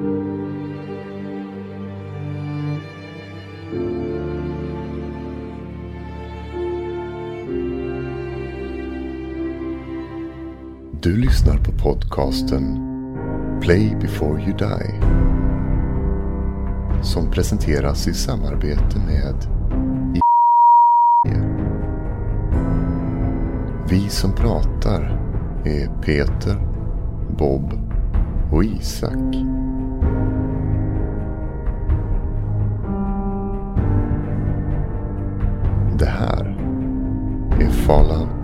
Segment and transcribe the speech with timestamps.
[0.00, 0.06] Du
[11.16, 12.86] lyssnar på podcasten
[13.62, 15.00] Play before you die.
[17.02, 19.34] Som presenteras i samarbete med
[23.90, 25.20] Vi som pratar
[25.64, 26.56] är Peter,
[27.38, 27.72] Bob
[28.52, 29.59] och Isak.
[37.90, 38.39] Är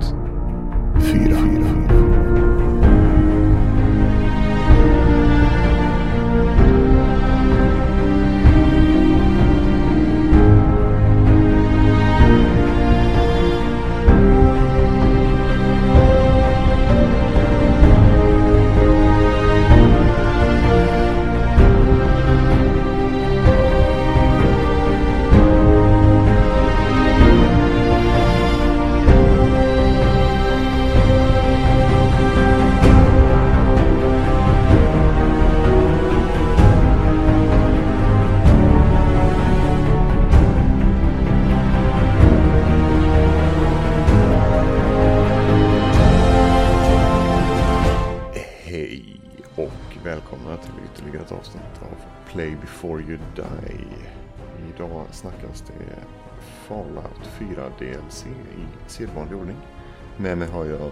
[60.17, 60.91] Med mig har jag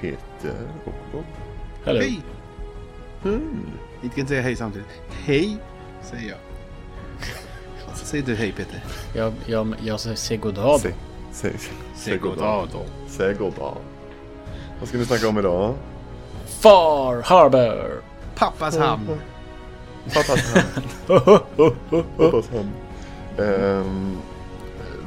[0.00, 1.24] Peter och Bob.
[1.84, 2.00] Hallå.
[2.00, 2.20] Hej!
[3.24, 3.66] Mm.
[4.02, 4.88] Inte kan säga hej samtidigt.
[5.10, 5.56] Hej,
[6.02, 6.38] säger jag.
[7.94, 8.84] Så säger du hej Peter.
[9.14, 10.80] Jag, jag, jag säger goddag.
[10.80, 10.94] Säg,
[11.32, 11.52] säg,
[11.94, 12.82] Säg goddag då.
[13.08, 13.76] Säg goddag.
[14.80, 15.74] Vad ska ni snacka om idag?
[16.46, 18.02] Far Harbor.
[18.34, 19.20] Pappas hamn.
[20.14, 20.84] Pappas hand.
[22.16, 22.70] Pappas hand.
[23.38, 24.16] Ehm,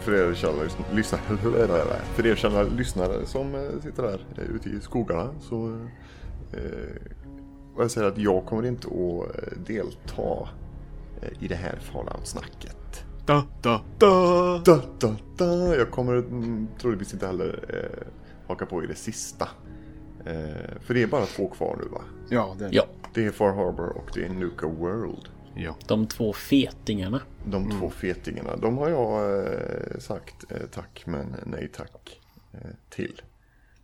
[0.02, 0.52] för er kära
[0.94, 1.22] lyssnare,
[2.16, 5.78] för er kära lyssnare som eh, sitter där eh, ute i skogarna så
[6.54, 7.12] eh,
[7.78, 10.50] jag säger att jag kommer inte att eh, delta
[11.40, 13.06] i det här Fallout-snacket.
[13.26, 14.62] Da, da, da.
[14.66, 15.76] Da, da, da.
[15.76, 18.08] Jag kommer mm, troligtvis inte heller eh,
[18.48, 19.50] haka på i det sista.
[20.26, 22.02] Eh, för det är bara två kvar nu va?
[22.30, 25.30] Ja, det är Ja, Det är Far Harbor och det är Nuka World.
[25.56, 25.76] Ja.
[25.88, 27.22] de två fetingarna.
[27.46, 32.20] De två fetingarna, de har jag eh, sagt eh, tack men nej tack
[32.54, 33.22] eh, till.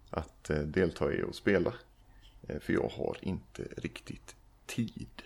[0.09, 1.73] Att eh, delta i och spela.
[2.47, 4.35] Eh, för jag har inte riktigt
[4.65, 5.23] tid.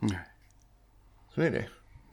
[0.00, 0.18] Nej.
[1.34, 1.68] Så är det.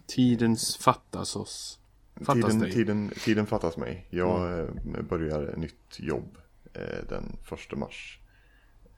[0.07, 1.79] Tidens fattas oss.
[2.16, 2.72] Fattas Tiden, dig.
[2.72, 4.07] tiden, tiden fattas mig.
[4.09, 4.67] Jag eh,
[5.09, 6.38] börjar nytt jobb
[6.73, 8.19] eh, den första mars.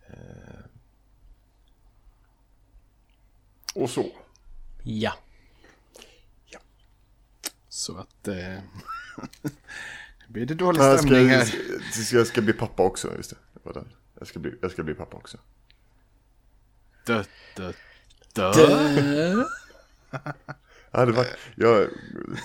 [0.07, 0.65] Eh,
[3.75, 4.05] och så.
[4.83, 5.13] Ja.
[7.69, 8.27] Så att...
[8.27, 8.59] Eh...
[10.27, 11.47] blir det dålig Jag stämning här.
[12.11, 13.15] jag ska bli pappa också.
[13.17, 13.35] Just det.
[13.53, 13.59] det.
[13.63, 13.89] var den.
[14.19, 15.37] Jag ska, bli, jag ska bli pappa också.
[17.05, 17.23] Dö,
[17.55, 17.73] dö,
[18.33, 18.51] dö.
[18.51, 19.43] Dö.
[20.95, 21.87] Ja, det var, jag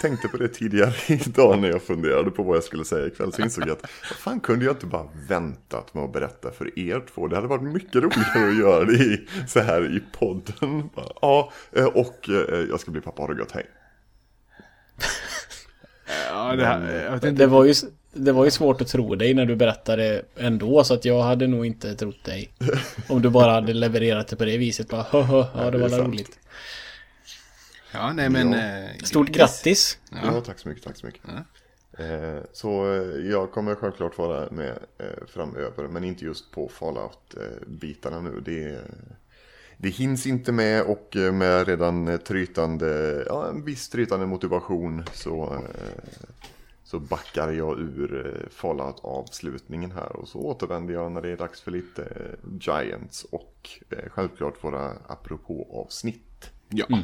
[0.01, 3.33] tänkte på det tidigare idag när jag funderade på vad jag skulle säga ikväll.
[3.33, 6.79] Så insåg jag att vad fan kunde jag inte bara väntat med att berätta för
[6.79, 7.29] er två.
[7.29, 10.91] Det hade varit mycket roligare att göra det i, så här i podden.
[11.23, 13.23] Ja, eh, och eh, jag ska bli pappa.
[13.23, 13.67] Har det gott, hej.
[16.31, 17.31] Ja, det här...
[17.33, 17.75] Det var, ju,
[18.13, 21.47] det var ju svårt att tro dig när du berättade ändå så att jag hade
[21.47, 22.51] nog inte trott dig.
[23.09, 24.89] Om du bara hade levererat det på det viset.
[24.89, 26.39] Bara, hö, hö, ja, det var roligt.
[27.93, 28.53] Ja, nej men...
[28.53, 28.59] Ja.
[28.59, 29.99] Eh, Stort grattis.
[30.11, 30.41] Ja, Ja.
[30.41, 31.25] tack så mycket, tack så mycket.
[31.99, 38.21] Eh, så eh, jag kommer självklart vara med eh, framöver, men inte just på Fallout-bitarna
[38.21, 38.41] nu.
[38.45, 38.81] Det,
[39.77, 45.63] det hinns inte med och med redan trytande, ja en viss trytande motivation så,
[46.85, 51.71] så backar jag ur Fallout-avslutningen här och så återvänder jag när det är dags för
[51.71, 52.09] lite
[52.61, 53.71] Giants och
[54.11, 56.51] självklart våra apropå-avsnitt.
[56.69, 56.87] Ja.
[56.91, 56.99] Eh,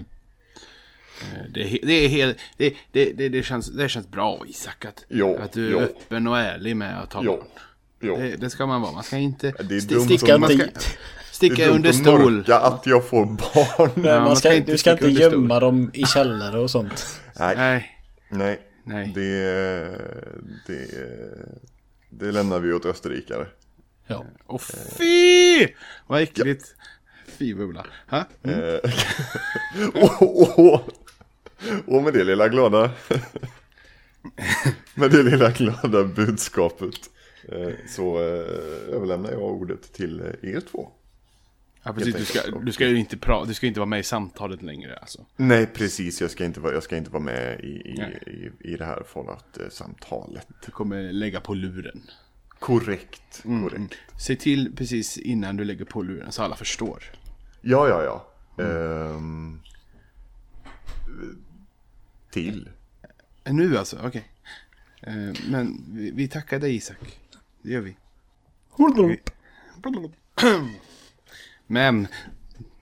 [1.50, 5.04] Det, he- det, är helt, det, det, det, det, känns, det känns bra Isak att,
[5.08, 5.78] Ja, att du är ja.
[5.80, 7.46] öppen och ärlig med att ta Ja, barn.
[8.00, 8.16] ja.
[8.16, 8.92] Det, det ska man vara.
[8.92, 10.64] Man ska inte Det är dumt Sticka man ska
[11.32, 12.44] sticka är dumt under stol.
[12.48, 13.90] att jag får barn.
[13.94, 17.20] Men man man ska ska, inte du ska inte gömma dem i källare och sånt.
[17.38, 17.98] Nej, Nej,
[18.30, 19.12] nej, nej.
[19.14, 19.98] Det,
[20.66, 20.86] det,
[22.10, 23.46] det lämnar vi åt österrikare.
[24.06, 24.24] Ja.
[24.46, 24.62] Och
[24.98, 25.68] fy!
[26.06, 26.64] Vad äckligt.
[27.38, 27.86] Fy bubbla.
[28.10, 28.18] Ha?
[28.42, 28.90] Eh,
[30.02, 30.80] och, och,
[31.86, 32.90] och med det lilla glada
[34.94, 37.10] med det lilla glada budskapet
[37.48, 40.90] eh, så eh, överlämnar jag ordet till eh, er två.
[41.86, 42.14] Ja, precis.
[42.14, 44.96] Du ska, du ska ju inte, pra, du ska inte vara med i samtalet längre
[44.96, 45.26] alltså.
[45.36, 46.20] Nej, precis.
[46.20, 49.02] Jag ska inte vara, jag ska inte vara med i, i, i, i det här
[49.08, 50.46] Fallout-samtalet.
[50.66, 52.02] Du kommer lägga på luren.
[52.58, 53.42] Korrekt.
[53.44, 53.94] Mm, korrekt.
[54.20, 57.04] Se till precis innan du lägger på luren så alla förstår.
[57.60, 58.26] Ja, ja, ja.
[58.64, 59.16] Mm.
[59.16, 59.60] Ehm,
[62.34, 62.68] till.
[63.44, 64.24] Eh, Nu alltså, okej.
[65.02, 67.18] Eh, Men vi, vi tackar dig Isak.
[67.62, 67.96] Det gör vi.
[71.66, 72.06] Men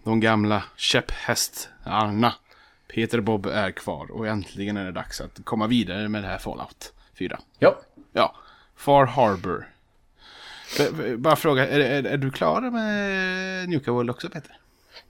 [0.04, 2.34] de gamla käpphästarna
[2.94, 6.38] Peter Bob är kvar och äntligen är det dags att komma vidare med det här
[6.38, 7.40] Fallout 4.
[7.58, 7.81] Ja.
[8.12, 8.37] Ja,
[8.76, 9.69] Far Harbor.
[10.78, 14.56] B- Bara fråga, är, är, är du klar med Nuka World också Peter?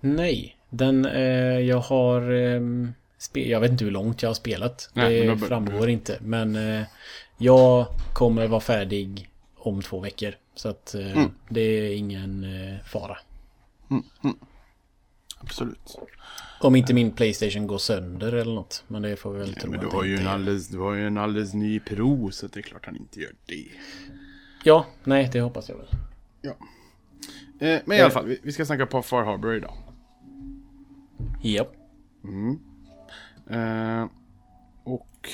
[0.01, 0.57] Nej.
[0.71, 1.23] Den, eh,
[1.61, 2.21] jag har...
[2.21, 2.93] spe-
[3.33, 4.91] jag vet inte hur långt jag har spelat.
[4.93, 6.19] Nej, det framgår inte.
[6.23, 6.83] Men eh,
[7.39, 10.35] jag kommer vara färdig om två veckor.
[10.55, 11.31] Så att eh, Mm.
[11.49, 13.19] det är ingen eh, fara.
[15.41, 15.99] Absolut.
[16.61, 18.85] Om inte min Playstation går sönder eller något.
[18.89, 21.07] Men det får vi väl tro Men du har, ju en alldeles, du har ju
[21.07, 23.65] en alldeles ny Pro så det är klart han inte gör det.
[24.65, 25.89] Ja, nej det hoppas jag väl.
[26.41, 26.51] Ja.
[27.67, 29.75] Eh, men i alla fall, vi, vi ska snacka på Far Harbor idag.
[31.43, 31.67] Ja.
[33.51, 34.07] Eh,
[34.85, 35.29] och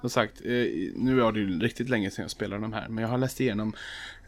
[0.00, 0.50] som sagt, eh,
[0.96, 2.88] nu är det ju riktigt länge sedan jag spelade de här.
[2.88, 3.72] Men jag har läst igenom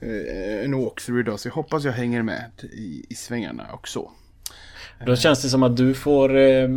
[0.01, 4.11] eh, en walkthrough idag så jag hoppas jag hänger med i, i svängarna och så.
[5.07, 6.69] Då känns det som att du får eh,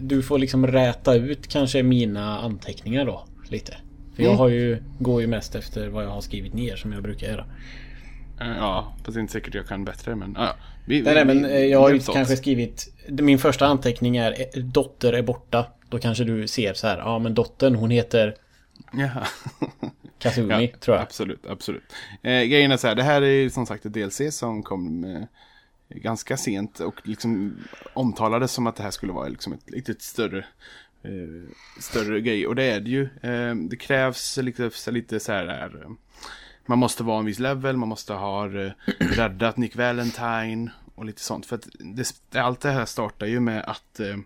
[0.00, 3.76] Du får liksom räta ut kanske mina anteckningar då Lite
[4.16, 4.38] För jag Mm.
[4.38, 7.46] har ju Går ju mest efter vad jag har skrivit ner som jag brukar göra
[8.40, 10.54] ja, fast det är inte säkert jag kan bättre men ja.
[10.84, 14.62] Vi, Nej nej men eh, jag har ju kanske skrivit Min första anteckning är eh,
[14.62, 18.34] Dotter är borta Då kanske du ser så här Ja men dottern hon heter
[18.92, 19.26] Jaha.
[20.18, 21.82] Kazumi tror jag Absolut, absolut.
[22.22, 25.22] Eh, grejen är så här, det här är som sagt ett DLC som kom eh,
[25.88, 27.56] ganska sent och liksom
[27.92, 30.44] omtalades som att det här skulle vara liksom ett lite större
[31.02, 32.46] eh, större grej.
[32.46, 33.02] Och det är det ju.
[33.02, 35.90] Eh, det krävs lite, så lite så här, eh,
[36.70, 41.22] man måste vara en viss level, man måste ha eh, räddat Nick Valentine och lite
[41.22, 41.46] sånt.
[41.46, 44.16] För att det, allt det här startar ju med att eh,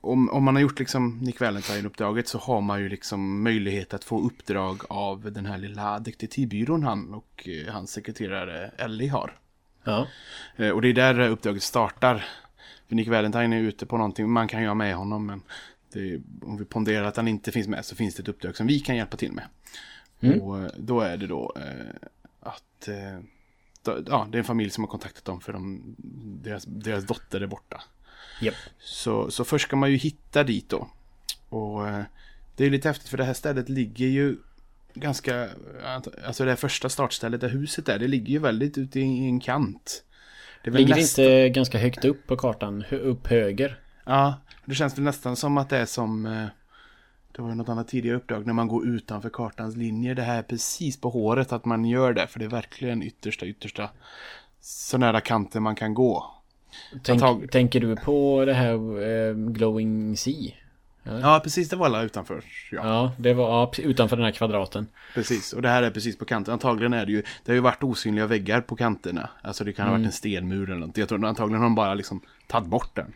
[0.00, 4.04] om, om man har gjort liksom Nick Valentine-uppdraget så har man ju liksom möjlighet att
[4.04, 9.38] få uppdrag av den här lilla detektivbyrån han och eh, hans sekreterare Ellie har.
[9.84, 10.06] Ja
[10.56, 12.24] Eh, och det är där uppdraget startar.
[12.88, 15.42] För Nick Valentine är ute på någonting, man kan ju ha med honom men
[15.92, 18.66] det, om vi ponderar att han inte finns med så finns det ett uppdrag som
[18.66, 19.44] vi kan hjälpa till med.
[20.42, 22.08] Och eh, då är det då eh,
[22.40, 23.18] att eh,
[23.82, 25.94] då, ja, det är en familj som har kontaktat dem för de,
[26.42, 27.82] deras, deras dotter är borta.
[28.40, 30.88] Japp Så, så först ska man ju hitta dit då.
[31.48, 32.02] Och eh,
[32.56, 34.36] det är lite häftigt för det här stället ligger ju
[34.94, 35.48] ganska,
[36.26, 39.40] alltså det här första startstället där huset är, det ligger ju väldigt ute i en
[39.40, 40.04] kant.
[40.64, 42.84] Det Ligger det nästan- inte ganska högt upp på kartan?
[42.90, 43.80] Upp höger?
[44.04, 44.34] Ja,
[44.64, 46.46] det känns väl nästan som att det är som eh,
[47.32, 50.14] det var ju något annat tidigare uppdrag när man går utanför kartans linjer.
[50.14, 52.26] Det här är precis på håret att man gör det.
[52.26, 53.88] För det är verkligen yttersta, yttersta
[54.60, 56.30] så nära kanten man kan gå.
[57.02, 60.52] Tänk, Antag- Tänker du på det här eh, Glowing Sea?
[61.04, 61.68] Ja, precis.
[61.68, 62.44] Det var alla utanför.
[62.70, 64.86] Ja, Ja, det var ja, utanför den här kvadraten.
[65.14, 65.52] precis.
[65.52, 66.52] Och det här är precis på kanten.
[66.52, 69.30] Antagligen är det ju, det har ju varit osynliga väggar på kanterna.
[69.42, 70.96] Alltså det kan ha varit en stenmur eller något.
[70.96, 73.12] Jag tror antagligen har de bara liksom tagit bort den.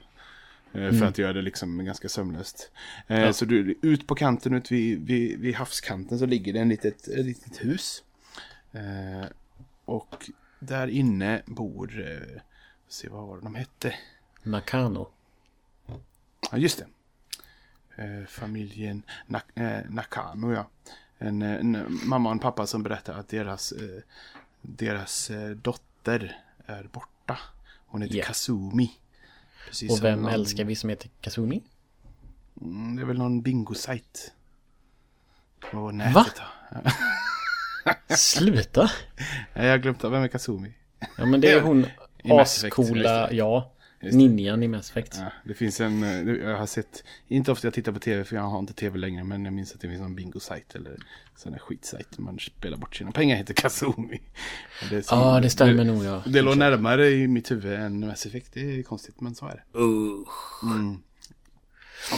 [0.76, 2.71] Eh, För att göra det liksom ganska sömlöst.
[3.06, 6.68] Eh, Så du, ut på kanten, ut vid, vid, vid havskanten så ligger det en
[6.68, 8.02] litet, ett litet hus.
[8.73, 9.26] Eh,
[9.85, 12.04] och där inne bor,
[12.88, 13.95] se vad var det de hette?
[14.42, 15.09] Nakano.
[16.50, 16.87] Ja, just det.
[18.28, 20.68] Familjen Nak- Nakano, ja.
[21.18, 23.73] En, en mamma och en pappa som berättar att deras,
[24.62, 25.30] deras
[25.62, 27.38] dotter är borta.
[27.87, 28.25] Hon heter Ja.
[28.25, 28.90] Kazumi.
[29.66, 31.62] Precis Och vem någon- älskar vi som heter Kazumi?
[32.61, 34.32] Mm, det är väl någon bingo-sajt.
[35.70, 36.14] På nätet.
[36.14, 36.26] Va?
[38.16, 38.90] Sluta!
[39.54, 40.73] Jag har glömt vem är Kazumi.
[41.18, 41.87] Ja men det är hon
[42.25, 43.73] ascoola, ja.
[44.11, 44.17] Det.
[44.17, 45.17] Ninjan i Mass Effect.
[45.19, 48.37] Ja, det finns en, eh, jag har sett, inte ofta jag tittar på tv för
[48.37, 50.97] jag har inte tv längre, men jag minns att det finns någon bingo-sajt eller
[51.37, 53.55] sån där skitsajt man spelar bort sina pengar, heter
[54.91, 56.23] det som- Ja, det stämmer nog ja.
[56.27, 59.55] Det låg närmare i mitt huvud än Mass Effect, det är konstigt men så är
[59.73, 59.79] det.
[60.63, 61.03] Mm.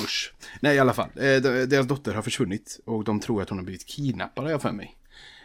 [0.05, 0.35] Usch.
[0.61, 3.59] Nej i alla fall, eh, de- deras dotter har försvunnit och de tror att hon
[3.59, 4.95] har blivit kidnappad har jag för mig.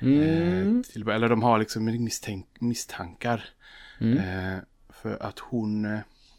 [0.02, 0.84] Mm.
[1.06, 3.46] Eh, eller de har liksom misstänk, misstankar.
[4.00, 4.58] Eh,
[5.02, 5.86] för att hon,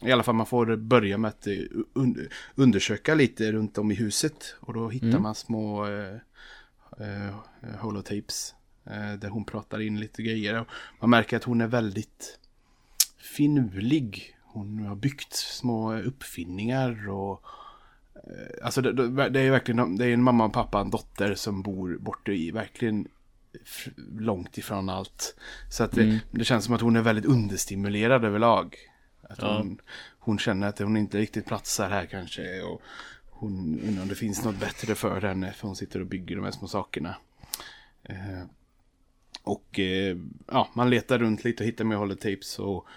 [0.01, 1.53] i alla fall man får börja med att eh,
[1.93, 4.55] un, undersöka lite runt om i huset.
[4.59, 6.15] Och då hittar man små eh,
[6.99, 7.35] eh,
[7.79, 8.55] holotapes.
[8.85, 10.59] Eh, där hon pratar in lite grejer.
[10.59, 10.67] Och
[10.99, 12.39] man märker att hon är väldigt
[13.17, 14.35] finurlig.
[14.43, 17.41] Hon har byggt små uppfinningar och
[18.15, 21.61] eh, Alltså det, det är verkligen det är en mamma, och pappa, en dotter som
[21.61, 23.07] bor borta i verkligen
[24.19, 25.35] långt ifrån allt.
[25.69, 28.75] Så att det, det känns som att hon är väldigt understimulerad överlag.
[29.29, 29.57] Att Ja.
[29.57, 29.81] hon,
[30.19, 32.61] hon känner att hon inte riktigt platsar här kanske.
[32.61, 32.81] Och
[33.29, 35.53] hon undrar om det finns något bättre för henne.
[35.53, 37.15] För hon sitter och bygger de här små sakerna.
[38.03, 38.43] Eh,
[39.43, 40.17] och eh,
[40.47, 42.59] ja, man letar runt lite och hittar med holotapes.
[42.59, 42.87] Och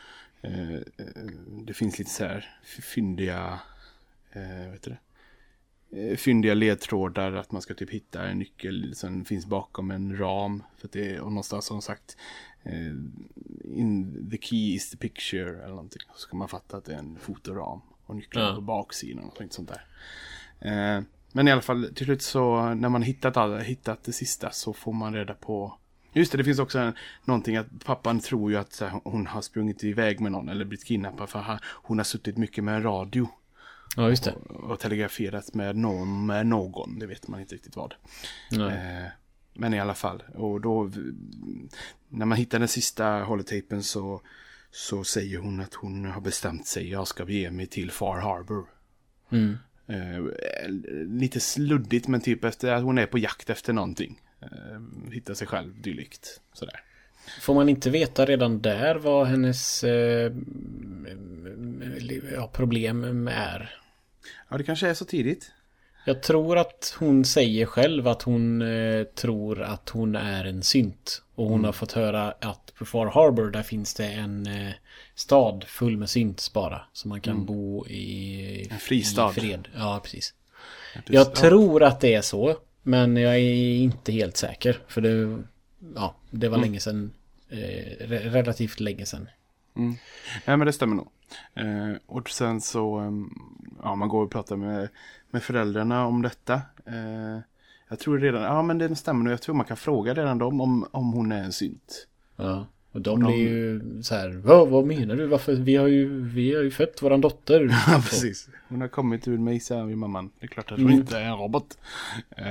[0.42, 0.82] eh, eh,
[1.66, 3.60] det finns lite så här fyndiga,
[4.32, 4.98] eh, vet du det?
[5.90, 10.62] Eh, fyndiga ledtrådar att man ska typ hitta en nyckel som finns bakom en ram.
[10.78, 12.16] För att det är och någonstans som sagt
[13.64, 16.02] in the key is the picture eller någonting.
[16.14, 18.54] Så ska man fatta att det är en fotoram och nyckeln Ja.
[18.54, 19.84] på baksidan och något sånt där.
[20.60, 24.50] Eh, men i alla fall till slut så när man hittat, alla, hittat det sista
[24.50, 25.74] så får man reda på
[26.12, 26.92] Just det, det finns också en,
[27.24, 30.84] någonting att pappan tror ju att här, hon har sprungit iväg med någon eller blivit
[30.84, 33.28] kidnappad för han, hon har suttit mycket med en radio
[33.96, 34.32] Ja, just det.
[34.48, 37.94] och telegraferat med någon, med någon, det vet man inte riktigt vad.
[38.52, 39.06] Eh,
[39.58, 40.90] men i alla fall, och då
[42.08, 44.20] när man hittar den sista holotapen så,
[44.70, 48.66] så säger hon att hon har bestämt sig, jag ska bege mig till Far Harbor.
[49.30, 49.56] Mm.
[49.86, 50.20] Eh,
[51.06, 54.20] lite sluddigt men typ efter att hon är på jakt efter någonting.
[54.40, 56.40] Eh, hittar sig själv dylikt.
[56.52, 56.80] Sådär.
[57.40, 60.32] Får man inte veta redan där vad hennes eh,
[62.32, 63.78] ja, problem är?
[64.48, 65.52] Ja det kanske är så tidigt.
[66.08, 71.22] Jag tror att hon säger själv att hon eh, tror att hon är en synt.
[71.34, 74.72] Och hon har fått höra att på Far Harbor där finns det en eh,
[75.14, 76.80] stad full med synts bara.
[76.92, 79.30] Så man kan bo i, En fristad.
[79.36, 79.68] i fred.
[79.76, 80.34] Ja, precis.
[80.94, 81.24] Jag ja.
[81.24, 82.56] tror att det är så.
[82.82, 84.78] Men jag är inte helt säker.
[84.88, 85.42] För det,
[85.94, 87.12] ja, det var länge sedan.
[87.50, 87.56] Eh,
[88.06, 89.28] re- relativt länge sedan.
[89.74, 91.08] Nej men det stämmer nog.
[91.54, 93.12] Eh, och sen så,
[93.82, 94.88] ja man går och pratar med,
[95.30, 96.54] med föräldrarna om detta.
[96.86, 97.38] Eh,
[97.88, 99.32] jag tror redan, ja men det stämmer nog.
[99.32, 102.06] Jag tror man kan fråga redan dem om, om hon är en synt.
[102.36, 102.66] Ja.
[102.98, 104.28] Och de blir ju så här.
[104.44, 105.26] Vad, vad menar du?
[105.26, 105.54] Varför?
[105.54, 107.60] Vi har ju, vi har ju fött våran dotter.
[107.86, 108.48] Ja, precis.
[108.68, 110.30] Hon har kommit ur mig, säger mamman.
[110.40, 110.98] Det är klart att hon Mm.
[111.00, 111.78] inte är en robot.
[112.36, 112.46] Eh,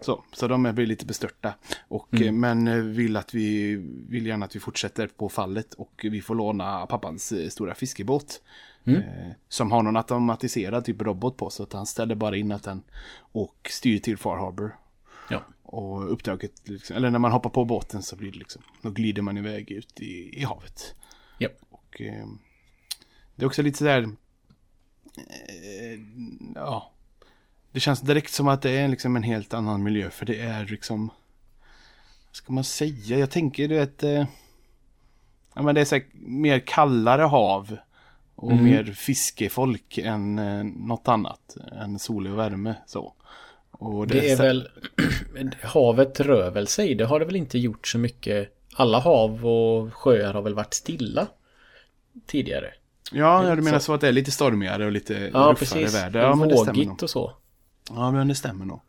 [0.00, 1.54] så, så de blir lite bestörta.
[1.88, 2.26] Och, Mm.
[2.28, 3.74] eh, Men eh, vill, att vi,
[4.08, 5.74] vill gärna att vi fortsätter på fallet.
[5.74, 8.40] Och vi får låna pappans eh, stora fiskebåt.
[8.84, 9.00] Mm.
[9.02, 11.50] Eh, som har någon automatiserad typ robot på.
[11.50, 12.82] Så att han ställer bara in att den
[13.32, 14.76] och styr till Far Harbor.
[15.30, 15.42] Ja.
[15.72, 19.22] Och uppdraget, liksom, eller när man hoppar på båten så blir det liksom, då glider
[19.22, 20.94] man iväg ut i, i havet.
[21.38, 21.48] Ja.
[21.70, 22.26] Och eh,
[23.36, 24.02] det är också lite sådär,
[25.16, 26.00] eh,
[26.54, 26.92] ja,
[27.72, 30.66] det känns direkt som att det är liksom en helt annan miljö för det är
[30.66, 31.06] liksom,
[32.26, 34.26] vad ska man säga, jag tänker du vet, eh,
[35.54, 37.76] ja men det är så här, mer kallare hav
[38.34, 38.64] och Mm.
[38.64, 43.14] mer fiskefolk än eh, något annat, än sol och värme så.
[43.86, 44.68] Och Det är väl...
[45.62, 46.94] havet rör väl sig.
[46.94, 48.48] Det har det väl inte gjort så mycket.
[48.74, 51.26] Alla hav och sjöar har väl varit stilla.
[52.26, 52.74] Tidigare.
[53.12, 55.94] Ja, ja, du menar så att det är lite stormigare och lite Ja, ruffare precis.
[55.94, 56.20] väder.
[56.20, 56.52] Ja, det nog.
[56.52, 57.32] Vågigt och så.
[57.90, 58.80] Ja, men det stämmer nog.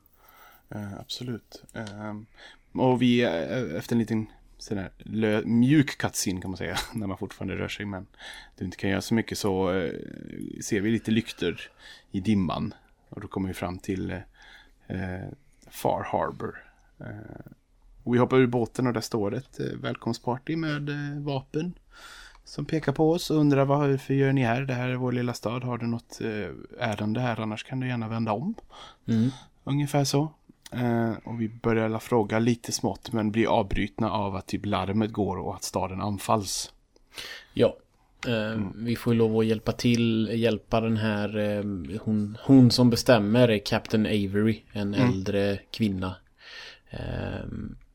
[0.69, 1.63] Eh, absolut.
[1.73, 2.13] Eh,
[2.81, 4.25] och vi, eh, efter en liten
[4.57, 8.07] sån här lö- mjuk cutscene kan man säga, när man fortfarande rör sig, men
[8.57, 9.67] du inte kan göra så mycket så
[10.61, 11.61] ser vi lite lyktor
[12.11, 12.73] i dimman.
[13.09, 14.19] Och då kommer vi fram till
[14.87, 15.27] eh,
[15.69, 16.63] Far Harbor.
[16.99, 17.51] Eh,
[18.03, 21.73] vi hoppar ur båten och där står ett eh, välkomstparty med eh, vapen.
[22.45, 24.61] Som pekar på oss och undrar varför gör ni här?
[24.61, 25.63] Det här är vår lilla stad.
[25.63, 26.19] Har du något
[26.79, 27.39] ärende här?
[27.39, 28.55] Annars kan du gärna vända om.
[29.07, 29.29] Mm.
[29.63, 30.31] Ungefär så.
[30.73, 35.11] Eh, och vi börjar alla fråga lite smått men blir avbrytna av att typ larmet
[35.11, 36.73] går och att staden anfalls.
[37.53, 37.77] Ja.
[38.27, 41.63] Eh, Vi får ju lov att hjälpa till, hjälpa den här, eh,
[42.01, 46.15] hon, hon som bestämmer är Captain Avery, en äldre kvinna.
[46.89, 47.45] Eh,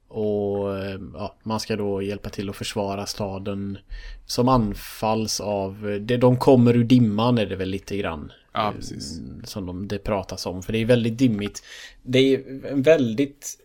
[0.09, 0.69] och
[1.15, 3.79] ja, man ska då hjälpa till att försvara staden
[4.27, 8.33] som anfalls av, det, de kommer ur dimman är det väl lite grann.
[8.53, 9.21] Ja, precis.
[9.45, 11.63] Som de, det pratas om, för det är väldigt dimmigt.
[12.03, 13.59] Det är en väldigt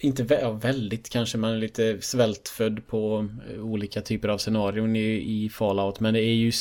[0.00, 5.44] inte ja, väldigt kanske, man är lite svältfödd på eh, olika typer av scenarion i,
[5.44, 6.00] i Fallout.
[6.00, 6.52] Men det är ju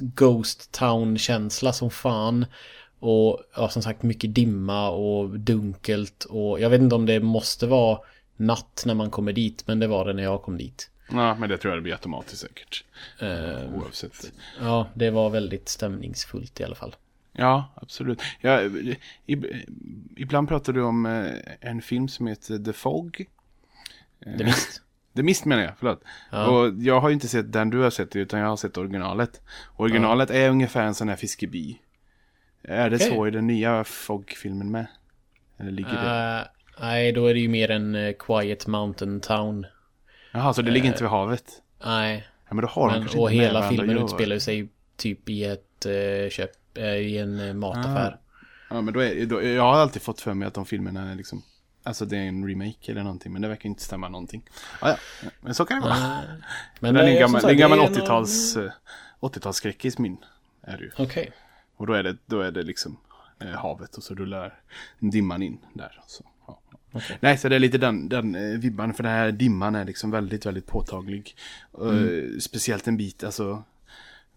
[0.00, 2.46] Ghost Town-känsla som fan.
[2.98, 6.24] Och ja, som sagt mycket dimma och dunkelt.
[6.24, 7.98] Och jag vet inte om det måste vara
[8.36, 9.64] natt när man kommer dit.
[9.66, 10.90] Men det var det när jag kom dit.
[11.10, 12.84] Ja, men det tror jag det blir automatiskt säkert.
[13.18, 14.32] Eh, Oavsett.
[14.60, 16.94] ja, det var väldigt stämningsfullt i alla fall.
[17.32, 18.22] Ja, absolut.
[18.40, 18.62] Ja,
[19.26, 19.36] i,
[20.16, 23.26] ibland pratar du om eh, en film som heter The Fog.
[24.18, 24.82] Det visst.
[25.16, 26.04] The Mist menar jag, förlåt.
[26.30, 26.46] Ja.
[26.46, 29.40] Och jag har ju inte sett den du har sett utan jag har sett originalet.
[29.76, 31.78] Originalet är ungefär en sån här fiskeby.
[32.62, 33.08] Är det Okej.
[33.08, 34.86] så i den nya Fogg-filmen med?
[35.58, 36.38] Eller ligger det?
[36.40, 36.46] Eh,
[36.80, 39.66] nej, då är det ju mer en eh, Quiet Mountain Town.
[40.32, 41.62] Jaha, så det ligger inte vid havet?
[41.84, 45.44] Nej, Ja, men då har de men, kanske och hela filmen utspelar sig typ i
[45.44, 46.50] ett eh, köp,
[46.80, 48.18] i en eh, mataffär.
[48.70, 51.14] Ja, men då är, då, jag har alltid fått för mig att de filmerna är
[51.14, 51.42] liksom
[51.84, 54.42] Alltså det är en remake eller någonting, men det verkar inte stämma någonting.
[54.80, 54.88] Ja,
[55.22, 55.30] ja.
[55.40, 55.98] Men så kan det vara.
[55.98, 56.26] Nej.
[56.80, 58.70] Men den är en gammal, sagt, gammal det är någon- 80-tals, eh,
[59.20, 60.16] 80-talsskräckis min.
[60.62, 60.90] Är det ju.
[60.98, 61.32] Okej.
[61.76, 62.96] Och då är det, då är det liksom
[63.40, 64.60] eh, havet och så rullar
[64.98, 66.00] dimman in där.
[66.06, 66.60] Så, ja.
[66.92, 67.18] Okej.
[67.20, 70.10] Nej, så det är lite den, den eh, vibban, för den här dimman är liksom
[70.10, 71.36] väldigt, väldigt påtaglig.
[71.80, 73.62] Eh, speciellt en bit, alltså.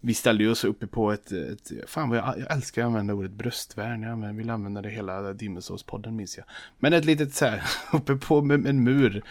[0.00, 3.30] Vi ställde oss uppe på ett, ett fan vad jag, jag älskar att använda ordet
[3.30, 4.02] bröstvärn.
[4.02, 6.46] Jag använder, vill använda det hela Dimmesåspodden minns jag.
[6.78, 7.62] Men ett litet så här,
[7.92, 9.22] uppe på med, en mur.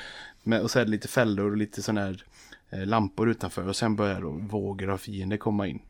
[0.44, 2.24] Med, och så är det lite fällor och lite sådana här
[2.70, 3.68] eh, lampor utanför.
[3.68, 5.82] Och sen börjar då vågor av fiender komma in.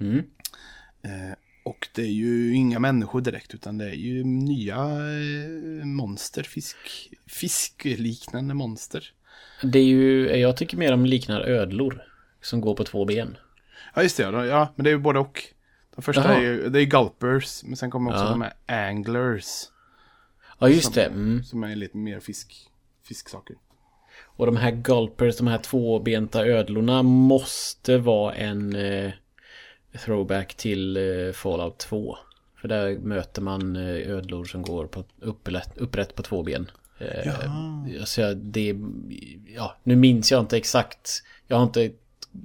[0.00, 0.18] Mm.
[1.02, 6.42] Eh, och det är ju inga människor direkt utan det är ju nya eh, monster,
[6.42, 6.76] fisk,
[7.26, 9.12] fiskliknande monster.
[9.62, 12.02] Det är ju, jag tycker mer de liknar ödlor.
[12.40, 13.36] Som går på två ben.
[13.94, 15.42] Ja just det, ja, ja men det är ju både och.
[15.96, 16.34] De första Jaha.
[16.34, 18.30] är ju, det är gulpers, men sen kommer också Ja.
[18.30, 18.52] de här
[18.88, 19.46] anglers.
[20.58, 21.04] Ja, just det.
[21.04, 21.44] Mm.
[21.44, 22.70] Som är lite mer fisk,
[23.08, 23.56] fisksaker.
[24.22, 29.12] Och de här gulpers, de här tvåbenta ödlorna måste vara en eh,
[30.04, 32.16] throwback till eh, Fallout 2.
[32.60, 36.70] För där möter man eh, ödlor som går på upprätt, upprätt på två ben.
[36.98, 38.06] Eh, Ja.
[38.06, 38.76] Så jag, det,
[39.46, 41.22] ja, nu minns jag inte exakt.
[41.46, 41.90] Jag har inte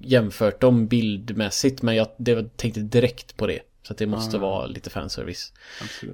[0.01, 3.59] jämfört dem bildmässigt men jag, det, tänkte direkt på det.
[3.83, 5.53] Så det måste vara lite fanservice.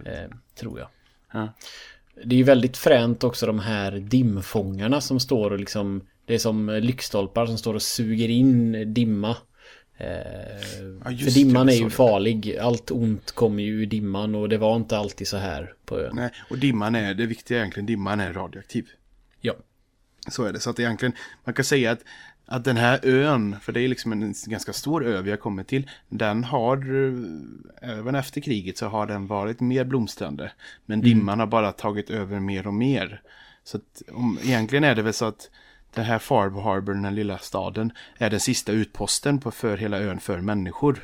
[0.06, 0.88] Eh, tror jag.
[1.34, 1.53] Ja.
[2.24, 6.39] Det är ju väldigt fränt också de här dimfångarna som står och liksom Det är
[6.39, 9.38] som lyktstolpar som står och suger in dimma
[9.98, 10.08] eh,
[11.12, 11.89] just För det, dimman vi är ju det.
[11.89, 16.00] farlig Allt ont kommer ju ur dimman och det var inte alltid så här på
[16.00, 18.89] ön Nej, och dimman är, det viktiga är egentligen, dimman är radioaktiv.
[19.41, 19.54] Ja
[20.28, 20.60] Så är det.
[20.60, 22.00] Så att egentligen, man kan säga att,
[22.54, 25.68] att den här ön, för det är liksom en ganska stor ö vi har kommit
[25.68, 30.52] till, den har, eh, även efter kriget så har den varit mer blomstrande.
[30.86, 33.22] Men dimman har bara tagit över mer och mer.
[33.63, 35.50] Så att, om, egentligen är det väl så att
[35.94, 40.20] den här Farb Harbor, den lilla staden, är den sista utposten på, för hela ön
[40.20, 41.00] för människor.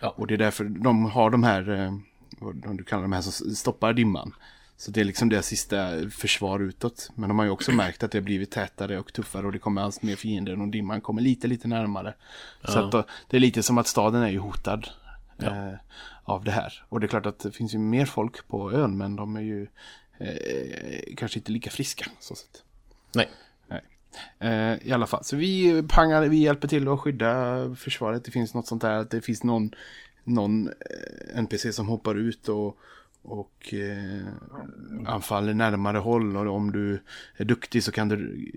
[0.00, 0.14] Ja.
[0.16, 1.92] Och det är därför de har de här, eh,
[2.38, 4.32] vad du kallar de här som stoppar dimman.
[4.76, 7.10] Så det är liksom deras sista försvar utåt.
[7.14, 9.58] Men de har ju också märkt att det har blivit tätare och tuffare och det
[9.58, 12.14] kommer allt mer fiender och dimman kommer lite, lite närmare.
[12.64, 14.88] Så att då, det är lite som att staden är ju hotad
[15.38, 15.72] eh,
[16.24, 16.84] av det här.
[16.88, 19.40] Och det är klart att det finns ju mer folk på ön men de är
[19.40, 19.66] ju
[20.18, 22.06] eh, kanske inte lika friska.
[22.20, 22.62] Så sätt.
[23.14, 23.28] Nej
[23.68, 23.82] Nej.
[24.38, 28.24] Eh, I alla fall, så vi pangar, vi hjälper till att skydda försvaret.
[28.24, 29.70] Det finns något sånt där, att det finns någon,
[30.24, 32.78] någon eh, NPC som hoppar ut och,
[33.26, 34.26] och eh,
[35.06, 36.36] anfaller närmare håll.
[36.36, 37.02] Och om du
[37.36, 38.50] är duktig så kan du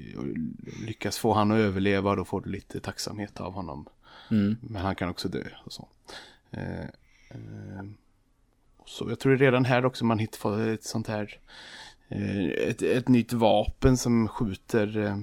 [0.86, 2.16] lyckas få han att överleva.
[2.16, 3.86] Då får du lite tacksamhet av honom.
[4.32, 4.58] mm.
[4.62, 5.88] Men han kan också dö och så.
[6.52, 6.82] Eh,
[7.30, 7.84] eh,
[8.86, 11.40] så jag tror redan här också man hittar ett sånt här
[12.08, 15.18] eh, ett, ett nytt vapen som skjuter eh,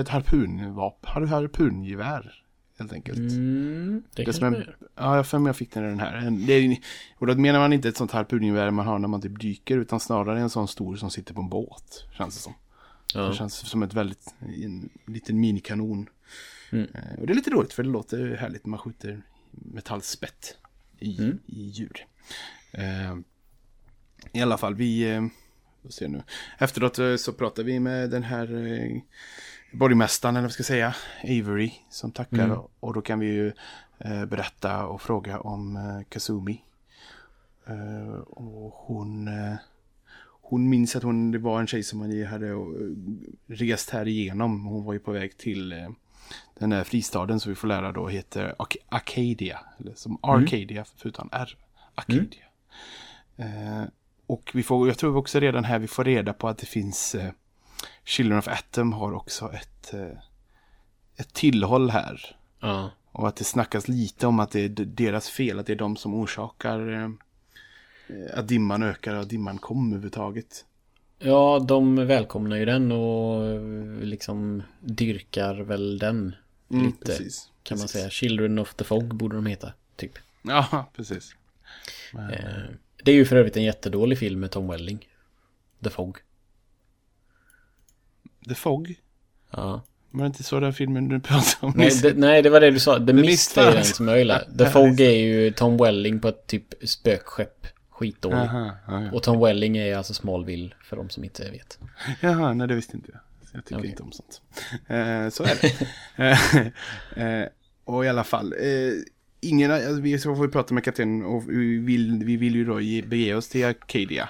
[0.00, 2.43] ett harpunvapen, har harpungevär
[2.78, 3.18] helt enkelt.
[3.18, 4.54] mm, Det, Det som
[4.94, 6.30] ja, jag för mig jag fick den i den här.
[6.46, 6.76] Det är,
[7.18, 10.00] och då menar man inte ett sånt harpungevär man har när man typ dyker utan
[10.00, 12.04] snarare en sån stor som sitter på en båt.
[12.18, 12.52] Känns det som.
[13.14, 13.32] Det Ja.
[13.34, 14.34] känns som ett väldigt,
[14.64, 16.08] en liten minikanon.
[16.72, 16.86] Mm.
[16.94, 20.56] Eh, Och det är lite roligt för det låter härligt när man skjuter metallspett
[20.98, 21.38] i, Mm.
[21.46, 22.06] i djur.
[22.72, 23.16] Eh,
[24.32, 25.10] I alla fall, vi...
[25.14, 25.24] Eh,
[25.88, 26.22] ser nu.
[26.58, 29.00] Efteråt eh, så pratar vi med den här eh,
[29.74, 32.44] borgmästaren, eller vad ska jag säga, Avery, som tackar.
[32.44, 32.58] Mm.
[32.80, 33.52] Och då kan vi ju
[33.98, 36.60] eh, berätta och fråga om eh, Kazumi.
[37.66, 39.30] Eh, och hon...
[40.46, 42.54] Hon minns att hon, det var en tjej som hon hade
[43.46, 44.64] rest här igenom.
[44.64, 45.86] Hon var ju på väg till
[46.58, 49.60] den här fristaden som vi får lära då heter Ac- Arcadia.
[49.78, 51.56] Eller som Arcadia förutom R.
[51.94, 52.44] Arcadia.
[53.36, 53.84] Eh,
[54.26, 57.16] och vi får, jag tror också redan här vi får reda på att det finns
[58.04, 60.18] Children of Atom har också ett, eh,
[61.16, 62.36] ett tillhåll här.
[62.60, 62.90] Ja.
[63.12, 65.96] Och att det snackas lite om att det är deras fel, att det är de
[65.96, 67.10] som orsakar eh,
[68.38, 70.64] att dimman ökar och att dimman kommer överhuvudtaget.
[71.18, 76.34] ja, de välkomnar ju den och eh, liksom dyrkar väl den
[76.70, 77.04] Mm, lite.
[77.06, 77.50] precis.
[77.62, 78.10] Kan man säga.
[78.10, 79.72] Children of the Fog borde de heta.
[79.96, 80.12] Typ.
[80.42, 81.34] Ja, precis.
[82.12, 82.30] Men,
[83.04, 85.08] Det är ju för övrigt en jättedålig film med Tom Welling.
[85.84, 86.16] The Fog.
[88.48, 88.94] The Fog?
[89.50, 89.82] Ja.
[90.10, 91.72] Var det inte så den filmen du pratade om?
[91.76, 93.06] Nej det, nej, det var det du sa.
[93.06, 94.48] The, Mist Mist är den som jag gillar.
[94.58, 97.66] The Fog är ju Tom Welling på ett typ spökskepp.
[97.90, 98.36] Skitdålig.
[98.36, 99.12] Jaha, ja, ja.
[99.12, 101.78] Och Tom Welling är alltså Smallville för de som inte vet.
[102.20, 103.20] Jaha, nej det visste inte jag.
[103.50, 103.90] Så Jag tycker Okej.
[103.90, 104.40] inte om sånt.
[104.86, 105.86] Eh, så är det.
[107.16, 107.48] eh, eh,
[107.84, 108.92] och i alla fall, eh,
[109.40, 113.02] ingen, alltså, vi får prata med kaptenen och vi vill, vi vill ju då ge,
[113.02, 114.28] bege oss till Arcadia.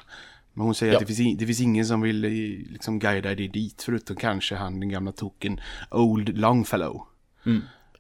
[0.54, 0.98] Men hon säger Ja.
[1.00, 2.30] att det finns, det finns ingen som vill eh,
[2.72, 7.06] liksom guida dig dit förutom kanske han den gamla token Old Longfellow.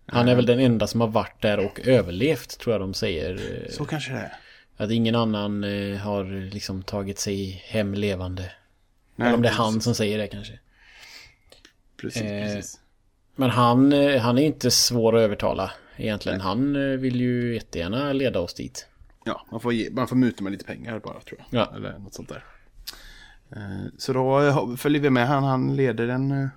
[0.06, 3.40] Han är väl den enda som har varit där och överlevt tror jag de säger.
[3.70, 4.32] Så kanske det är.
[4.76, 8.42] Att ingen annan eh, har liksom tagit sig hem levande.
[9.16, 9.58] Nej, Eller om det är precis.
[9.58, 10.58] han som säger det kanske.
[11.96, 12.80] Precis, Eh, precis.
[13.36, 16.40] Men han, eh, han är inte svår att övertala egentligen.
[16.40, 18.88] Han eh, vill ju jättegärna leda oss dit.
[19.24, 21.60] Ja, man får, ge, man får muta med lite pengar bara tror jag.
[21.60, 21.76] Ja.
[21.76, 22.44] Eller något sånt där.
[23.50, 25.44] Eh, Så då följer vi med han.
[25.44, 26.48] Han leder den eh,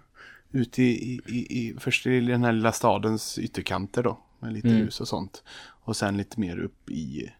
[0.51, 1.21] ut i, i,
[1.60, 4.19] i, först i den här lilla stadens ytterkanter då.
[4.39, 4.82] Med lite Mm.
[4.82, 5.43] hus och sånt.
[5.84, 7.32] Och sen lite mer upp i,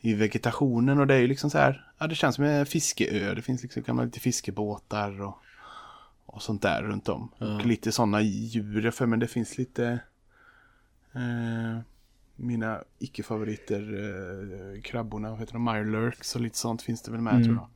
[0.00, 1.00] i vegetationen.
[1.00, 1.90] Och det är ju liksom så här.
[1.98, 3.34] Ja, det känns som en fiskeö.
[3.34, 5.38] Det finns liksom gamla lite fiskebåtar och,
[6.26, 7.28] och sånt där runt om.
[7.38, 8.90] Och lite sådana djur.
[8.90, 9.98] För men det finns lite
[11.12, 11.78] eh,
[12.36, 13.80] mina icke-favoriter.
[14.74, 15.64] Eh, krabborna, vad heter de?
[15.64, 17.44] Mirelurks och lite sånt finns det väl med Mm.
[17.44, 17.68] tror jag.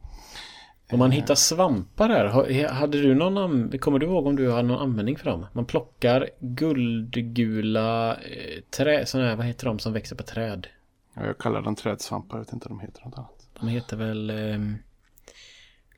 [0.93, 4.69] Om man hittar svampar där, ha- hade du någon Kommer du ihåg om du hade
[4.69, 5.47] någon användning för dem?
[5.53, 10.67] Man plockar guldgula eh, trä, sådana här, vad heter de som växer på träd?
[11.15, 12.37] Ja, jag kallar dem trädsvampar.
[12.37, 13.49] Jag vet inte om de heter något annat.
[13.61, 14.75] De heter väl ehm,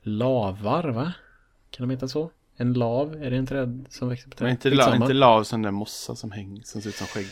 [0.02, 1.12] lavar va?
[1.70, 2.30] Kan de heta så?
[2.56, 4.46] En lav, är det en träd som växer på träd?
[4.46, 7.26] Men inte, la, inte lav som den mossa som hänger, som ser ut som skägg.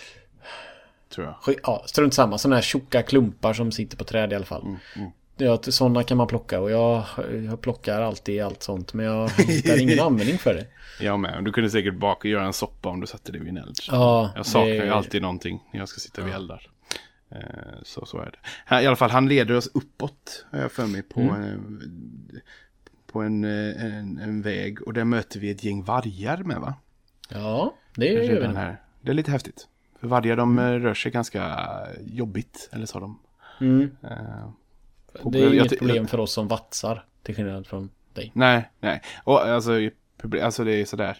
[1.14, 1.57] Tror jag.
[1.62, 2.38] Ja, strunt samma.
[2.38, 4.62] Sådana här tjocka klumpar som sitter på träd i alla fall.
[4.62, 5.11] Mm, mm.
[5.40, 7.05] Ja, sådana kan man plocka och jag,
[7.51, 8.94] jag plockar alltid allt sånt.
[8.94, 10.66] Men jag hittar ingen användning för det.
[11.05, 11.44] Jag med.
[11.44, 13.77] Du kunde säkert baka och göra en soppa om du satte det vid en eld.
[13.90, 16.71] Ja, Jag saknar det- ju alltid någonting när jag ska sitta vid eldar.
[17.31, 17.38] Eh,
[17.83, 18.38] Så, så är det.
[18.66, 21.35] Här, I alla fall, han leder oss uppåt, har jag för mig, på, Mm.
[21.42, 22.40] en,
[23.12, 24.83] på en, eh, en, en väg.
[24.83, 26.75] Och där möter vi ett gäng vargar med, va?
[27.29, 28.57] Ja, det gör vi.
[28.57, 28.81] Här.
[29.01, 29.68] Det är lite häftigt.
[30.00, 31.58] För vargar, de eh, rör sig ganska
[32.06, 33.18] jobbigt, eller så de.
[33.61, 33.90] Mm.
[34.02, 34.50] Eh,
[35.24, 37.04] Det är inget problem för oss som vatsar.
[37.22, 38.30] Till skillnad från dig.
[38.34, 39.02] Nej, nej.
[39.24, 39.72] Och alltså,
[40.42, 41.18] alltså det är sådär.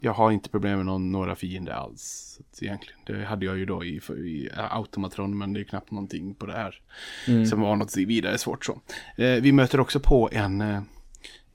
[0.00, 2.28] Jag har inte problem med någon, några fiender alls.
[2.60, 3.00] Egentligen.
[3.06, 6.52] Det hade jag ju då i, i Automatron, men det är knappt någonting på det
[6.52, 6.80] här.
[7.46, 8.80] Som var något vidare svårt så.
[9.16, 10.82] Eh, vi möter också på en, eh,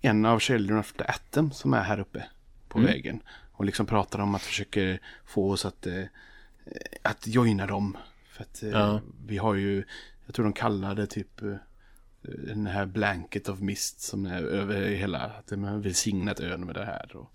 [0.02, 2.24] en av Children of the Atom som är här uppe
[2.68, 3.20] på vägen.
[3.58, 6.04] Och liksom pratar om att försöka få oss att, eh,
[7.02, 7.98] att joina dem.
[8.30, 9.02] För att eh, Ja.
[9.26, 9.84] vi har ju,
[10.26, 11.56] jag tror de kallar det typ eh,
[12.22, 16.76] den här blanket of mist som är över hela, att de har välsignat ön med
[16.76, 17.32] det här och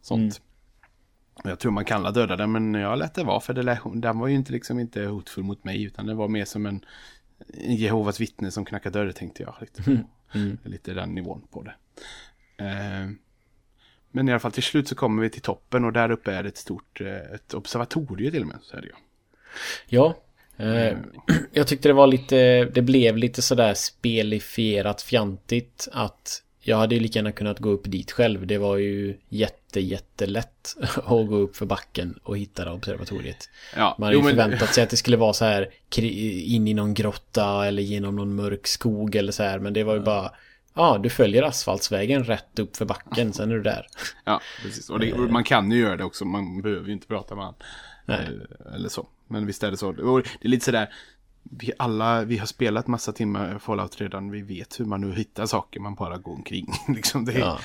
[0.00, 0.40] sånt.
[1.34, 4.18] Och Jag tror man kan döda den men jag lät det vara för det den
[4.18, 6.84] var ju inte liksom inte hotfull mot mig utan det var mer som en,
[7.54, 9.54] Jehovas vittne som knackar dörr tänkte jag.
[9.60, 10.04] Lite,
[10.68, 11.74] lite den nivån på det.
[12.64, 13.10] Eh,
[14.12, 16.42] men i alla fall till slut så kommer vi till toppen och där uppe är
[16.42, 18.58] det ett stort eh, ett observatorium till och med.
[18.62, 18.92] Så är det ju.
[19.88, 20.16] Ja.
[20.56, 20.96] Eh,
[21.52, 27.00] jag tyckte det var lite, det blev lite sådär spelifierat fjantigt att jag hade ju
[27.00, 28.46] lika gärna kunnat gå upp dit själv.
[28.46, 33.50] Det var ju jätte, jättelätt att gå upp för backen och hitta observatoriet.
[33.76, 36.68] Ja, Man hade ju jo, men- förväntat sig att det skulle vara så här in
[36.68, 39.58] i någon grotta eller genom någon mörk skog eller så här.
[39.58, 40.32] Men det var ju bara,
[40.74, 43.86] ja, du följer asfaltsvägen rätt upp för backen, sen är du där.
[44.24, 44.90] Ja, precis.
[44.90, 46.24] Och det, och man kan ju göra det också.
[46.24, 47.54] Man behöver ju inte prata med.
[48.06, 48.40] Nej.
[48.66, 49.08] Eh, Eller så.
[49.28, 49.88] Men visst är det så.
[49.88, 50.94] Och det är lite sådär.
[51.42, 54.30] Vi alla, vi har spelat massa timmar Fallout redan.
[54.30, 55.80] Vi vet hur man nu hittar saker.
[55.80, 56.66] Man bara går omkring.
[56.88, 57.58] liksom det, Ja.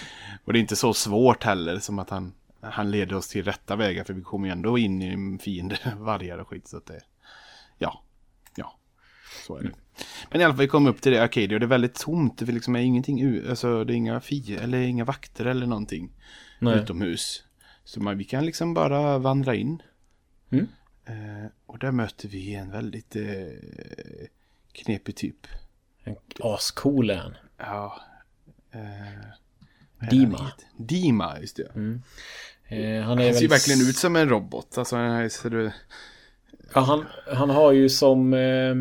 [0.46, 1.80] Och det är inte så svårt heller.
[1.80, 4.04] Som att han, han leder oss till rätta vägar.
[4.04, 6.67] För vi kommer ju ändå in i en fiende, vargar och skit.
[6.67, 7.02] Så att det,
[7.78, 8.04] ja,
[8.56, 8.78] ja,
[9.48, 9.72] så är det.
[10.32, 12.38] Men i alla fall, vi kom upp till det Arcadia och det är väldigt tomt.
[12.40, 16.12] Det liksom är ingenting, u- alltså det är inga fi eller inga vakter eller någonting
[16.60, 16.80] Nej.
[16.80, 17.44] utomhus.
[17.84, 19.82] Så man, vi kan liksom bara vandra in.
[20.52, 20.68] Mm.
[21.06, 23.24] Eh, och där möter vi en väldigt eh,
[24.72, 25.48] knepig typ.
[26.04, 27.36] En Ascool är han.
[27.58, 28.02] Ja.
[28.72, 30.52] Eh, Dima.
[30.78, 31.64] Dima, just det.
[31.64, 34.78] Eh, han Han ser ju verkligen ut som en robot.
[34.78, 35.72] Alltså, han är- ser du...
[36.74, 38.76] Ja, han, han har ju som eh,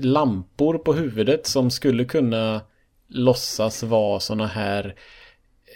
[0.00, 2.60] lampor på huvudet som skulle kunna
[3.08, 4.94] låtsas vara såna här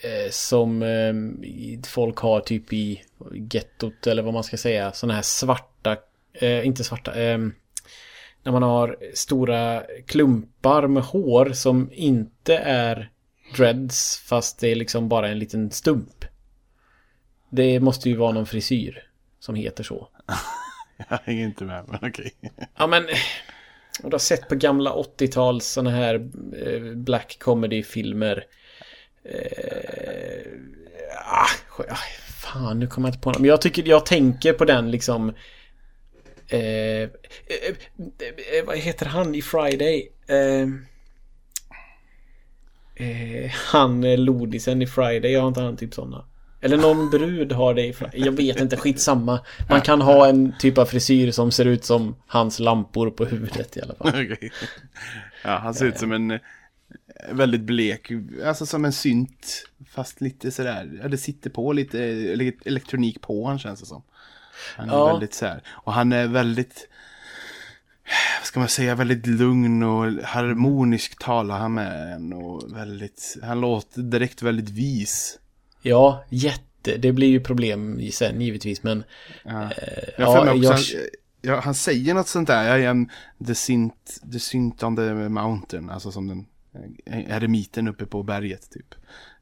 [0.03, 1.15] eh, som eh,
[1.89, 3.03] folk har typ i
[3.53, 4.93] gettot eller vad man ska säga.
[4.93, 5.97] Såna här svarta,
[6.33, 7.53] eh, inte svarta, ehm,
[8.43, 13.11] när man har stora klumpar med hår som inte är
[13.57, 16.25] dreads fast det är liksom bara en liten stump.
[17.51, 19.07] Det måste ju vara någon frisyr
[19.41, 20.09] som heter så.
[21.09, 22.33] Jag hänger inte med, men okej.
[22.77, 23.05] Ja men...
[24.03, 26.15] Och du har sett på gamla 80-tals sådana här
[26.67, 28.45] eh, black comedy-filmer.
[29.25, 30.53] Eh,
[31.27, 31.47] ah,
[31.89, 31.97] ah,
[32.43, 33.39] fan, nu kommer jag inte på något.
[33.39, 35.35] Men jag tycker, jag tänker på den liksom...
[36.49, 37.09] Eh, eh,
[38.59, 40.13] eh, vad heter han i Friday?
[40.27, 40.69] Eh,
[43.07, 46.25] eh, han eh, Lodisen i Friday, jag har inte han typ sådana?
[46.61, 47.94] Eller någon brud har det i.
[48.12, 49.40] Jag vet inte, skitsamma.
[49.70, 53.77] Man kan ha en typ av frisyr som ser ut som hans lampor på huvudet
[53.77, 54.37] i alla fall.
[55.44, 56.38] Ja, han ser ut som en eh,
[57.33, 58.11] väldigt blek,
[58.46, 59.64] alltså som en synt.
[59.90, 64.03] Fast lite sådär, ja det sitter på lite ele- elektronik på han känns det som.
[64.77, 65.07] Han är Ja.
[65.07, 66.88] väldigt såhär, och han är väldigt,
[68.40, 73.61] vad ska man säga, väldigt lugn och harmonisk talar han med en och väldigt, han
[73.61, 75.38] låter direkt väldigt vis.
[75.83, 76.97] Ja, jätte.
[76.97, 79.05] Det blir ju problem sen givetvis men...
[79.45, 79.62] Ja.
[79.62, 80.79] Eh, Jag för mig jag,
[81.43, 83.09] ja, han säger något sånt där, I am
[83.47, 86.47] the synt, the synt on the mountain, alltså som den
[87.07, 88.95] eh, eremiten uppe på berget typ.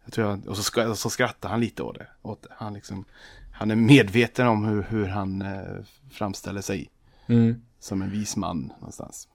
[0.05, 2.07] Jag tror jag, och så, ska, och så skrattar han lite åt det.
[2.23, 2.49] Åt det.
[2.57, 3.05] Han, liksom,
[3.53, 6.91] han är medveten om hur, hur han eh, framställer sig
[7.27, 7.63] mm.
[7.81, 9.29] som en vis man någonstans.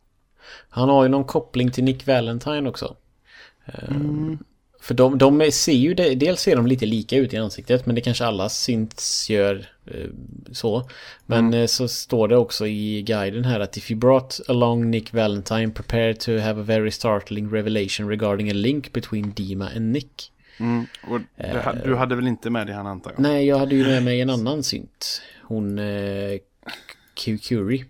[0.69, 2.95] Han har ju någon koppling till Nick Valentine också.
[3.65, 3.91] Eh,
[4.83, 7.95] För de, de ser ju, det, dels ser de lite lika ut i ansiktet men
[7.95, 10.07] det kanske alla synts gör eh,
[10.51, 10.89] så.
[11.25, 15.13] Men eh, så står det också i guiden här att if you brought along Nick
[15.13, 20.31] Valentine prepare to have a very startling revelation regarding a link between Dima and Nick.
[20.59, 20.85] Mm.
[21.07, 23.19] Och det, du hade väl inte med det han antar jag?
[23.19, 25.21] Nej, jag hade ju med mig en annan synt.
[25.41, 26.39] Hon eh,
[27.41, 27.85] Curie.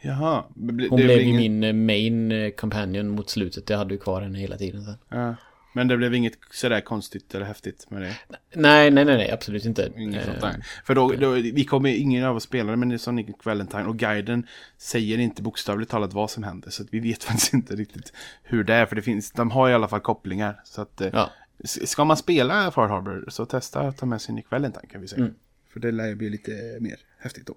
[0.00, 0.44] Jaha.
[0.90, 3.70] Hon blev ju ingen- min eh, main eh, companion mot slutet.
[3.70, 4.94] Jag hade ju kvar henne hela tiden sen.
[5.08, 5.34] Ja.
[5.72, 8.14] Men det blev inget sådär konstigt eller häftigt med det?
[8.54, 9.92] Nej, nej, nej, nej, absolut inte.
[9.96, 10.64] Inget sånt där.
[10.84, 13.84] För då, då, vi kommer, ingen av oss spelare men det är som Nick Valentine
[13.84, 14.46] och guiden
[14.78, 16.70] säger inte bokstavligt talat vad som händer.
[16.70, 18.86] Så att vi vet faktiskt inte riktigt hur det är.
[18.86, 20.60] För det finns, de har i alla fall kopplingar.
[20.64, 21.30] Så att eh, Ja.
[21.64, 25.08] ska man spela Far Harbor så testa att ta med sig Nick Valentine kan vi
[25.08, 25.22] säga.
[25.22, 25.34] Mm.
[25.72, 27.56] För det lär ju bli lite mer häftigt då.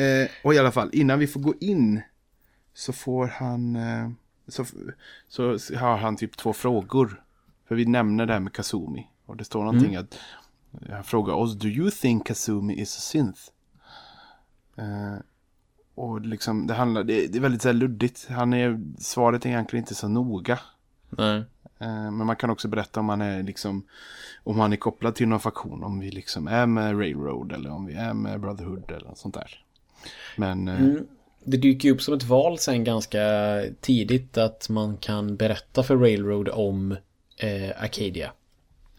[0.00, 2.00] Eh, och i alla fall, innan vi får gå in
[2.74, 4.10] så får han, eh,
[4.48, 4.64] så,
[5.28, 7.22] så har han typ två frågor.
[7.70, 9.06] För vi nämner det här med Kazumi.
[9.26, 10.18] Och det står någonting att
[10.90, 13.40] han frågar oss, do you think Kazumi is a synth?
[14.76, 15.18] Eh,
[15.94, 18.28] och liksom, det handlar, det, det är väldigt så här luddigt.
[18.28, 20.58] Han är, svaret är egentligen inte så noga.
[21.10, 21.36] Nej.
[21.78, 23.82] Eh, men man kan också berätta om han är liksom,
[24.44, 25.84] om han är kopplad till någon faktion.
[25.84, 29.64] Om vi liksom är med Railroad eller om vi är med Brotherhood eller sånt där.
[30.36, 31.06] Men, eh, Mm.
[31.44, 33.20] Det dyker ju upp som ett val sen ganska
[33.80, 36.96] tidigt att man kan berätta för Railroad om
[37.40, 38.32] eh, Arcadia.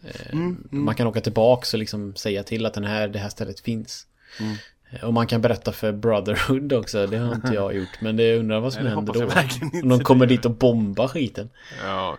[0.04, 0.38] Eh,
[0.70, 4.06] Man kan åka tillbaks och liksom säga till att den här, det här stället finns.
[4.90, 8.00] Eh, Och man kan berätta för Brotherhood också, det har inte jag gjort.
[8.00, 9.80] Men det undrar vad som Nej, händer då.
[9.82, 10.34] Om de kommer det.
[10.34, 11.50] dit och bombar skiten.
[11.84, 12.18] ja,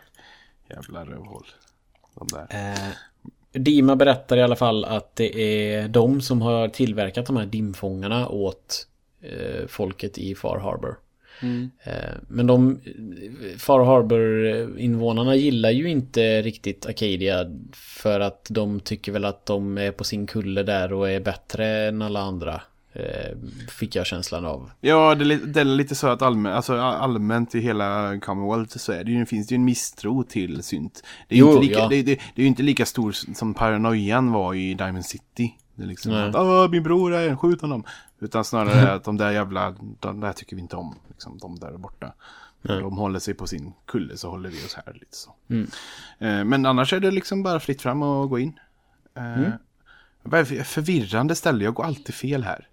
[0.69, 1.45] jävla rövhål.
[2.15, 2.47] De där.
[2.73, 2.89] Eh,
[3.61, 8.27] Dima berättar i alla fall att det är de som har tillverkat de här dimfångarna
[8.27, 8.87] åt
[9.21, 10.97] eh, folket i Far Harbor.
[11.83, 11.93] Eh,
[12.27, 12.79] men de
[13.57, 19.91] Far Harbor-invånarna gillar ju inte riktigt Acadia för att de tycker väl att de är
[19.91, 22.61] på sin kulle där och är bättre än alla andra.
[22.95, 23.37] Eh,
[23.69, 24.69] fick jag känslan av.
[24.81, 29.03] Ja, det det är lite så att allmän, alltså, allmänt i hela Commonwealth så är
[29.03, 31.03] det ju, finns det ju en misstro till synt.
[31.27, 31.87] Det är, ju inte lika, ja.
[31.87, 35.55] det, det, det är inte lika stor som paranoian var i Diamond City.
[35.75, 36.29] Det är liksom Nej.
[36.35, 37.83] att min bror är en, skjut honom.
[38.19, 40.95] Utan snarare att de där jävla, de där tycker vi inte om.
[41.23, 42.13] Liksom, de där är borta.
[42.61, 45.33] De håller sig på sin kulle så håller vi oss här lite så.
[45.49, 45.67] Mm.
[46.19, 48.59] Eh, men annars är det liksom bara fritt fram och gå in.
[49.17, 50.45] Eh, Mm.
[50.63, 52.67] Förvirrande ställe, jag går alltid fel här.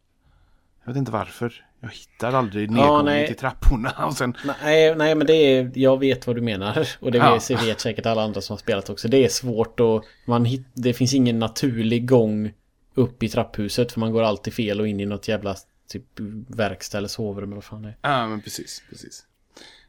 [0.84, 1.64] Jag vet inte varför.
[1.80, 3.26] Jag hittar aldrig nedgången nej.
[3.26, 3.94] till trapporna.
[4.06, 6.88] Och sen, Nej, nej men det är, jag vet vad du menar.
[7.00, 7.34] Och det Ja.
[7.34, 9.08] vet, vet säkert alla andra som har spelat också.
[9.08, 12.52] Det är svårt och man hit, det finns ingen naturlig gång
[12.94, 13.92] upp i trapphuset.
[13.92, 15.56] För man går alltid fel och in i något jävla
[15.90, 17.96] typ verkstad eller sovrum eller vad fan det är.
[18.02, 19.26] ja men precis, precis.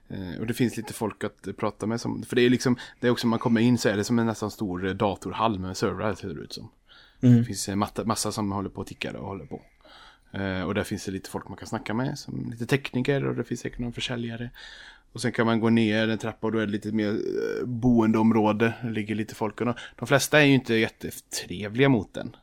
[0.09, 2.01] Eh, och det finns lite folk att eh, prata med.
[2.01, 4.19] Som, för det är liksom, det är också man kommer in så är det som
[4.19, 6.71] en nästan stor eh, datorhall med servrar ser det ut som.
[7.19, 9.61] Det finns en matta, massa som håller på och tickar och håller på.
[10.31, 13.35] Eh, och där finns det lite folk man kan snacka med, som lite tekniker och
[13.35, 14.49] det finns säkert någon försäljare.
[15.13, 17.65] Och sen kan man gå ner en trappa och då är det lite mer eh,
[17.65, 18.73] boendeområde.
[18.83, 22.35] Det ligger lite folk och de, de flesta är ju inte jättetrevliga mot den.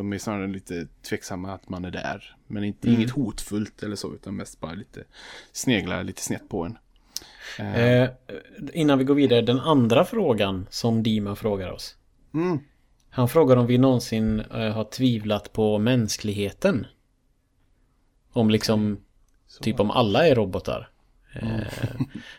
[0.00, 2.36] De är snarare lite tveksamma att man är där.
[2.46, 5.04] Men inte, inget hotfullt eller så, utan mest bara lite
[5.52, 6.78] sneglar lite snett på en.
[7.58, 8.08] Eh,
[8.72, 11.96] innan vi går vidare, den andra frågan som Dima frågar oss.
[12.34, 12.58] Mm.
[13.10, 16.86] Han frågar om vi någonsin eh, har tvivlat på mänskligheten.
[18.32, 19.00] Om liksom,
[19.60, 20.90] typ om alla är robotar.
[21.32, 21.66] Eh,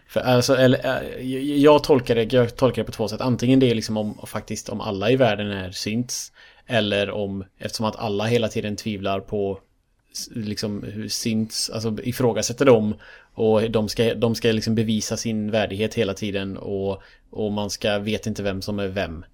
[0.08, 0.86] för alltså, eller,
[1.18, 1.22] eh,
[1.62, 3.22] jag tolkar det, jag tolkar det på två sätt.
[3.22, 6.32] Antingen det är liksom om, faktiskt om alla i världen är synts.
[6.68, 9.60] Eller om, eftersom att alla hela tiden tvivlar på
[10.32, 12.96] liksom hur synts, alltså ifrågasätter dem
[13.34, 18.00] och de ska, de ska liksom bevisa sin värdighet hela tiden och, och man ska,
[18.00, 19.26] vet inte vem som är vem.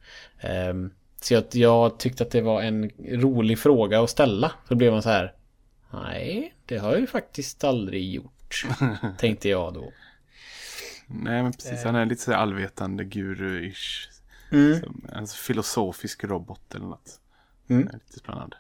[0.69, 4.51] Um, så jag, jag tyckte att det var en rolig fråga att ställa.
[4.67, 5.33] Så blev man så här,
[5.93, 8.65] nej, det har jag ju faktiskt aldrig gjort.
[9.17, 9.93] tänkte jag då.
[11.07, 11.83] Nej, men precis.
[11.83, 14.09] Han är lite så allvetande guru-ish.
[14.51, 14.81] Mm.
[15.13, 17.19] En filosofisk robot eller något.
[17.69, 17.89] Mm.
[17.93, 18.57] lite spännande.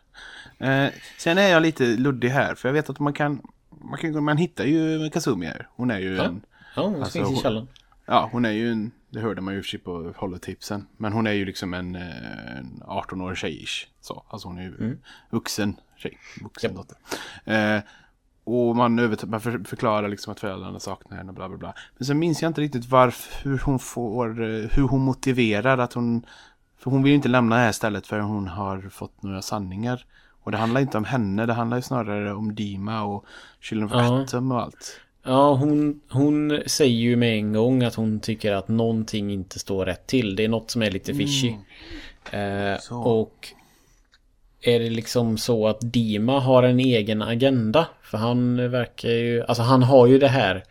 [0.57, 4.23] Eh, sen är jag lite luddig här, för jag vet att man kan, man, kan,
[4.23, 5.67] man hittar ju Kazumi här.
[5.75, 6.23] Hon är ju ja.
[6.23, 6.41] en...
[6.75, 7.67] Ja, hon alltså, finns i källaren.
[8.05, 10.87] Ja, hon är ju en, det hörde man ju sig på holotipsen.
[10.97, 13.87] Men hon är ju liksom en, eh, en 18-årig tjejish.
[14.01, 14.99] Så, alltså hon är ju mm.
[15.29, 16.77] vuxen tjej, vuxen yep.
[16.77, 16.97] dotter.
[17.45, 17.81] Eh,
[18.47, 21.73] och man, över, man för, förklarar liksom att föräldrarna saknar henne och bla bla bla.
[21.97, 25.93] Men sen minns jag inte riktigt varför, hur hon får, eh, hur hon motiverar att
[25.93, 26.25] hon
[26.79, 30.05] för hon vill inte lämna det här stället förrän hon har fått några sanningar.
[30.43, 33.25] Och det handlar inte om henne, det handlar ju snarare om Dima och
[33.61, 34.21] Children of ja.
[34.21, 35.01] Atom och allt.
[35.23, 39.85] Ja, hon, hon säger ju med en gång att hon tycker att någonting inte står
[39.85, 40.35] rätt till.
[40.35, 41.55] Det är något som är lite fishy.
[42.31, 42.73] Mm.
[42.73, 43.53] Eh, och
[44.61, 47.87] är det liksom så att Dima har en egen agenda?
[48.07, 50.63] För han verkar ju, alltså han har ju det här,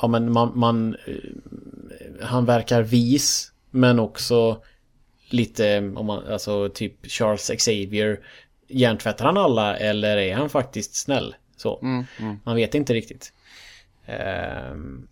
[0.00, 4.62] ja men man, man eh, han verkar vis, men också
[5.28, 8.20] lite, om man, alltså typ Charles Xavier.
[8.68, 11.34] Hjärntvättar han alla eller är han faktiskt snäll?
[11.56, 11.80] Så.
[11.82, 12.36] Mm, mm.
[12.44, 13.32] Man vet inte riktigt.
[14.72, 15.08] Um,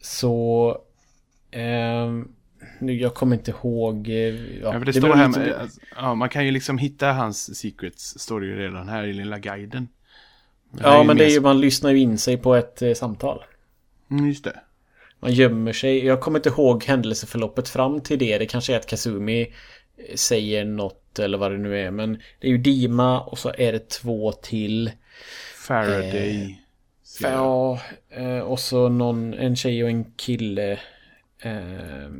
[0.00, 0.78] så...
[1.52, 2.34] Um,
[2.80, 4.08] nu, jag kommer inte ihåg...
[4.08, 7.12] Eh, ja, ja, det, det står här med, alltså, ja, man kan ju liksom hitta
[7.12, 9.88] hans secrets, står det ju redan här i lilla guiden.
[10.80, 13.42] Ja, men det är ju, man lyssnar ju in sig på ett eh, samtal.
[14.10, 14.60] Mm, just det.
[15.20, 16.06] Man gömmer sig.
[16.06, 18.38] Jag kommer inte ihåg händelseförloppet fram till det.
[18.38, 19.52] Det kanske är att Kazumi
[20.14, 21.90] säger något eller vad det nu är.
[21.90, 24.90] Men det är ju Dima och så är det två till.
[25.66, 26.42] Faraday.
[26.42, 30.72] Eh, ja, eh, och så någon, en tjej och en kille.
[31.42, 32.10] Eh,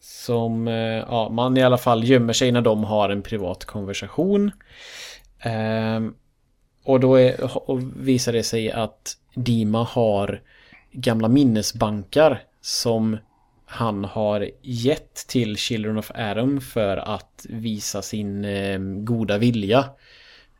[0.00, 4.50] som, eh, ja, man i alla fall gömmer sig när de har en privat konversation.
[5.40, 6.00] Eh,
[6.84, 10.42] och då är, och visar det sig att Dima har
[10.92, 13.18] gamla minnesbankar som
[13.66, 19.84] han har gett till Children of Adam för att visa sin eh, goda vilja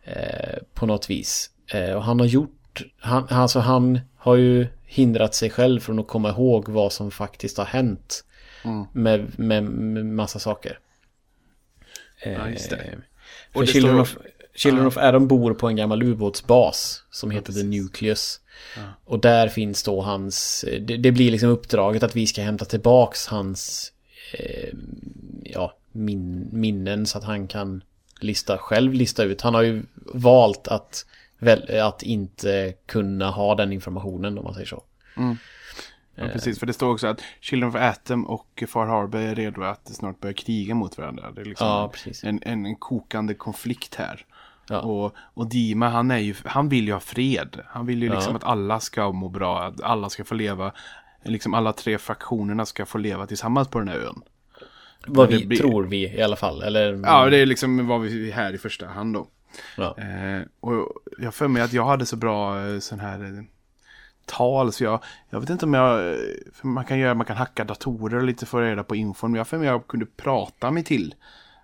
[0.04, 1.50] eh, på något vis.
[1.66, 6.08] Eh, och han har gjort, han, alltså han har ju hindrat sig själv från att
[6.08, 8.24] komma ihåg vad som faktiskt har hänt
[8.64, 8.86] mm.
[8.92, 10.78] med, med, med, massa saker.
[12.24, 12.76] Ja, just det.
[12.76, 12.98] Eh,
[13.52, 14.20] och det Children, står...
[14.20, 18.40] of, Children of Adam bor på en gammal ubåtsbas som heter The Nucleus.
[19.04, 23.26] Och där finns då hans, det, det, blir liksom uppdraget att vi ska hämta tillbaks
[23.26, 23.92] hans
[24.32, 24.68] eh,
[25.44, 27.82] ja, min, minnen så att han kan
[28.20, 29.40] lista själv lista ut.
[29.40, 29.82] Han har ju
[30.14, 31.06] valt att,
[31.38, 34.82] väl, att inte kunna ha den informationen om man säger så.
[35.16, 35.36] Mm.
[36.14, 39.62] Ja, precis, för det står också att Children of Atom och Far Harbor är redo
[39.62, 41.30] att snart börja kriga mot varandra.
[41.30, 44.26] Det är liksom ja, en, en, en, kokande konflikt här.
[44.68, 44.80] Ja.
[44.80, 47.60] Och, och Dima, han, är ju, han vill ju ha fred.
[47.66, 48.36] Han vill ju liksom ja.
[48.36, 50.72] att alla ska må bra, att alla ska få leva,
[51.22, 54.22] liksom alla tre fraktionerna ska få leva tillsammans på den här ön.
[55.06, 55.58] Vad vi blir...
[55.58, 57.00] tror vi i alla fall, eller?
[57.04, 59.26] Ja, det är liksom vad vi är här i första hand då.
[59.76, 59.98] Ja.
[59.98, 63.44] Eh, och jag för mig att jag hade så bra eh, sån här eh,
[64.26, 66.18] tal så jag, jag vet inte om jag, eh,
[66.62, 69.48] man kan göra, man kan hacka datorer och lite få reda på infon, men jag
[69.48, 71.14] för mig att jag kunde prata mig till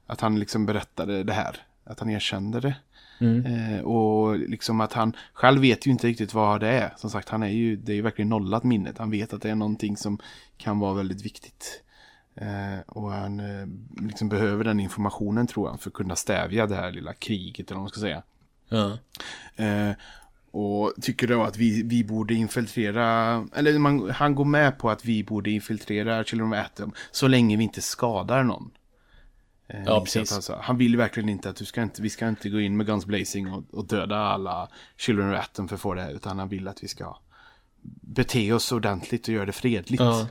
[0.06, 2.74] att han liksom berättade det här, att han erkände det.
[3.20, 3.46] Mm.
[3.46, 6.94] Eh, och liksom att han själv vet ju inte riktigt vad det är.
[6.96, 8.98] Som sagt, han är ju, det är ju verkligen nollat minnet.
[8.98, 10.18] Han vet att det är någonting som
[10.56, 11.82] kan vara väldigt viktigt.
[12.34, 13.66] Eh, och han eh,
[14.02, 17.76] liksom behöver den informationen tror han för att kunna stävja det här lilla kriget eller
[17.76, 18.22] vad man ska säga.
[18.68, 18.98] Ja.
[19.64, 19.92] Eh,
[20.52, 25.04] och tycker då att vi, vi borde infiltrera, eller man, han går med på att
[25.04, 28.70] vi borde infiltrera Children of Atom så länge vi inte skadar någon.
[29.70, 30.32] Eh, ja, precis.
[30.32, 32.86] Alltså, han vill verkligen inte att du ska inte, vi ska inte gå in med
[32.86, 36.48] Guns Blazing och, och döda alla Children of Atom för att få det utan han
[36.48, 37.16] vill att vi ska
[38.00, 40.02] bete oss ordentligt och göra det fredligt.
[40.02, 40.28] Ja.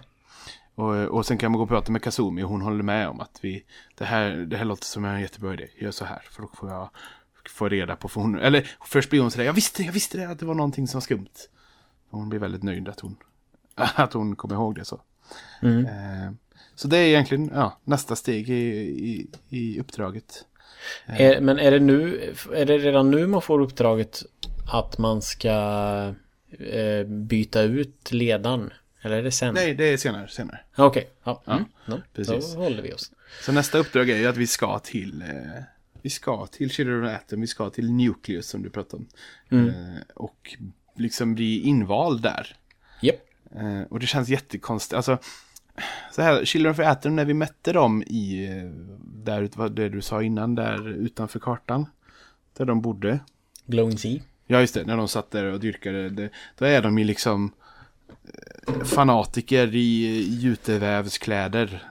[0.76, 3.20] Och, och sen kan man gå och prata med Kazumi och hon håller med om
[3.20, 3.64] att vi,
[3.96, 6.70] det här, det här låter som en jättebra idé, gör så här, för då får
[6.70, 6.90] jag
[7.50, 10.30] få reda på, för hon, eller först blir hon sådär, jag visste, jag visste det,
[10.30, 11.50] att det var någonting som var skumt.
[12.10, 13.16] Hon blir väldigt nöjd att hon,
[13.76, 15.02] att hon kommer ihåg det så.
[15.62, 15.86] Mm.
[15.86, 16.32] Eh,
[16.80, 20.46] så det är egentligen ja, nästa steg i, i, i uppdraget.
[21.06, 24.24] Är, men är det nu, är det redan nu man får uppdraget
[24.72, 25.50] att man ska
[26.60, 28.74] eh, byta ut ledaren?
[29.02, 29.54] Eller är det sen?
[29.54, 30.28] Nej, det är senare.
[30.28, 30.60] senare.
[30.76, 31.44] Okej, ja.
[31.46, 31.66] Ja, Mm.
[31.86, 32.54] Ja, precis.
[32.54, 33.12] Då håller vi oss.
[33.42, 35.28] Så nästa uppdrag är ju att vi ska till eh,
[36.02, 39.04] Vi ska till Children of Atom, vi ska till Nucleus som du pratade
[39.50, 39.68] om.
[39.68, 40.56] Eh, och
[40.96, 42.56] liksom bli invald där.
[43.02, 43.16] Japp.
[43.56, 44.94] Eh, och det känns jättekonstigt.
[44.94, 45.18] Alltså,
[46.12, 48.64] så här, Children of Atom, när vi mätte dem i, eh,
[49.04, 51.86] där, det du sa innan, där utanför kartan.
[52.58, 53.20] Där de bodde.
[53.66, 54.20] Glowing Sea.
[54.48, 56.10] Ja, just det, när de satt där och dyrkade.
[56.10, 57.52] Det, då är de ju liksom
[58.24, 61.84] eh, fanatiker i jutevävskläder.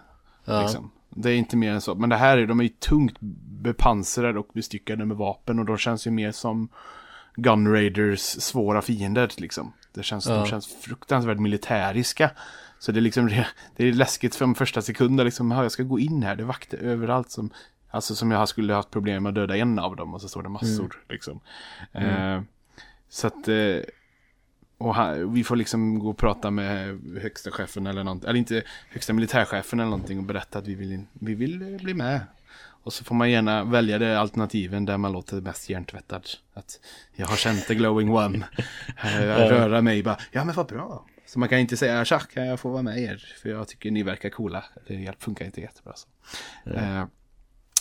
[0.45, 0.63] Ja.
[0.63, 0.91] Liksom.
[1.11, 1.95] Det är inte mer än så.
[1.95, 3.17] Men det här är, de är ju tungt
[3.63, 6.69] bepansrade och bestyckade med vapen och de känns ju mer som
[7.37, 9.73] Gun Raiders svåra fiender liksom.
[9.95, 10.35] Det känns, Ja.
[10.35, 12.31] De känns fruktansvärt militäriska.
[12.79, 15.83] Så det är liksom, det det är läskigt från första sekunden liksom, "Ja, jag ska
[15.83, 17.51] gå in här, det är vakter överallt som,
[17.91, 20.43] alltså som jag skulle haft problem med att döda en av dem och så står
[20.43, 21.41] det massor liksom.
[21.93, 22.41] Eh,
[23.09, 23.77] så att, eh,
[24.79, 28.63] och han, vi får liksom gå och prata med högsta chefen eller någonting, eller inte
[28.91, 32.21] högsta militärchefen eller någonting och berätta att vi vill, in- vi vill eh, bli med.
[32.83, 36.27] Och så får man gärna välja det alternativen där man låter mest hjärntvättad.
[36.55, 36.81] Att
[37.17, 38.45] jag har känt the glowing one.
[39.05, 41.05] Eh, Röra mig bara, ja men vad bra.
[41.29, 43.35] Så man kan inte säga, tja, kan jag få vara med er?
[43.43, 44.65] För jag tycker ni verkar coola.
[44.87, 46.09] Det funkar inte jättebra så.
[46.71, 47.05] Eh,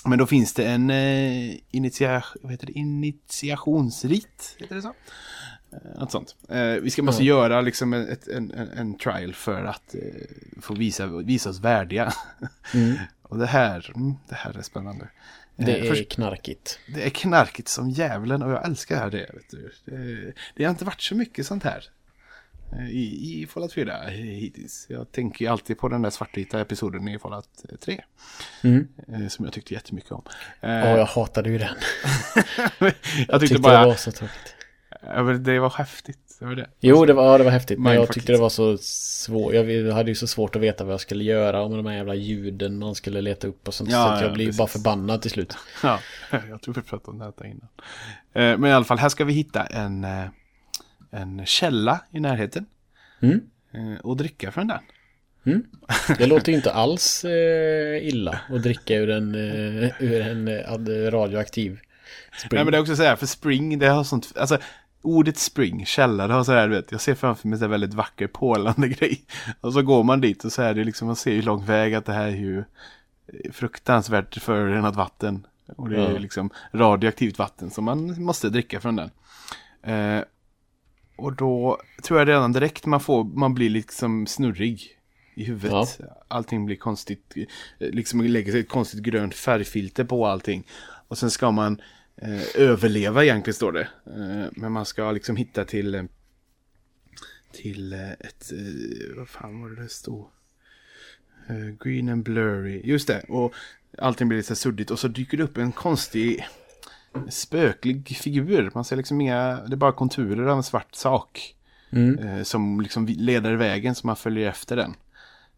[0.06, 2.74] men då finns det en eh, initia vad heter det?
[2.74, 4.56] initiationsrit.
[4.60, 4.94] Heter det så?
[5.72, 6.36] Eh, Något sånt.
[6.50, 9.96] Eh, vi ska måste göra liksom ett, en, en, en trial för att
[10.62, 12.14] få visa, visa oss värdiga.
[13.22, 15.08] Och det här, mm, det här är spännande.
[15.56, 16.80] Det är först- knarkigt.
[16.94, 19.30] det är knarkigt som djävulen och jag älskar det.
[19.34, 19.72] Vet du.
[19.86, 21.84] Det, det har inte varit så mycket sånt här.
[22.72, 24.86] Eh, I, i Fallout 4 hittills.
[24.90, 27.50] Jag tänker ju alltid på den där svartvita episoden i Fallout
[27.82, 28.02] 3.
[28.64, 28.88] Mm.
[29.08, 30.22] eh, Som jag tyckte jättemycket om.
[30.62, 31.76] Ja, Eh, jag hatade ju den.
[32.80, 32.94] jag
[33.28, 34.56] Jag tyckte bara, det var så tråkigt.
[35.46, 36.18] det var häftigt.
[36.40, 36.70] Det var det.
[36.80, 37.80] Jo, det var, ja, det var häftigt.
[37.80, 39.54] Men jag tyckte det var så svårt.
[39.54, 42.16] Jag hade ju så svårt att veta vad jag skulle göra om de här jävla
[42.16, 43.90] ljuden man skulle leta upp och sånt.
[43.92, 44.58] Ja, så att jag ja, precis.
[44.58, 45.56] bara förbannad till slut.
[45.84, 46.00] Ja,
[46.50, 47.68] jag tror vi pratade om det här innan.
[48.34, 50.26] Eh, Men i alla fall, här ska vi hitta en, eh,
[51.12, 52.66] en källa i närheten.
[53.20, 53.42] Mm.
[53.72, 54.80] eh, Och dricka från den.
[56.18, 60.72] Det låter ju inte alls eh, illa att dricka ur en, eh, ur en eh,
[60.74, 61.80] ad- radioaktiv
[62.38, 62.50] spring.
[62.58, 64.58] Nej men det är också så här, för spring, det har sånt, alltså
[65.02, 67.94] ordet spring, källa, det har så här, du vet, jag ser framför mig en väldigt
[67.94, 69.22] vacker pålande grej.
[69.62, 71.94] Och så går man dit och så är det liksom, man ser ju lång väg
[71.94, 72.64] att det här är ju
[73.52, 75.48] fruktansvärt förorenat vatten.
[75.76, 79.12] Och det är ju liksom radioaktivt vatten som man måste dricka från den.
[79.84, 80.24] Eh,
[81.18, 84.98] och då tror jag redan direkt man får, man blir liksom snurrig
[85.36, 86.00] i huvudet.
[86.28, 87.34] Allting blir konstigt,
[87.80, 90.68] eh, liksom lägger sig ett konstigt grönt färgfilter på allting.
[91.08, 91.82] Och sen ska man
[92.22, 93.88] eh, överleva egentligen står det.
[94.06, 96.04] Eh, men man ska liksom hitta till eh,
[97.52, 100.26] till eh, ett, eh, vad fan var det det stod?
[101.84, 103.24] Green and blurry, just det.
[103.30, 103.54] Och
[103.98, 106.46] allting blir lite suddigt och så dyker det upp en konstig
[107.30, 108.72] spöklig figur.
[108.74, 111.54] Man ser liksom inga, det är bara konturer av en svart sak.
[111.90, 112.20] Mm.
[112.20, 114.96] Eh, som liksom leder vägen så man följer efter den.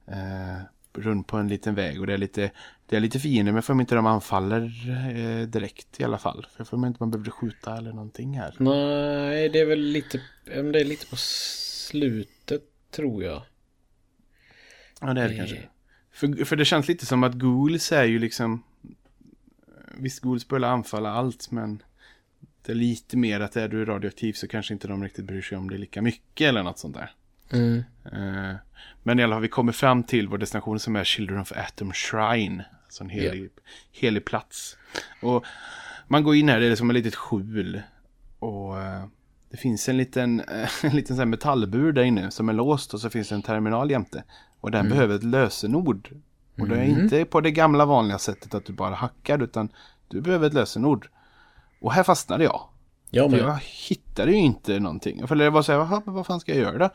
[0.08, 0.62] Eh,
[0.94, 2.52] runt på en liten väg och det är lite,
[2.86, 4.64] det är lite fiender men får mig inte de anfaller
[5.16, 6.48] eh, direkt i alla fall.
[6.58, 8.56] För får mig inte man behövde skjuta eller någonting här.
[8.58, 13.42] Nej, det är väl lite, det är lite på slutet tror jag.
[15.02, 15.38] Ja det är det Eh.
[15.38, 15.70] kanske.
[16.12, 18.64] För, för det känns lite som att ghouls är ju liksom
[20.00, 21.84] Visst börjar anfalla allt men
[22.62, 25.58] Det är lite mer att är du radioaktiv så kanske inte de riktigt bryr sig
[25.58, 27.12] om det lika mycket eller något sånt där.
[27.52, 27.84] Mm.
[28.06, 28.56] Eh,
[29.04, 31.94] Men i alla fall, vi kommer fram till vår destination som är Children of Atom
[31.94, 32.64] Shrine.
[32.84, 33.50] Alltså en helig,
[33.92, 34.78] helig plats.
[35.22, 35.46] Och
[36.08, 37.82] man går in här, det är som ett litet skjul.
[38.40, 39.06] Och eh,
[39.50, 40.44] det finns en liten,
[40.84, 43.92] en liten här metallbur där inne som är låst och så finns det en terminal
[43.92, 44.24] jämte.
[44.60, 46.10] Och den behöver ett lösenord.
[46.62, 49.70] Och det är inte på det gamla vanliga sättet att du bara hackar utan
[50.08, 51.10] du behöver ett lösenord.
[51.82, 52.62] Och här fastnade jag.
[53.10, 55.28] Ja, För men jag hittade ju inte någonting.
[55.28, 56.90] För det var så här, "Jaha, men vad fan ska jag göra då?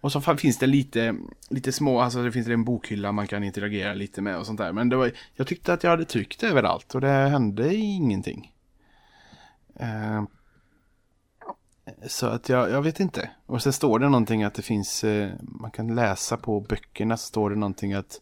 [0.00, 1.16] Och så finns det lite,
[1.50, 4.72] lite små, alltså det finns en bokhylla man kan interagera lite med och sånt där.
[4.72, 8.52] Men var, jag tyckte att jag hade tryckt överallt och det hände ingenting.
[9.80, 10.22] Eh,
[12.06, 13.30] så att jag, jag vet inte.
[13.46, 17.26] Och sen står det någonting att det finns, eh, man kan läsa på böckerna så
[17.26, 18.20] står det någonting att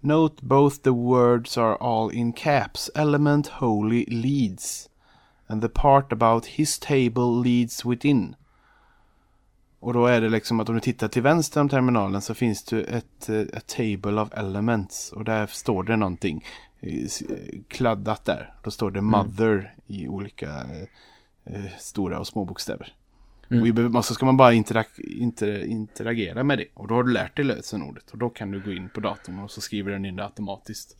[0.00, 2.90] Note both the words are all in caps.
[2.94, 4.88] Element holy leads.
[5.46, 8.36] And the part about his table leads within.
[9.80, 12.64] Och då är det liksom att om du tittar till vänster om terminalen så finns
[12.64, 15.12] det ett, eh, ett table of elements.
[15.12, 16.44] Och där står det någonting
[16.80, 18.54] eh, eh, kladdat där.
[18.62, 22.94] Då står det mother i olika eh, eh, stora och små bokstäver.
[23.50, 23.84] Mm.
[23.84, 26.66] Och be- så ska man bara interak- inter- interagera med det.
[26.74, 28.10] Och då har du lärt dig lösenordet.
[28.10, 30.96] Och då kan du gå in på datorn och så skriver den in det automatiskt.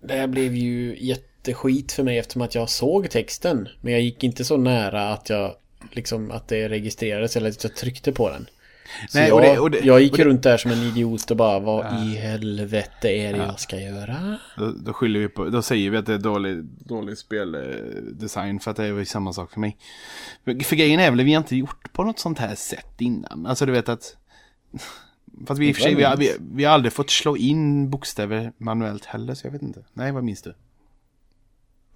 [0.00, 3.68] Det här blev ju jätteskit för mig eftersom att jag såg texten.
[3.80, 5.54] Men jag gick inte så nära att jag
[5.90, 8.46] liksom att det registrerades eller att jag tryckte på den.
[9.08, 10.82] Så Nej, jag, och det- och det- jag gick och det- runt där som en
[10.82, 14.38] idiot och bara vad i helvete är det jag ska göra?
[14.56, 18.70] Då, då skyller vi på, då säger vi att det är dålig, dålig speldesign för
[18.70, 19.76] att det är samma sak för mig.
[20.44, 23.00] För, för grejen är väl att vi har inte gjort på något sånt här sätt
[23.00, 23.46] innan.
[23.46, 24.16] Alltså du vet att...
[25.46, 28.52] Fast vi i och för sig, vi vi, vi har aldrig fått slå in bokstäver
[28.58, 29.84] manuellt heller så jag vet inte.
[29.92, 30.54] Nej, vad minns du?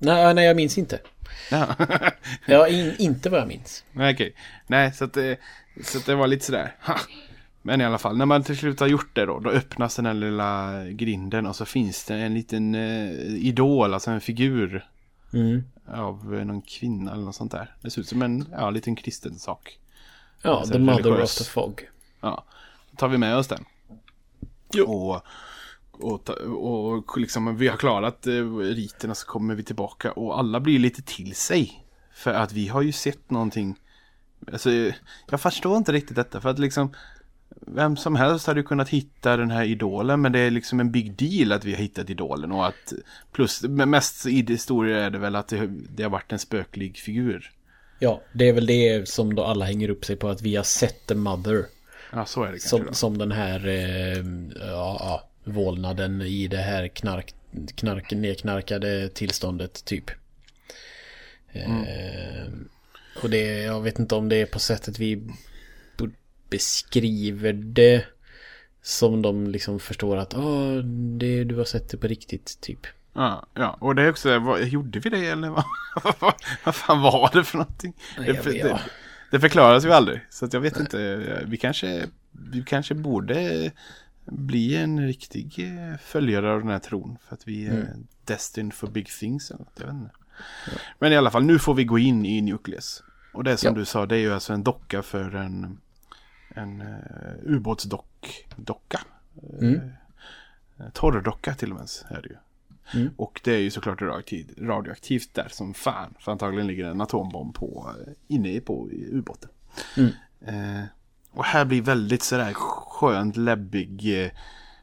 [0.03, 0.98] Nej, nej jag minns inte.
[1.50, 1.66] Ja.
[2.46, 3.84] Ja, in, inte vad jag minns.
[3.92, 4.34] Nej, okej.
[4.66, 5.38] Nej, så att, det,
[5.84, 6.76] så att det var lite sådär.
[6.86, 6.96] Ha.
[7.62, 10.07] Men i alla fall, när man till slut har gjort det då, då öppnas den
[10.07, 14.86] här lilla grinden och så finns det en liten eh, idol, alltså en figur
[15.34, 15.64] Mm.
[15.88, 17.74] av eh, någon kvinna eller något sånt där.
[17.80, 19.78] Det ser ut som en ja, liten kristen sak.
[20.42, 21.40] Ja, Alltså, The Mother religiös.
[21.40, 21.88] of the Fog.
[22.20, 22.44] Ja,
[22.90, 23.64] då tar vi med oss den.
[24.86, 25.22] Och,
[25.93, 30.78] och, och liksom vi har klarat eh, riterna så kommer vi tillbaka och alla blir
[30.78, 31.84] lite till sig.
[32.14, 33.78] För att vi har ju sett någonting.
[34.53, 34.70] Alltså,
[35.30, 36.95] jag förstår inte riktigt detta för att liksom
[37.66, 41.12] vem som helst hade kunnat hitta den här idolen men det är liksom en big
[41.16, 42.93] deal att vi har hittat idolen och att
[43.32, 47.51] plus mest i det är det väl att det, det har varit en spöklig figur.
[47.99, 50.64] Ja, det är väl det som då alla hänger upp sig på att vi har
[50.64, 51.66] sett The Mother.
[52.12, 52.93] Ja, så är det kanske Som, då.
[52.93, 54.24] som den här eh,
[54.68, 57.34] ja, ja, vålnaden i det här knark,
[57.74, 60.11] knark, nedknarkade tillståndet typ.
[61.53, 62.47] Eh,
[63.22, 65.22] och det, jag vet inte om det är på sättet vi
[66.51, 68.05] beskriver det.
[68.84, 70.76] Som de liksom förstår att oh,
[71.18, 72.86] det, du har sett det på riktigt typ.
[73.12, 75.64] Ja, ja, och det är också, vad, gjorde vi det eller vad,
[76.20, 76.34] vad,
[76.64, 77.95] vad fan var det för någonting?
[78.18, 78.62] Nej, Det, vet.
[78.62, 78.80] det,
[79.30, 83.70] det förklaras ju aldrig, så att jag vet inte, vi kanske, vi kanske borde
[84.24, 88.06] bli en riktig eh, följare av den här tron, för att vi är Mm.
[88.24, 90.10] destined for big things eller något, jag vet inte.
[90.98, 93.02] Men i alla fall, nu får vi gå in i Nucleus.
[93.32, 93.74] Och det som Ja.
[93.78, 95.78] du sa, det är ju alltså en docka för en,
[96.48, 96.88] en uh,
[97.42, 99.00] ubåtsdock, docka.
[99.60, 99.74] Mm.
[100.78, 102.36] Eh, Torrdocka till och med är det ju.
[103.00, 103.14] Mm.
[103.16, 106.14] Och det är ju såklart radioaktivt, radioaktivt där som fan.
[106.18, 109.50] För antagligen ligger en atombomb på, eh, inne på ubåten.
[109.96, 110.10] Mm.
[110.40, 110.84] Eh,
[111.33, 114.30] och här blir väldigt sådär skönt läbbig eh,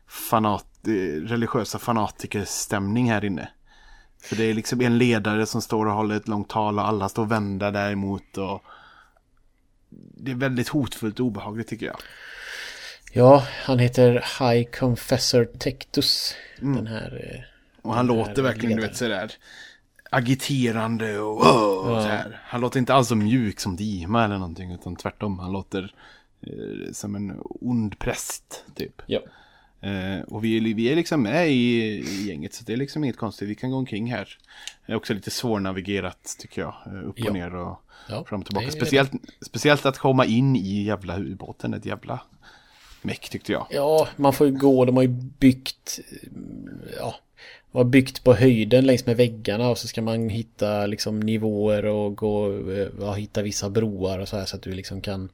[0.08, 3.50] fanat, eh, religiösa fanatikerstämning här inne.
[4.24, 7.10] För det är liksom en ledare som står och håller ett långt tal och alla
[7.10, 8.38] står vända däremot.
[8.38, 8.64] Och
[10.18, 11.97] det är väldigt hotfullt och obehagligt tycker jag.
[13.14, 16.36] Ja, han heter High Confessor Tectus.
[16.62, 16.76] Mm.
[16.76, 17.32] Den här...
[17.34, 17.41] eh,
[17.82, 19.32] Och han låter verkligen, du vet, sådär
[20.12, 22.02] agiterande och, och Ja.
[22.02, 22.41] så här.
[22.45, 25.39] Han låter inte alls så mjuk som Dima eller någonting, utan tvärtom.
[25.39, 25.93] Han låter
[26.93, 29.01] som en ond präst, typ.
[29.07, 29.19] Ja.
[29.81, 31.53] Eh, och vi, är- vi är liksom med i,
[31.99, 33.49] i gänget, så det är liksom inget konstigt.
[33.49, 34.37] Vi kan gå omkring här.
[34.85, 36.73] Det är också lite svårnavigerat, tycker jag.
[36.85, 37.33] eh, Upp och Ja.
[37.33, 38.71] ner och Ja, fram och tillbaka.
[38.71, 39.11] Speciellt,
[39.41, 42.21] speciellt att komma in i jävla ubåten, ett jävla
[43.01, 43.67] meck, tyckte jag.
[43.71, 44.85] Ja, man får ju gå.
[44.85, 45.09] De har ju
[45.39, 45.99] byggt...
[46.97, 47.15] Ja,
[47.71, 51.85] de har byggt på höjden längs med väggarna och så ska man hitta liksom nivåer
[51.85, 52.53] och gå...
[52.71, 55.29] eh, Ja, hitta vissa broar och så här så att du liksom kan...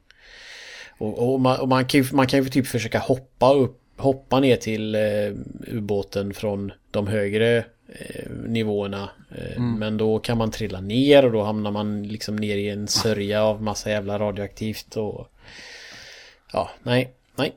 [0.98, 4.40] Och, och, man, och man kan ju man kan ju typ försöka hoppa upp hoppa
[4.40, 5.32] ner till eh,
[5.66, 7.56] ubåten från de högre
[7.88, 9.10] eh, nivåerna.
[9.30, 12.88] Eh, Men då kan man trilla ner och då hamnar man liksom ner i en
[12.88, 15.28] sörja av massa jävla radioaktivt och...
[16.52, 17.56] Ja, nej, nej.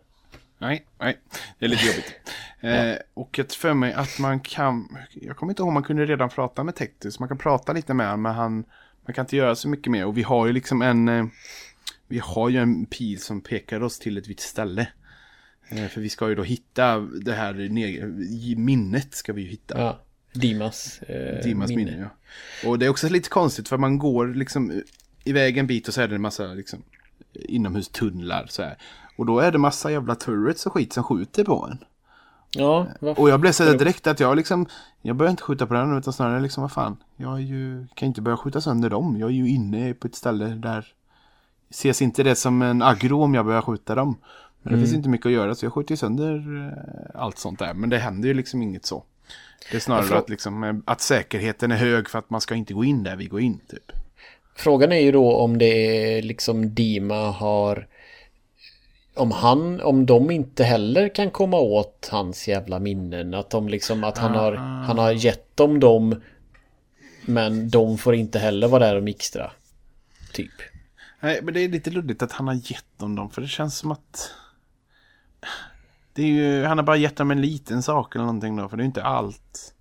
[0.57, 1.17] Nej, nej,
[1.59, 2.15] det är lite jobbigt.
[2.61, 6.05] Eh, och jag för mig att man kan, jag kommer inte ihåg om man kunde
[6.05, 8.63] redan prata med Tectus, man kan prata lite med honom, men han,
[9.05, 10.05] man kan inte göra så mycket mer.
[10.05, 11.25] Och vi har ju liksom en, eh,
[12.10, 14.88] vi har ju en pil som pekar oss till ett vitt ställe.
[15.70, 17.53] Eh, för vi ska ju då hitta det här
[18.55, 19.82] minnet ska vi ju hitta.
[19.82, 19.99] Ja,
[20.34, 21.97] Dimas, eh, Dimas minne.
[21.99, 22.70] ja.
[22.70, 24.84] Och det är också lite konstigt för man går liksom
[25.24, 26.84] iväg en bit och så är det en massa liksom,
[27.34, 28.78] inomhustunnlar så här.
[29.18, 31.78] Och då är det massa jävla turrets och skit som skjuter på en.
[32.51, 34.66] Ja, vad Och jag blev så direkt att jag liksom,
[35.01, 36.97] jag börjar inte skjuta på den utan snarare liksom vad fan.
[37.18, 39.18] Jag är ju, kan inte börja skjuta sönder dem.
[39.20, 40.93] Jag är ju inne på ett ställe där
[41.70, 44.17] ses inte det som en aggro om jag börjar skjuta dem.
[44.61, 46.36] Men det finns inte mycket att göra så jag skjuter ju sönder
[46.67, 47.74] eh, allt sånt där.
[47.74, 49.03] Men det händer ju liksom inget så.
[49.72, 52.74] Det är snarare att, liksom, eh, att säkerheten är hög för att man ska inte
[52.74, 53.91] gå in där vi går in typ.
[54.55, 57.88] Frågan är ju då om det är liksom Dima har
[59.13, 63.34] om han, om de inte heller kan komma åt hans jävla minnen.
[63.34, 66.22] Att de liksom, att han har, han har gett dem dem.
[67.26, 69.51] Men de får inte heller vara där och mixtra.
[70.34, 70.51] Typ.
[71.20, 73.30] Nej, men det är lite luddigt att han har gett dem dem.
[73.30, 74.32] För det känns som att...
[76.13, 78.70] Det är ju, han har bara gett dem en liten sak eller någonting då.
[78.70, 79.74] För det är inte allt.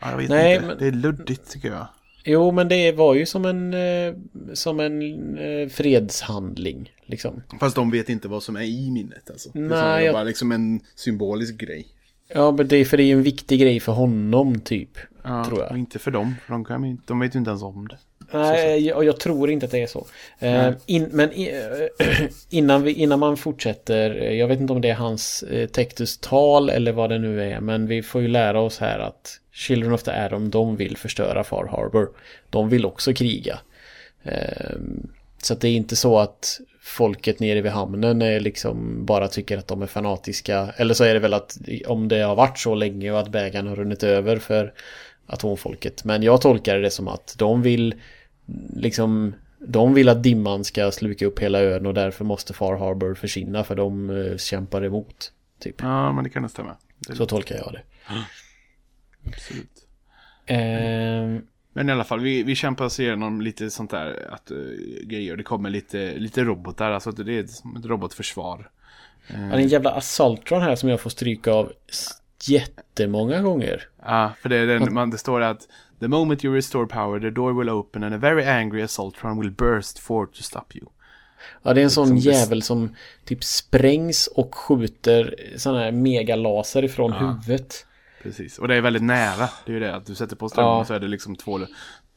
[0.00, 0.66] Ja, jag vet Nej, inte.
[0.66, 1.86] men- Det är luddigt tycker jag.
[2.24, 4.14] Jo, men det var ju som en, eh,
[4.54, 5.02] som en
[5.38, 6.92] eh, fredshandling.
[7.06, 7.42] Liksom.
[7.60, 9.50] Fast de vet inte vad som är i minnet alltså.
[9.54, 11.86] Nej, det är jag- bara liksom en symbolisk grej.
[12.28, 14.98] Ja, men det är för det är ju en viktig grej för honom, typ.
[15.22, 15.78] Ja, Tror jag.
[15.78, 16.34] Inte för dem.
[16.46, 17.98] För de, kan, ju de vet ju inte ens om det.
[18.32, 20.06] Nej, jag, jag tror inte att det är så.
[20.38, 21.30] Eh, in, men
[22.50, 26.18] innan, vi, innan man fortsätter, eh, jag vet inte om det är hans eh, Tectus
[26.18, 29.92] tal eller vad det nu är, men vi får ju lära oss här att Children
[29.92, 32.08] of the Atom, de vill förstöra Far Harbor.
[32.50, 33.58] De vill också kriga.
[34.22, 34.76] Eh,
[35.42, 39.68] så det är inte så att folket nere vid hamnen är liksom bara tycker att
[39.68, 40.74] de är fanatiska.
[40.76, 43.66] Eller så är det väl att om det har varit så länge och att bägaren
[43.66, 44.72] har runnit över för
[45.26, 46.04] atomfolket.
[46.04, 47.94] Men jag tolkar det som att de vill
[48.76, 53.14] liksom de vill att dimman ska sluka upp hela ön och därför måste Far Harbor
[53.14, 55.32] försvinna för de eh, kämpar emot.
[55.58, 55.74] Typ.
[55.78, 56.76] Ja, men det kan nog stämma.
[56.98, 57.82] Det, Så tolkar jag det.
[59.28, 59.86] absolut.
[60.46, 65.06] Ehm, Men i alla fall, vi, vi kämpar oss igenom lite sånt där att, uh,
[65.06, 65.36] grejer.
[65.36, 68.70] Det kommer lite, lite robotar, alltså det är som ett robotförsvar.
[69.26, 71.72] Ja, det är en jävla Assaultron här som jag får stryka av
[72.48, 73.88] jättemånga gånger.
[74.02, 75.68] Ja, för det, är den, man, det står att
[76.00, 79.50] The moment you restore power, the door will open and a very angry Assaultron will
[79.50, 80.86] burst forth to stop you.
[81.62, 82.94] Ja, det är en sån Som det- jävel som
[83.24, 87.86] typ sprängs och skjuter sådana här megalaser ifrån huvudet.
[88.22, 89.48] Precis, och det är väldigt nära.
[89.66, 90.84] Det är ju det, att du sätter på strömmen Ja.
[90.84, 91.58] så är det liksom två,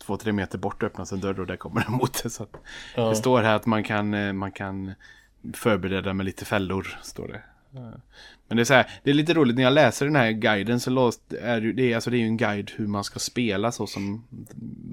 [0.05, 2.29] två, tre meter bort öppnas en dörr och där kommer den mot det.
[2.29, 2.47] Så
[2.95, 3.09] Ja.
[3.09, 4.91] Det står här att man kan, eh, man kan
[5.53, 7.41] förbereda med lite fällor, står det.
[8.47, 10.80] Men det är så här, det är lite roligt när jag läser den här guiden
[10.80, 13.19] så låst, är det, det, är, alltså det är ju en guide hur man ska
[13.19, 14.24] spela så som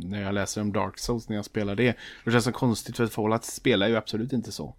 [0.02, 1.96] när jag läser om Dark Souls när jag spelar det.
[2.24, 4.74] Det känns så konstigt för att Fallout spelar ju absolut inte så.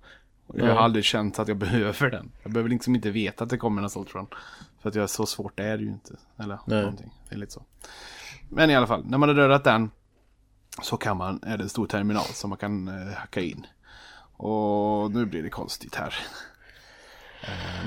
[0.53, 2.31] Jag har aldrig känt att jag behöver den.
[2.43, 4.27] Jag behöver liksom inte veta att det kommer en Assaultron.
[4.81, 6.15] För att jag så svårt är det ju inte.
[6.37, 6.79] Eller Nej.
[6.79, 7.13] någonting.
[7.29, 7.63] Det är lite så.
[8.49, 9.91] Men i alla fall, när man har dödat den
[10.81, 13.65] så kan man, är det en stor terminal som man kan eh, hacka in.
[14.33, 16.15] Och nu blir det konstigt här.
[17.41, 17.85] Eh,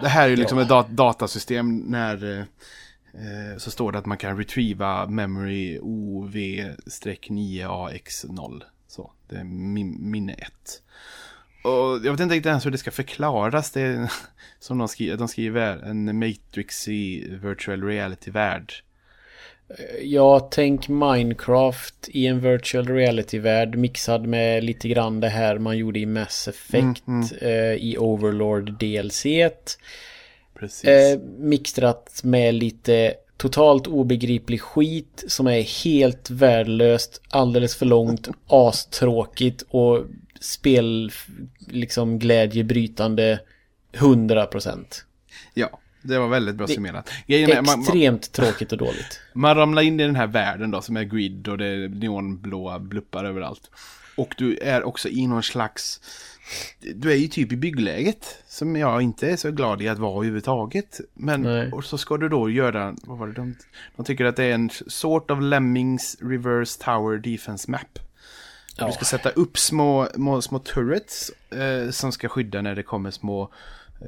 [0.00, 2.44] Det här är ju liksom ett dat- datasystem när eh,
[3.14, 8.62] eh, så står det att man kan retrieva memory OV-9AX0.
[8.88, 10.52] Så, det är min, minne 1.
[11.64, 11.72] Och
[12.04, 13.70] jag vet inte riktigt ens hur det ska förklaras.
[13.70, 14.12] Det är,
[14.60, 18.72] som de skriver, de skriver en Matrixy virtual reality-värld.
[20.02, 25.98] Jag tänk Minecraft i en virtual reality-värld mixad med lite grann det här man gjorde
[25.98, 27.02] i Mass Effect
[27.40, 29.22] eh, i Overlord DLC.
[30.54, 30.84] Precis.
[30.84, 39.64] Eh, mixtrat med lite totalt obegriplig skit som är helt värdelöst, alldeles för långt, astråkigt
[39.68, 40.04] och
[40.40, 41.10] spel
[41.58, 43.40] liksom glädjebrytande
[43.92, 44.84] 100%.
[45.54, 47.10] Ja, det var väldigt bra summerat.
[47.26, 49.20] Grejen är, man, man, Extremt tråkigt och dåligt.
[49.32, 52.78] man ramlar in i den här världen då som är grid och det är neonblåa
[52.78, 53.70] bluppar överallt.
[54.16, 56.00] Och du är också i någon slags...
[56.94, 58.42] Du är ju typ i byggläget.
[58.48, 61.00] Som jag inte är så glad i att vara överhuvudtaget.
[61.14, 61.72] Men Nej.
[61.72, 62.96] och så ska du då göra...
[63.02, 63.56] Vad var det de,
[63.96, 67.98] de tycker att det är en sort of Lemmings reverse tower defense map.
[68.86, 73.10] Du ska sätta upp små, små, små turrets eh, som ska skydda när det kommer
[73.10, 73.50] små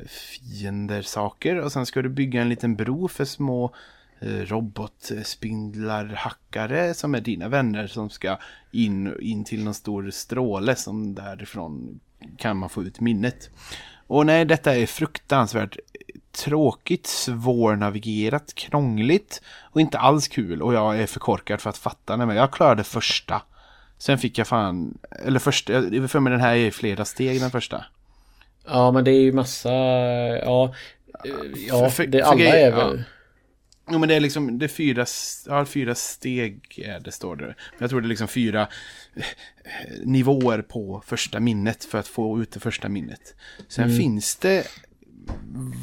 [0.09, 1.57] fiender saker.
[1.57, 3.75] Och sen ska du bygga en liten bro för små
[4.21, 8.39] eh, robotspindlar, hackare som är dina vänner som ska
[8.71, 12.01] in, in till någon stor stråle som därifrån
[12.37, 13.51] kan man få ut minnet.
[14.07, 15.77] Och nej, detta är fruktansvärt
[16.33, 20.63] tråkigt, svårnavigerat, krångligt och inte alls kul.
[20.63, 23.43] Och jag är för korkad för att fatta Nej, Men jag klarade första.
[23.99, 27.51] Sen fick jag fan, eller första, jag för mig den här är flera steg den
[27.51, 27.85] första.
[28.67, 30.75] Ja, men det är ju massa, ja,
[31.25, 31.31] eh,
[31.69, 33.03] ja, För- för- det, för alla grej- är väl,
[33.93, 35.07] Jo men det är liksom, det är fyra,
[35.47, 37.55] ja, fyra steg är det står det.
[37.79, 38.69] Jag tror det är liksom fyra
[39.17, 39.25] eh,
[40.05, 43.35] nivåer på första minnet för att få ut det första minnet.
[43.69, 44.67] Sen finns det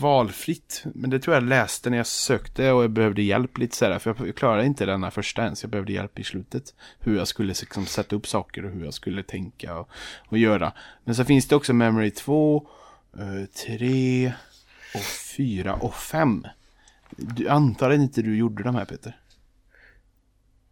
[0.01, 3.99] valfritt, men det tror jag läste när jag sökte och jag behövde hjälp lite sådär.
[3.99, 6.73] För jag klarade inte denna första ens, jag behövde hjälp i slutet.
[6.99, 9.89] Hur jag skulle liksom sätta upp saker och hur jag skulle tänka och,
[10.27, 10.73] och göra.
[11.03, 12.67] Men så finns det också Memory 2,
[13.65, 14.33] 3
[14.95, 15.01] och
[15.37, 16.47] 4 och 5.
[17.09, 19.15] Du antar inte du gjorde de här Peter?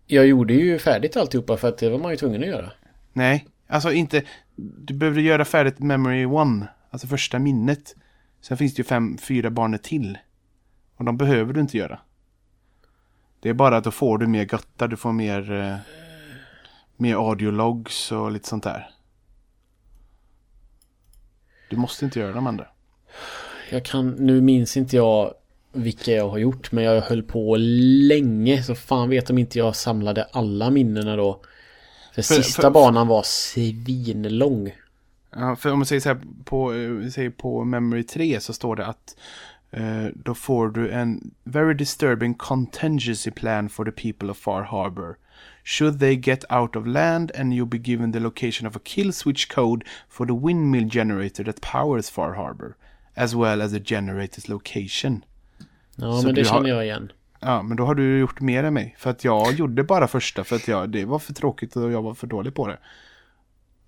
[0.07, 2.71] jag gjorde ju färdigt alltihopa för att det var man ju tvungen att göra.
[3.13, 4.23] Nej, alltså inte.
[4.55, 6.29] Du behövde göra färdigt Memory 1.
[6.89, 7.95] Alltså första minnet.
[8.47, 10.17] Sen finns det ju fem, fyra banor till.
[10.95, 11.99] Och de behöver du inte göra.
[13.39, 15.77] Det är bara att då får du mer göttar, du får mer, eh,
[16.97, 18.89] mer audiologs och lite sånt där.
[21.69, 22.67] Du måste inte göra de andra.
[23.71, 25.33] Jag kan, nu minns inte jag
[25.73, 27.55] vilka jag har gjort men jag höll på
[28.09, 31.41] länge så fan vet om inte jag samlade alla minnena då.
[32.15, 34.71] För, För- sista för- banan var svinlång.
[35.35, 38.75] Ja, för om man säger så här på, eh, säger på Memory 3 så står
[38.75, 39.15] det att
[39.71, 45.15] eh, då får du en very disturbing contingency plan for the people of Far Harbor.
[45.63, 49.13] Should they get out of land and you'll be given the location of a kill
[49.13, 52.75] switch code for the windmill generator that powers Far Harbor.
[53.15, 55.23] As well as the generator's location.
[55.95, 57.11] Ja Så men det har- känner jag igen.
[57.39, 58.95] Ja, men då har du gjort mer än mig.
[58.97, 62.01] För att jag gjorde bara första för att jag, det var för tråkigt och jag
[62.01, 62.77] var för dålig på det.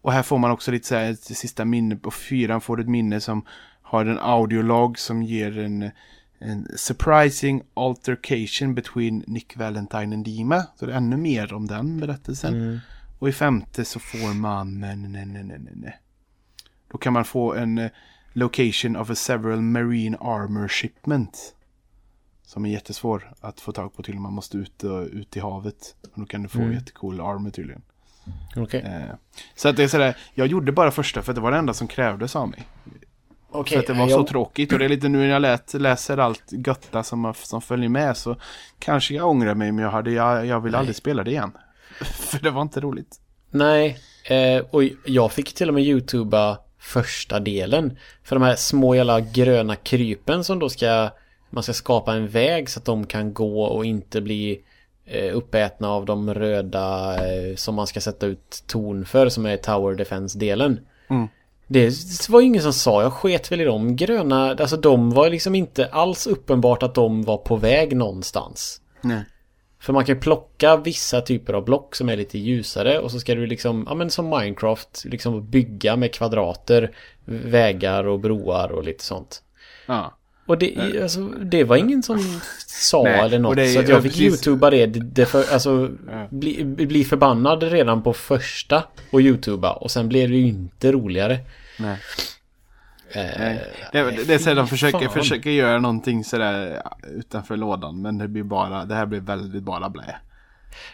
[0.07, 1.95] Och här får man också lite så här ett sista minne.
[1.95, 3.45] På fyran får du ett minne som
[3.81, 5.91] har en audiolog som ger en,
[6.39, 10.63] en surprising altercation between Nick Valentine och Dima.
[10.75, 12.53] Så det är ännu mer om den berättelsen.
[12.55, 12.79] Mm.
[13.19, 14.79] Och i femte så får man...
[14.79, 15.99] Nej, nej, nej, nej, nej.
[16.91, 17.91] Då kan man få en eh,
[18.33, 21.55] location of a several marine armor shipment.
[22.43, 24.19] Som är jättesvår att få tag på till.
[24.19, 25.95] Man måste ut, och, ut i havet.
[26.13, 26.73] Och då kan du få Mm.
[26.73, 27.81] jättecool armor tydligen.
[28.55, 28.81] Okej.
[28.81, 29.15] Eh,
[29.55, 31.73] så att det är sådär, jag gjorde bara första för att det var det enda
[31.73, 32.63] som krävdes av mig.
[33.51, 33.73] Okej.
[33.75, 35.73] För att det var så jag- tråkigt och det är lite nu när jag lät,
[35.73, 38.35] läser allt götta som, som följer med så
[38.79, 41.51] kanske jag ångrar mig men jag, hade, jag, jag vill aldrig spela det igen.
[42.01, 43.15] för det var inte roligt.
[43.51, 47.97] Nej, eh, och jag fick till och med youtuba första delen.
[48.23, 51.09] För de här små jävla gröna krypen som då ska
[51.49, 54.57] man ska skapa en väg så att de kan gå och inte bli eh,
[55.33, 59.95] uppätna av de röda eh, som man ska sätta ut torn för som är Tower
[59.95, 60.79] Defense-delen.
[61.09, 61.27] Mm.
[61.67, 65.55] Det var ingen som sa, jag sket väl i de gröna, alltså de var liksom
[65.55, 68.81] inte alls uppenbart att de var på väg någonstans.
[69.01, 69.23] Nej.
[69.79, 73.19] För man kan ju plocka vissa typer av block som är lite ljusare och så
[73.19, 76.91] ska du liksom, ja men som Minecraft, liksom bygga med kvadrater,
[77.25, 79.43] vägar och broar och lite sånt.
[79.85, 80.16] Ja.
[80.47, 83.55] Och det, alltså, det var ingen som sa Nej, eller något.
[83.55, 84.47] det så jag ja, fick precis.
[84.47, 84.85] youtuba det.
[84.85, 86.27] det, för, alltså, Ja.
[86.29, 89.71] bli, bli förbannad redan på första och youtuba.
[89.71, 91.39] Och sen blev det ju inte roligare.
[91.79, 91.97] Nej.
[93.11, 93.55] Eh.
[93.91, 96.81] Det, det, är så de försöker, försöker göra någonting sådär
[97.15, 100.15] utanför lådan men det blir bara, det här blir väldigt bara blä.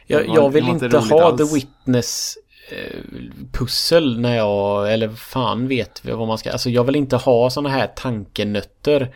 [0.06, 1.38] Jag, jag vill inte inte ha alls.
[1.38, 2.38] The Witness
[2.72, 3.00] eh,
[3.52, 7.70] pussel när jag, eller fan vet vad man ska, alltså jag vill inte ha såna
[7.70, 9.14] här tankenötter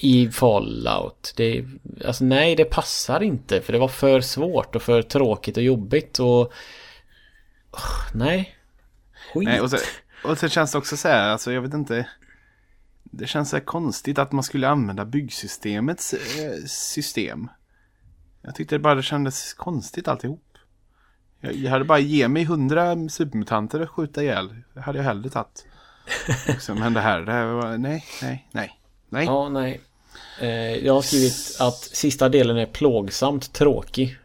[0.00, 1.32] i Fallout.
[1.36, 1.64] Det,
[2.04, 6.18] alltså nej, det passar inte för det var för svårt och för tråkigt och jobbigt
[6.18, 6.52] och
[7.70, 8.56] Åh, nej.
[9.34, 9.48] Skit.
[9.48, 9.76] Nej, och, så,
[10.24, 12.08] och så känns det också så här, alltså jag vet inte.
[13.02, 17.48] Det känns så här konstigt att man skulle använda byggsystemets eh, system.
[18.42, 20.44] Jag tyckte det bara kändes konstigt alltihop.
[21.40, 24.56] Jag, jag hade bara ge mig hundra supermutanter och skjuta ihjäl.
[24.74, 25.66] Det hade jag hellre tagit.
[26.46, 29.24] Liksom, men det här, det här var, nej, nej, nej, nej.
[29.24, 29.80] Ja, nej.
[30.40, 34.16] Eh, jag har skrivit att sista delen är plågsamt tråkig.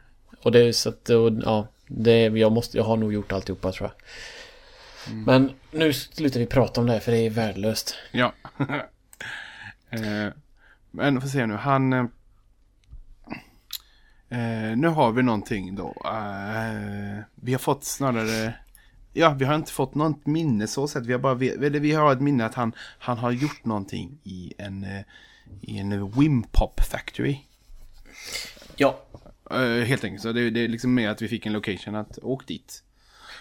[0.41, 1.09] Och det är så att,
[1.43, 4.03] ja, det, jag, måste, jag har nog gjort alltihopa tror jag.
[5.25, 7.95] Men nu slutar vi prata om det här för det är värdelöst.
[8.11, 8.33] Ja.
[9.89, 10.33] eh,
[10.91, 11.93] men får se nu, han...
[11.93, 12.05] Eh,
[14.29, 15.95] eh, nu har vi någonting då.
[16.05, 18.53] Eh, vi har fått snarare...
[19.13, 21.05] Ja, vi har inte fått något minne så sett.
[21.05, 24.53] Vi har bara eller vi har ett minne att han, han har gjort någonting i
[24.57, 25.01] en, eh,
[25.61, 27.37] i en Wimpop Factory.
[28.75, 28.99] Ja.
[29.51, 30.21] Eh, helt enkelt.
[30.21, 32.83] Så det, det är liksom mer att vi fick en location att åk dit.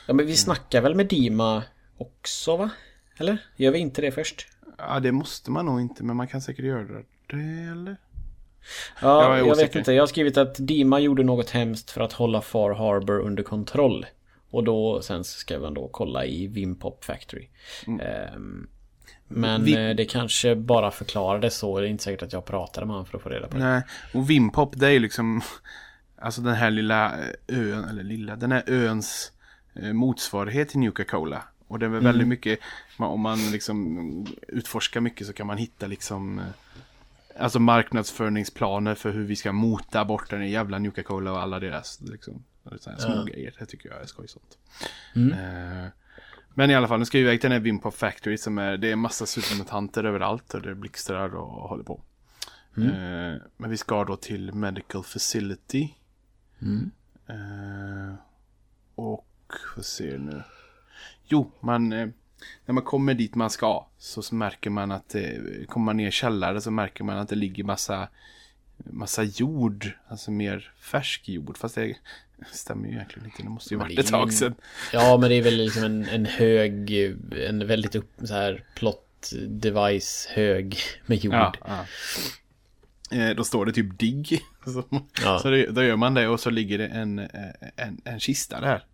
[0.07, 1.63] Ja men vi snackar väl med Dima
[1.97, 2.71] också va?
[3.17, 3.39] Eller?
[3.57, 4.47] Gör vi inte det först?
[4.79, 6.85] Ja, det måste man nog inte, men man kan säkert göra
[7.27, 7.97] det, eller?
[9.01, 9.93] Ja, Jag jag, vet inte.
[9.93, 14.07] Jag har skrivit att Dima gjorde något hemskt för att hålla Far Harbor under kontroll.
[14.51, 17.49] Och då sen ska man då kolla i Wimpop Factory.
[17.87, 18.69] Ehm,
[19.35, 21.81] men Vi- eh, det kanske bara förklarades så.
[21.81, 23.65] Det är inte säkert att jag pratade med honom för att få reda på det.
[23.65, 23.83] Nej,
[24.15, 25.41] och Wimpop det är ju liksom
[26.17, 29.33] Alltså den här lilla eh, ön, eller lilla, den här öns
[29.75, 31.43] eh, motsvarighet till Nuka-Cola.
[31.69, 32.59] Och det är väl väldigt mycket,
[32.97, 36.41] ma- om man liksom utforskar mycket så kan man hitta liksom
[37.39, 42.45] Alltså marknadsföringsplaner för hur vi ska mota bort den jävla Nuka-Cola och alla deras liksom,
[42.81, 43.25] små Ja.
[43.33, 43.55] grejer.
[43.59, 44.59] Det tycker jag är skojsånt.
[45.17, 45.33] Mm.
[45.33, 45.87] Eh,
[46.55, 48.77] men i alla fall, nu ska vi iväg till den här Wimpop Factory som är,
[48.77, 52.01] det är massa supermutanter överallt och det blixtrar och håller på.
[52.77, 55.95] Eh, men vi ska då till Medical Facility.
[56.63, 56.91] Mm.
[57.27, 58.15] Eh,
[58.95, 60.43] och, vad ser nu?
[61.25, 62.09] Jo, man, eh,
[62.67, 66.11] när man kommer dit man ska så märker man att det, kommer man ner i
[66.11, 68.09] källaren så märker man att det ligger massa
[68.85, 71.59] massa jord, alltså mer färsk jord.
[71.59, 71.97] Fast det
[72.53, 74.55] stämmer ju egentligen inte, det måste ju varit ett tag sedan.
[74.93, 76.93] Ja, men det är väl liksom en, en hög,
[77.49, 80.77] en väldigt upp, så här plot device hög
[81.07, 81.35] med jord.
[81.35, 81.87] Ja, ja.
[83.17, 84.41] Eh, då står det typ digg.
[84.65, 84.85] Så,
[85.23, 85.39] ja.
[85.39, 87.19] så det, då gör man det och så ligger det en,
[87.77, 88.85] en, en kista där.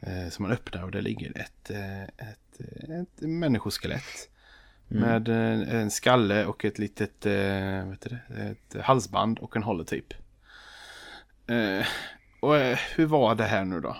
[0.00, 2.60] Eh, som man öppnar och det ligger ett, eh, ett,
[3.00, 4.30] ett människoskelett.
[4.90, 5.02] Mm.
[5.02, 5.28] Med
[5.74, 8.18] en skalle och ett litet vet det,
[8.50, 10.14] ett halsband och en holotyp.
[12.40, 12.54] Och
[12.94, 13.96] hur var det här nu då?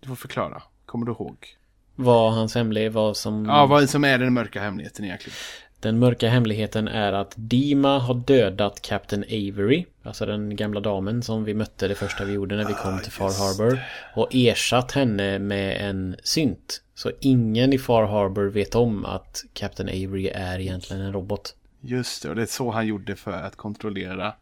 [0.00, 0.62] Du får förklara.
[0.86, 1.46] Kommer du ihåg?
[1.94, 3.44] Vad hans hemlighet var som...
[3.44, 5.36] Ja, vad som är den mörka hemligheten egentligen.
[5.80, 11.44] Den mörka hemligheten är att Dima har dödat Captain Avery, alltså den gamla damen som
[11.44, 13.80] vi mötte det första vi gjorde när vi kom ah, till Far Harbor.
[14.14, 16.82] Och ersatt henne med en synt.
[16.94, 21.54] Så ingen i Far Harbor vet om att Captain Avery är egentligen en robot.
[21.80, 24.34] Just det, och det är så han gjorde för att kontrollera,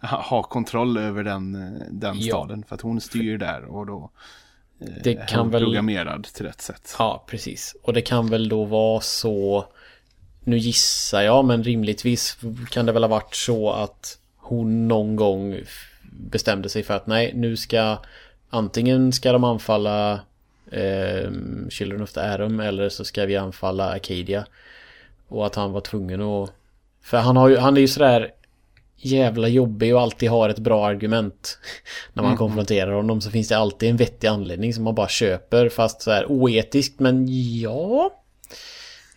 [0.00, 1.52] ha kontroll över den,
[1.90, 2.36] den ja.
[2.36, 2.64] staden.
[2.68, 4.10] För att hon styr där och då
[4.80, 5.62] eh, det är kan hon väl...
[5.62, 6.96] programmerad till rätt sätt.
[6.98, 7.76] Ja, precis.
[7.82, 9.66] Och det kan väl då vara så
[10.44, 12.38] nu gissar jag, men rimligtvis
[12.70, 15.60] kan det väl ha varit så att hon någon gång
[16.10, 17.98] bestämde sig för att nej, nu ska
[18.50, 20.12] antingen ska de anfalla
[20.70, 21.30] eh,
[21.70, 24.46] Children of the Atom eller så ska vi anfalla Acadia.
[25.28, 26.52] Och att han var tvungen att...
[27.02, 28.30] För han, har ju, han är ju sådär
[28.96, 31.58] jävla jobbig och alltid har ett bra argument.
[32.12, 32.38] När man mm.
[32.38, 36.10] konfronterar honom så finns det alltid en vettig anledning som man bara köper fast så
[36.10, 37.26] här oetiskt men
[37.60, 38.10] ja.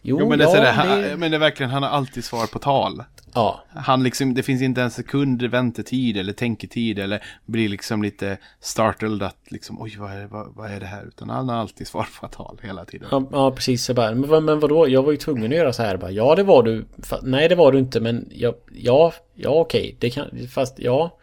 [0.05, 1.17] Jo, jo men, ja, det, han, det...
[1.17, 3.03] men det är verkligen, han har alltid svar på tal.
[3.33, 3.63] Ja.
[3.75, 9.23] Han liksom, det finns inte en sekund väntetid eller tänketid eller blir liksom lite startled
[9.23, 11.05] att liksom oj vad är, vad, vad är det här?
[11.07, 13.07] Utan han har alltid svar på tal hela tiden.
[13.11, 13.85] Ja, ja precis.
[13.85, 14.89] Så bara, men, men vadå?
[14.89, 15.97] Jag var ju tvungen att göra så här.
[15.97, 16.85] Bara, ja det var du.
[17.21, 19.95] Nej det var du inte men ja, ja, ja okej.
[19.99, 21.17] Det kan, fast ja.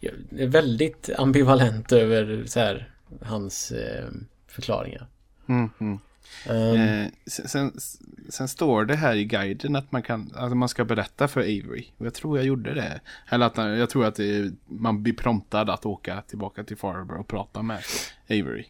[0.00, 2.90] Jag är väldigt ambivalent över så här
[3.22, 4.04] hans eh,
[4.48, 5.06] förklaringar.
[5.48, 5.98] Mm, mm.
[6.48, 7.72] Um, eh, sen,
[8.28, 11.86] sen, står det här i guiden att man, kan, att man ska berätta för Avery.
[11.98, 13.00] Och jag tror jag gjorde det.
[13.28, 17.28] Eller att jag tror att det, man blir promptad att åka tillbaka till Farber och
[17.28, 17.78] prata med
[18.30, 18.64] Avery.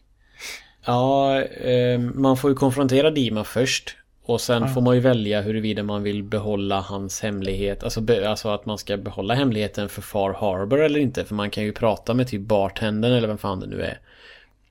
[0.85, 3.97] Ja, eh, man får ju konfrontera Dima först.
[4.23, 4.67] Och sen ah.
[4.67, 7.83] får man ju välja huruvida man vill behålla hans hemlighet.
[7.83, 11.25] Alltså, be, alltså att man ska behålla hemligheten för Far Harbor eller inte.
[11.25, 13.99] För man kan ju prata med typ bartendern eller vem fan det nu är.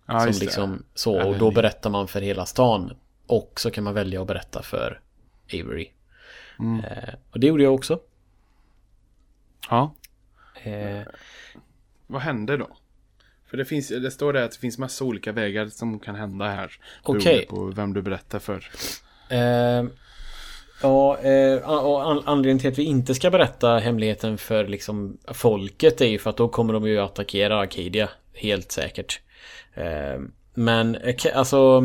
[0.07, 2.97] Ja, som liksom så, och då berättar man för hela stan.
[3.27, 5.01] Och så kan man välja att berätta för
[5.53, 5.89] Avery.
[6.59, 6.85] Mm.
[6.85, 8.01] Eh, och det gjorde jag också.
[9.71, 9.95] Ja.
[10.63, 11.03] Eh,
[12.07, 12.69] Vad hände då?
[13.51, 16.45] För det, finns, det står där att det finns massa olika vägar som kan hända
[16.45, 16.73] här.
[17.03, 17.21] Okej.
[17.21, 17.47] Okay.
[17.47, 18.71] på vem du berättar för.
[19.29, 19.85] Eh,
[20.83, 26.01] ja, eh, och an anledningen till att vi inte ska berätta hemligheten för liksom folket
[26.01, 28.09] är ju för att då kommer de ju attackera Arcadia.
[28.33, 29.21] Helt säkert.
[29.77, 30.21] Eh,
[30.55, 30.99] men
[31.35, 31.83] alltså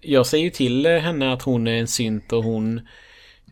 [0.00, 2.80] Jag säger ju till henne att hon är en synt och hon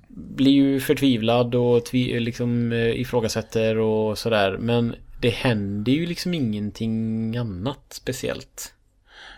[0.08, 4.56] Blir ju förtvivlad och tvi liksom eh, ifrågasätter och sådär.
[4.58, 8.74] Men Det händer ju liksom ingenting annat speciellt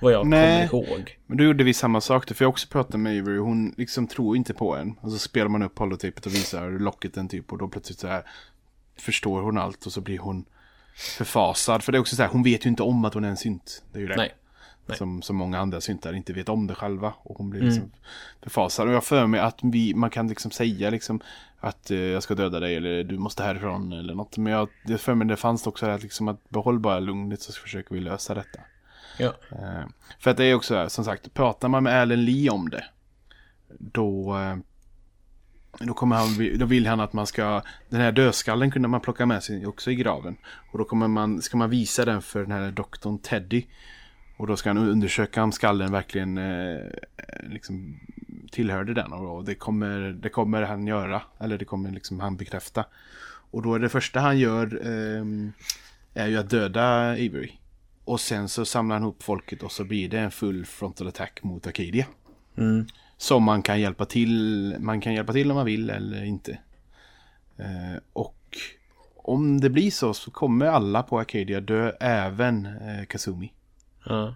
[0.02, 1.18] Vad jag Nej, kommer ihåg.
[1.26, 4.36] Men då gjorde vi samma sak för jag också pratade med Avery Hon liksom tror
[4.36, 4.94] inte på en.
[5.00, 8.22] Och så spelar man upp holotypet och visar locketen typ Och då plötsligt så här
[8.96, 10.44] Förstår hon allt och så blir hon
[10.95, 11.82] förfasad.
[11.82, 13.36] För det är också så här, hon vet ju inte om att hon är en
[13.36, 13.82] synt.
[13.93, 14.16] Det är ju det.
[14.16, 14.34] Nej.
[14.86, 14.99] Nej.
[14.99, 17.12] Som, som många andra syntar inte vet om det själva.
[17.22, 17.95] Och hon blir liksom mm.
[18.43, 18.88] förfasad.
[18.88, 21.20] Och jag för mig att vi, man kan liksom säga liksom
[21.61, 24.36] att uh, jag ska döda dig eller du måste härifrån eller något.
[24.36, 27.53] Men jag, det för mig det fanns också att, liksom, att behåll bara lugnet så
[27.53, 28.61] försöker vi lösa detta.
[29.18, 29.34] Ja.
[29.53, 29.86] Uh,
[30.18, 32.84] för att det är också som sagt, pratar man med Alan Lee om det.
[33.78, 34.57] Då, uh,
[35.78, 39.26] då, kommer han, då vill han att man ska, den här dödskallen kunde man plocka
[39.26, 40.36] med sig också i graven.
[40.72, 43.64] Och då kommer man, ska man visa den för den här doktorn Teddy.
[44.36, 46.80] Och då ska han undersöka om skallen verkligen eh,
[47.42, 48.00] liksom
[48.50, 49.12] tillhörde den.
[49.12, 51.22] Och det kommer, det kommer han göra.
[51.38, 52.84] Eller det kommer liksom han bekräfta.
[53.50, 55.24] Och då är det första han gör eh,
[56.14, 57.52] är ju att döda Avery.
[58.04, 61.42] Och sen så samlar han ihop folket och så blir det en full frontal attack
[61.42, 62.06] mot Acadia.
[62.56, 62.86] Mm.
[63.20, 64.76] Som man kan hjälpa till.
[64.78, 66.58] Man kan hjälpa till om man vill eller inte.
[67.56, 68.58] Eh, och
[69.16, 73.52] om det blir så så kommer alla på Arcadia dö, även eh, Kazumi.
[74.06, 74.34] Ja.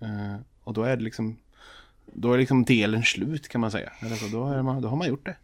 [0.00, 1.38] Eh, och då är det liksom
[2.04, 3.92] då är liksom delen slut kan man säga.
[4.02, 5.36] Alltså, då, man, då har man gjort det.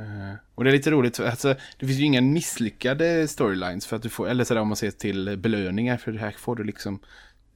[0.00, 4.02] Uh, och det är lite roligt, alltså, det finns ju inga misslyckade storylines för att
[4.02, 7.00] du får, eller sådär om man ser till belöningar, för det här får du liksom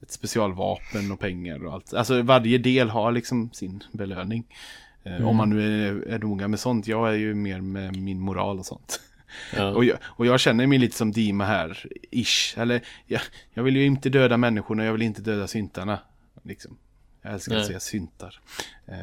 [0.01, 1.93] ett specialvapen och pengar och allt.
[1.93, 4.45] Alltså varje del har liksom sin belöning.
[5.03, 5.27] Mm.
[5.27, 6.87] Om man nu är, är noga med sånt.
[6.87, 9.01] Jag är ju mer med min moral och sånt.
[9.55, 9.69] Ja.
[9.69, 12.57] Och, jag, och jag känner mig lite som Dima här, ish.
[12.57, 13.21] Eller, jag,
[13.53, 15.99] jag vill ju inte döda människorna, jag vill inte döda syntarna.
[16.43, 16.77] Liksom.
[17.21, 17.61] Jag älskar nej.
[17.61, 18.41] att säga syntar.
[18.85, 18.95] Eh,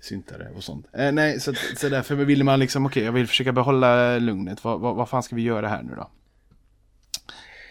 [0.00, 0.86] syntare och sånt.
[0.92, 4.64] Eh, nej, så, så därför vill man liksom, okej, okay, jag vill försöka behålla lugnet.
[4.64, 6.10] Vad, vad, vad fan ska vi göra här nu då?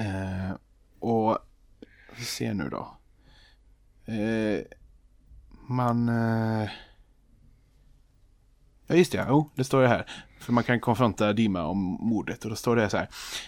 [0.03, 0.51] Eh,
[0.99, 1.37] och,
[2.19, 2.97] vi ser nu då.
[4.13, 4.61] Eh,
[5.67, 6.09] man...
[6.09, 6.69] Eh,
[8.87, 9.23] ja, just det.
[9.23, 10.05] Oh, det står det här.
[10.39, 12.43] För man kan konfronta Dima om mordet.
[12.43, 13.07] Och då står det så här.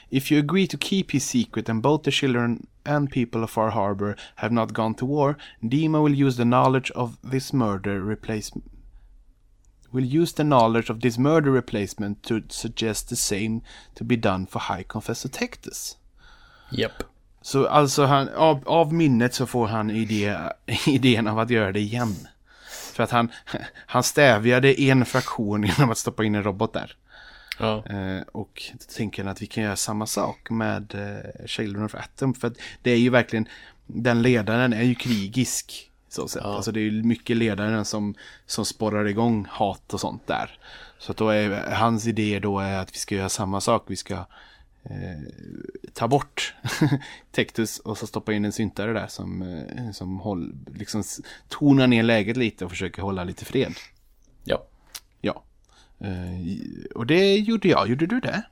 [0.09, 3.69] If you agree to keep his secret and both the children and people of Far
[3.69, 8.72] Harbor have not gone to war, Dima will use the knowledge of this murder replacement
[9.91, 13.61] will use the knowledge of this murder replacement to suggest the same
[13.95, 15.97] to be done for High Confessor Tectus.
[16.72, 16.78] Japp.
[16.78, 17.03] Yep.
[17.41, 20.37] Så alltså han, av, av minnet så får han idé,
[20.87, 22.15] idén av att göra det igen.
[22.93, 23.31] För att han,
[23.85, 26.95] han stävjade en fraktion genom att stoppa in en robot där.
[27.59, 27.83] Ja.
[27.85, 28.63] Eh, och
[28.95, 32.33] tänker att vi kan göra samma sak med eh, Children of Atom.
[32.33, 33.47] För att det är ju verkligen,
[33.85, 35.87] den ledaren är ju krigisk.
[36.09, 36.41] Så sätt.
[36.45, 36.55] Ja.
[36.55, 38.15] Alltså det är ju mycket ledaren som,
[38.45, 40.57] som sporrar igång hat och sånt där.
[40.97, 43.83] Så att då är hans idé då är att vi ska göra samma sak.
[43.87, 44.25] Vi ska
[45.93, 46.53] ta bort
[47.32, 51.03] Tectus och så stoppa in en syntare där som, eh, som håll, liksom
[51.47, 53.73] tonar ner läget lite och försöker hålla lite fred.
[54.43, 54.67] Ja.
[55.21, 55.43] Ja.
[55.99, 57.89] Eh, och det gjorde jag.
[57.89, 58.43] Gjorde du det?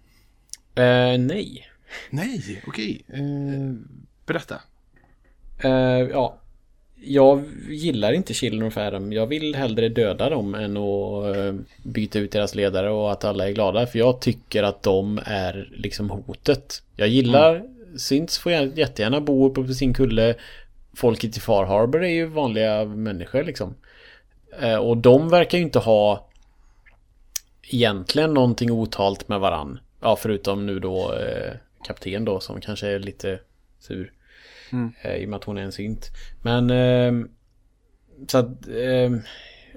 [0.84, 1.68] Eh, nej.
[2.10, 3.04] Nej, okej.
[3.08, 3.20] Okay.
[3.20, 3.74] Eh,
[4.26, 4.62] berätta.
[5.64, 5.72] Eh,
[6.12, 6.42] ja,
[7.02, 9.14] jag gillar inte Children of Adam.
[9.14, 13.48] Jag vill hellre döda dem än att eh, byta ut deras ledare och att alla
[13.48, 13.88] är glada.
[13.88, 16.84] För jag tycker att de är liksom hotet.
[16.96, 17.68] Jag gillar mm.
[17.98, 20.36] Synts får jättegärna bo uppe på sin kulle.
[20.94, 23.76] Folket i Far Harbor är ju vanliga människor liksom.
[24.60, 26.28] Eh, och de verkar ju inte ha
[27.62, 29.80] egentligen någonting otalt med varann.
[30.02, 33.40] Ja, förutom nu då eh, kapten då som kanske är lite
[33.80, 34.12] sur.
[34.72, 34.94] Mm.
[35.02, 36.12] Eh, I och med att hon är en synt.
[36.42, 36.70] Men...
[36.70, 37.28] Eh,
[38.28, 38.68] så att...
[38.68, 39.12] Eh,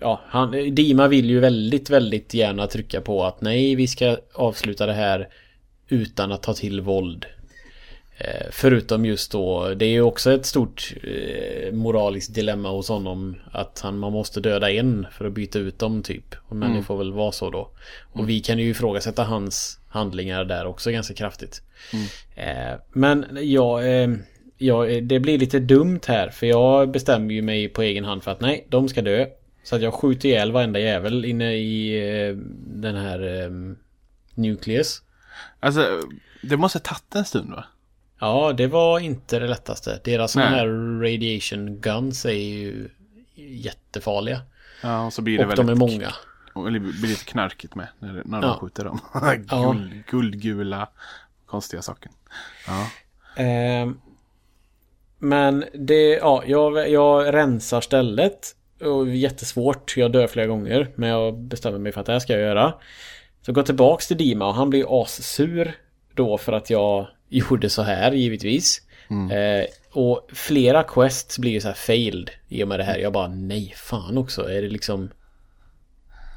[0.01, 4.87] ja, han, Dima vill ju väldigt, väldigt gärna trycka på att nej, vi ska avsluta
[4.87, 5.29] det här
[5.89, 7.27] utan att ta till våld.
[8.25, 13.37] Eh, förutom just då, det är ju också ett stort eh, moraliskt dilemma hos honom
[13.53, 16.35] att han, man måste döda en för att byta ut dem typ.
[16.49, 16.77] Men mm.
[16.77, 17.71] det får väl vara så då.
[18.13, 18.27] Och mm.
[18.27, 21.63] vi kan ju ifrågasätta hans handlingar där också ganska kraftigt.
[21.93, 22.07] Mm.
[22.35, 23.83] Eh, men ja,
[24.63, 28.23] eh, ja, det blir lite dumt här för jag bestämmer ju mig på egen hand
[28.23, 29.27] för att nej, de ska dö.
[29.63, 31.99] Så att jag skjuter ihjäl varenda jävel inne i
[32.29, 32.37] eh,
[32.67, 33.51] den här eh,
[34.35, 35.03] Nucleus.
[35.61, 36.01] Alltså,
[36.43, 37.65] det måste ha tagit en stund va?
[38.21, 40.01] Ja, det var inte det lättaste.
[40.05, 40.67] Deras sådana här
[41.01, 42.89] radiation guns är ju
[43.35, 44.41] jättefarliga.
[44.83, 45.67] Ja, och så blir det och väldigt...
[45.67, 46.13] de är många.
[46.53, 48.59] Och det blir lite knarkigt med när, när de ja.
[48.61, 49.01] skjuter dem.
[49.47, 50.89] Guld, guldgula,
[51.47, 52.11] konstiga saker.
[52.67, 52.91] Ja.
[53.43, 53.91] Eh,
[55.23, 58.57] men det, ja, jag, jag rensar stället.
[58.81, 60.89] Och jättesvårt, jag dör flera gånger.
[60.95, 62.75] Men jag bestämmer mig för att det här ska jag göra.
[63.47, 65.75] Så går tillbaks till Dima och han blir assur
[66.15, 68.83] då för att jag gjorde så här givetvis.
[69.11, 69.31] Mm.
[69.31, 72.99] Eh, och flera quests blir ju så här failed i och med det här.
[72.99, 74.51] Jag bara nej fan också.
[74.51, 75.11] Är det liksom...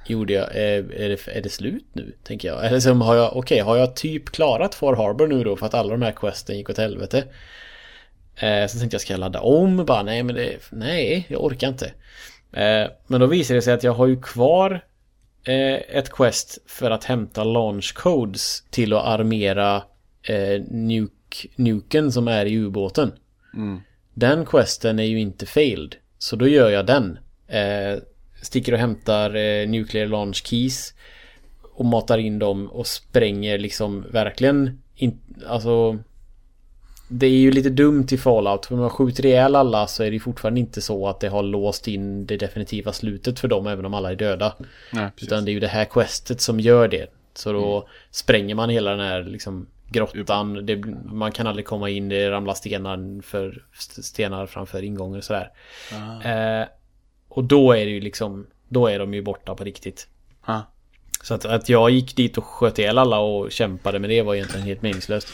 [0.08, 0.56] Gjorde jag...
[0.56, 2.16] Är, är, det, är det slut nu?
[2.24, 2.66] Tänker jag.
[2.66, 3.28] Eller som har jag...
[3.28, 6.12] Okej, okay, har jag typ klarat Far Harbor nu då för att alla de här
[6.12, 7.24] questen gick åt helvete?
[8.36, 9.86] Eh, så tänkte jag ska jag ladda om?
[9.86, 10.58] Bara nej men det...
[10.72, 11.86] Nej, jag orkar inte.
[12.52, 14.84] Eh, men då visar det sig att jag har ju kvar
[15.44, 19.84] eh, ett quest för att hämta launch codes till att armera
[20.22, 23.12] eh, nuke, nuken som är i ubåten.
[23.54, 23.82] Mm.
[24.14, 25.96] Den questen är ju inte failed.
[26.18, 27.20] Så då gör jag den.
[27.48, 28.00] Eh,
[28.42, 30.94] sticker och hämtar eh, nuclear launch keys.
[31.74, 36.00] Och matar in dem och spränger liksom verkligen in, alltså
[37.08, 38.66] det är ju lite dumt i Fallout.
[38.66, 41.44] För om man skjuter ihjäl alla så är det fortfarande inte så att det har
[41.44, 44.56] låst in det definitiva slutet för dem även om alla är döda.
[44.94, 47.08] Nej, Utan det är ju det här questet som gör det.
[47.34, 47.90] Så då mm.
[48.12, 50.66] spränger man hela den här liksom grottan.
[50.66, 50.76] Det,
[51.06, 53.64] man kan aldrig komma in, det ramlar stenar, för,
[54.02, 55.52] stenar framför ingången och sådär.
[56.24, 56.68] Eh,
[57.30, 60.08] och då är det ju liksom, då är de ju borta på riktigt.
[60.42, 60.62] Ah.
[61.22, 64.36] Så att, att jag gick dit och sköt ihjäl alla och kämpade med det var
[64.36, 65.28] egentligen helt meningslöst.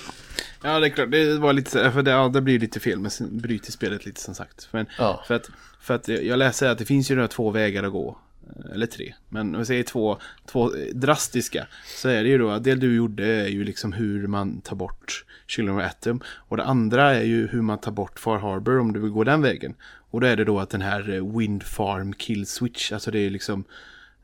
[0.64, 1.12] Ja, det är klart.
[1.12, 4.36] Det var lite för det, ja, det blir lite fel, men bryter spelet lite som
[4.36, 4.68] sagt.
[4.72, 5.24] Men, ja.
[5.28, 5.50] för, att,
[5.82, 8.18] för att jag läser att det finns ju några två vägar att gå.
[8.50, 9.14] Eh, Eller tre.
[9.30, 11.68] Men om vi säger två, två eh, drastiska.
[11.86, 14.76] Så är det ju då att det du gjorde är ju liksom hur man tar
[14.76, 16.22] bort Children of Atom.
[16.26, 19.24] Och det andra är ju hur man tar bort Far Harbor om du vill gå
[19.24, 19.76] den vägen.
[19.84, 22.92] Och då är det då att den här eh, Wind Farm Kill Switch.
[22.92, 23.64] Alltså det är liksom...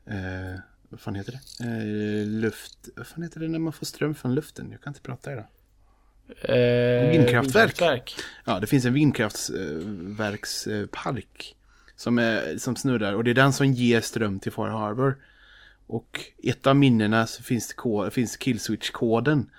[0.06, 1.64] Eh, vad fan heter det?
[1.64, 2.88] Eh, luft...
[2.96, 4.68] Vad fan heter det när man får ström från luften?
[4.70, 5.44] Jag kan inte prata idag.
[6.40, 8.14] Eh, Vindkraftverk.
[8.44, 11.56] Ja, det finns en vindkraftverkspark
[11.96, 15.16] som, är, som snurrar och det är den som ger ström till Far Harbor.
[15.86, 17.74] Och ett av minnena så finns,
[18.04, 19.50] det finns killswitch-koden.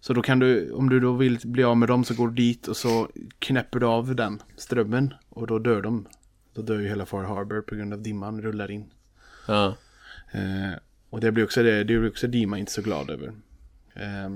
[0.00, 2.34] Så då kan du, om du då vill bli av med dem så går du
[2.34, 3.08] dit och så
[3.38, 6.06] knäpper du av den strömmen och då dör de.
[6.54, 8.90] Då dör ju hela Far Harbor på grund av dimman rullar in.
[9.48, 9.76] Ja.
[10.32, 10.72] Eh,
[11.10, 13.32] och det blir också det, det blir också Dima inte så glad över.
[13.94, 14.30] Eh,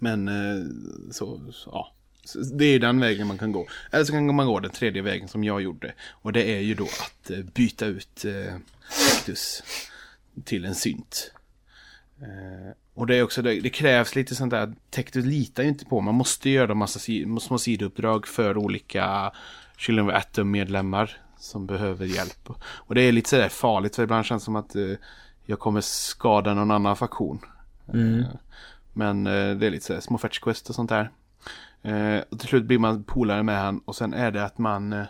[0.00, 0.64] men eh,
[1.10, 1.92] så, ja.
[2.52, 3.66] Det är den vägen man kan gå.
[3.90, 5.94] Eller så kan man gå den tredje vägen som jag gjorde.
[6.10, 8.54] Och det är ju då att eh, byta ut eh,
[9.30, 9.62] Cactus
[10.44, 11.32] till en synt.
[12.20, 14.72] Eh, och det är också det, det krävs lite sånt där.
[14.90, 16.00] Tectus litar ju inte på.
[16.00, 17.00] Man måste göra massa
[17.40, 19.32] små sidouppdrag för olika
[19.76, 22.50] Children of Atom-medlemmar som behöver hjälp.
[22.62, 24.92] Och det är lite sådär farligt för ibland känns det som att eh,
[25.46, 27.38] jag kommer skada någon annan faktion.
[27.92, 28.24] Mm.
[28.92, 31.10] Men eh, det är lite sådär små fetch quest och sånt där.
[31.82, 34.92] Eh, och till slut blir man polare med han och sen är det att man
[34.92, 35.06] eh,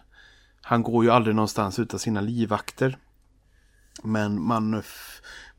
[0.62, 2.98] Han går ju aldrig någonstans utan sina livvakter.
[4.02, 4.82] Men man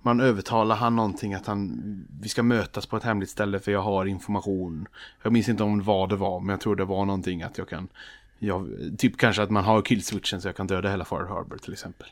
[0.01, 1.81] Man övertalar han någonting att han
[2.21, 4.87] Vi ska mötas på ett hemligt ställe för jag har information
[5.23, 7.69] Jag minns inte om vad det var men jag tror det var någonting att jag
[7.69, 7.87] kan
[8.39, 11.73] jag, Typ kanske att man har killswitchen så jag kan döda hela Far Harbor till
[11.73, 12.07] exempel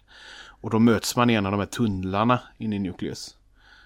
[0.46, 3.38] Och då möts man i en av de här tunnlarna inne i Nucleus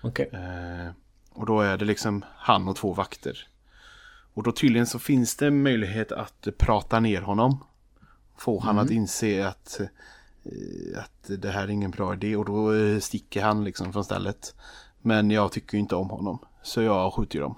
[0.01, 0.29] Okej.
[0.33, 0.91] Eh,
[1.33, 3.47] och då är det liksom han och två vakter.
[4.33, 7.63] Och då tydligen så finns det möjlighet att prata ner honom.
[8.37, 12.73] Få han att inse att, eh, att det här är ingen bra idé och då
[12.73, 14.55] eh, sticker han liksom från stället.
[15.01, 16.39] Men jag tycker inte om honom.
[16.63, 17.55] Så jag skjuter ju dem.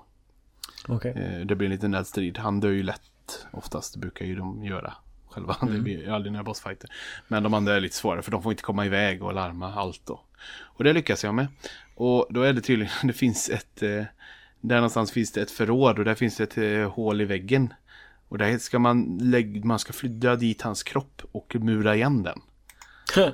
[0.87, 1.11] Okej.
[1.11, 2.37] Eh, det blir en liten nätstrid.
[2.37, 3.95] Han dör ju lätt oftast.
[3.95, 4.93] Brukar ju de göra
[5.29, 5.57] själva.
[5.61, 6.89] Det blir ju aldrig några bossfighter.
[7.27, 10.01] Men de andra är lite svårare för de får inte komma iväg och larma allt
[10.05, 10.21] då.
[10.61, 11.47] Och det lyckas jag med.
[11.95, 14.03] Och då är det tydligen, det finns ett, eh,
[14.61, 17.73] där någonstans finns det ett förråd och där finns det ett eh, hål i väggen.
[18.27, 22.41] Och där ska man lägga, man ska flytta dit hans kropp och mura igen den.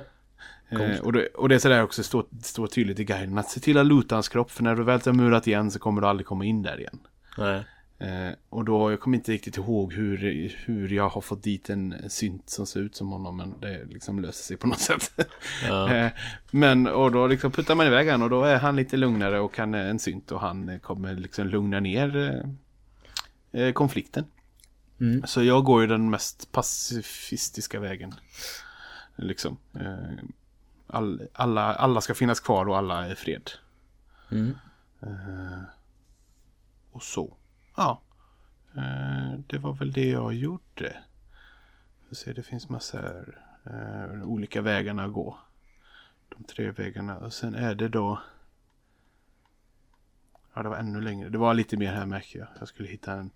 [0.68, 3.60] Eh, och, det, och det är sådär också, står, står tydligt i guiden, att se
[3.60, 6.06] till att luta hans kropp, för när du väl har murat igen så kommer du
[6.06, 6.98] aldrig komma in där igen.
[7.38, 7.64] Nej.
[8.02, 10.18] Eh, och då, jag kommer inte riktigt ihåg hur,
[10.66, 14.20] hur jag har fått dit en synt som ser ut som honom, men det liksom
[14.20, 15.12] löser sig på något sätt.
[15.68, 15.94] Ja.
[15.94, 16.12] Eh,
[16.50, 19.58] men, och då liksom puttar man iväg han och då är han lite lugnare och
[19.58, 22.16] är en synt och han kommer liksom lugna ner
[23.52, 24.24] eh, eh, konflikten.
[25.00, 25.26] Mm.
[25.26, 28.14] Så jag går ju den mest pacifistiska vägen.
[29.16, 29.56] Liksom.
[29.74, 30.24] Eh,
[30.86, 33.50] all, alla, alla ska finnas kvar och alla är fred.
[34.30, 34.54] Mm.
[35.02, 35.62] Eh,
[36.92, 37.36] och så.
[37.76, 38.00] Ja.
[38.76, 40.96] Eh, det var väl det jag gjorde.
[42.08, 45.38] Jag ser, det finns massor eh, olika vägarna att gå.
[46.28, 47.18] De tre vägarna.
[47.18, 48.22] Och sen är det då.
[50.54, 51.28] Ja, det var ännu längre.
[51.28, 52.48] Det var lite mer här märker jag.
[52.58, 53.30] Jag skulle hitta en.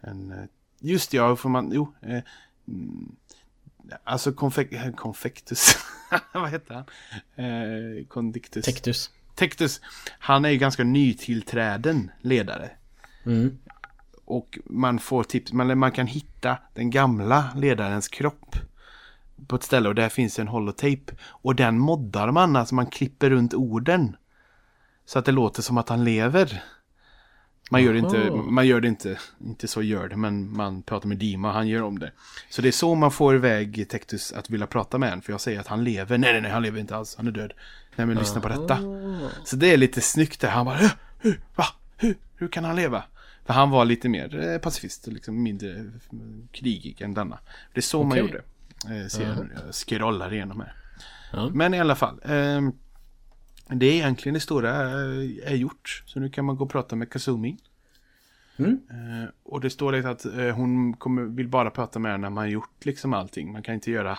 [0.00, 0.44] en eh,
[0.78, 1.70] just ja, får man.
[1.72, 1.94] Jo.
[2.00, 2.22] Eh,
[2.68, 3.16] mm,
[4.04, 5.76] alltså konfek, konfektus.
[6.32, 6.84] Vad heter han?
[7.46, 8.64] Eh, Condictus.
[8.64, 9.10] Tectus.
[9.34, 9.80] Tectus.
[10.18, 12.70] Han är ju ganska nytillträden ledare.
[13.24, 13.58] Mm.
[14.32, 18.56] Och man får tips, man, man kan hitta den gamla ledarens kropp
[19.46, 21.14] på ett ställe och där finns en holotape.
[21.22, 24.16] Och den moddar man, alltså man klipper runt orden.
[25.06, 26.62] Så att det låter som att han lever.
[27.70, 31.08] Man gör, det inte, man gör det inte, inte så gör det, men man pratar
[31.08, 32.12] med Dima, han gör om det.
[32.50, 35.40] Så det är så man får iväg Tectus att vilja prata med en, för jag
[35.40, 36.18] säger att han lever.
[36.18, 37.52] Nej, nej, nej, han lever inte alls, han är död.
[37.96, 38.78] Nej, men lyssna på detta.
[39.44, 40.48] Så det är lite snyggt där.
[40.50, 40.90] Han bara, "Hur?
[41.18, 41.64] hur, va,
[41.96, 43.02] hur, hur kan han leva?
[43.44, 45.86] För han var lite mer eh, pacifist, liksom mindre eh,
[46.52, 47.38] krigig än denna.
[47.72, 48.20] Det är så man Okej.
[48.22, 48.42] gjorde.
[49.00, 50.74] Eh, ser, jag scrollar igenom här.
[51.32, 51.50] Ja.
[51.54, 52.20] Men i alla fall.
[52.24, 52.72] ehm,
[53.68, 56.02] det är egentligen det stora eh, är gjort.
[56.06, 57.58] Så nu kan man gå och prata med Kazumi.
[58.56, 58.80] Mm.
[58.90, 62.30] Eh, och det står lite att eh, hon kommer, vill bara prata med henne när
[62.30, 63.52] man har gjort liksom allting.
[63.52, 64.18] Man kan inte göra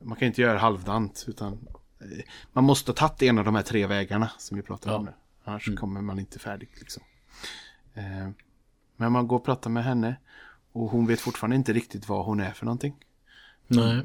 [0.00, 1.52] man kan inte göra halvdant utan
[2.00, 5.04] eh, man måste ha tagit en av de här tre vägarna som vi pratade om
[5.04, 5.10] Ja.
[5.10, 5.16] nu.
[5.52, 7.02] Annars kommer man inte färdigt liksom.
[7.98, 8.28] Eh,
[8.96, 10.16] men man går och pratar med henne
[10.72, 12.96] och hon vet fortfarande inte riktigt vad hon är för någonting.
[13.66, 14.02] Nej.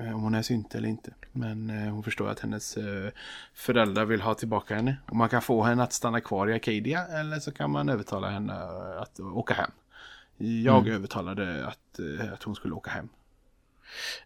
[0.00, 1.14] Eh, Om hon är synt eller inte.
[1.32, 3.10] Men eh, hon förstår att hennes eh,
[3.54, 4.96] föräldrar vill ha tillbaka henne.
[5.08, 7.06] Och man kan få henne att stanna kvar i Acadia.
[7.06, 8.52] Eller så kan man övertala henne
[8.98, 9.70] att åka hem.
[10.64, 12.00] Jag övertalade att,
[12.32, 13.08] att hon skulle åka hem.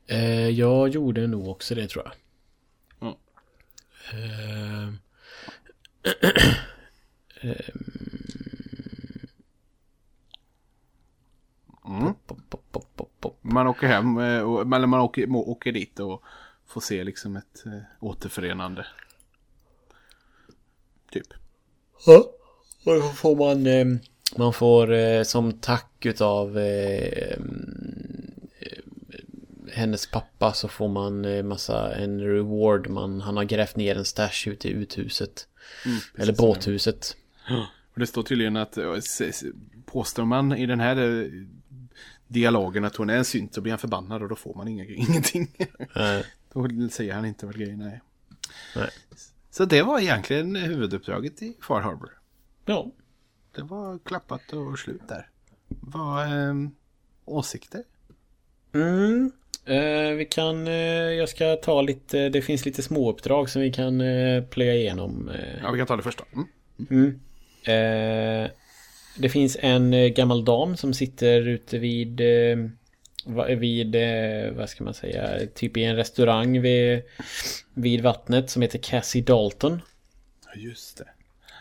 [0.07, 2.15] Eh, jag gjorde nog också det tror jag.
[4.13, 4.89] Eh,
[11.89, 12.15] Mm.
[12.27, 12.39] pop,
[12.73, 13.39] pop, pop.
[13.43, 16.23] Man åker hem, eh, eller man åker, åker dit och
[16.67, 18.87] får se liksom ett eh, återförenande.
[21.11, 21.27] Typ.
[22.07, 22.31] Ja.
[22.85, 23.87] Och då får man, eh,
[24.37, 28.31] man får som tack utav mm,
[29.73, 32.89] hennes pappa så får man massa, en reward.
[32.89, 35.49] Man, han har grävt ner en stash ute i uthuset.
[36.19, 37.17] Eller båthuset.
[37.95, 38.79] Och det står tydligen att,
[39.87, 41.31] påstår man i den här
[42.35, 44.85] dialogen att hon är en synt så blir han förbannad och då får man inga,
[44.89, 45.51] ingenting.
[45.97, 46.19] Eh,
[46.53, 48.01] då säger han inte vad grejen är.
[48.77, 48.91] nej.
[49.51, 52.11] Så det var egentligen huvuduppdraget i Far Harbor.
[52.65, 52.91] Ja.
[53.57, 55.29] Det var klappat och slut där.
[55.69, 56.55] Vad eh,
[57.25, 57.83] åsikter?
[58.75, 59.33] Mm.
[59.65, 60.75] Eh, vi kan, eh,
[61.19, 65.29] jag ska ta lite, det finns lite småuppdrag som vi kan eh, plöja igenom.
[65.29, 66.25] Eh, Ja, vi kan ta det första.
[66.33, 66.49] Mm.
[66.91, 67.21] Mm.
[69.17, 74.85] Det finns en eh, gammal dam som sitter ute vid eh, vid, eh, vad ska
[74.85, 77.03] man säga, typ i en restaurang vid,
[77.75, 79.83] vid vattnet som heter Cassie Dalton.
[80.47, 81.05] Ja, just det.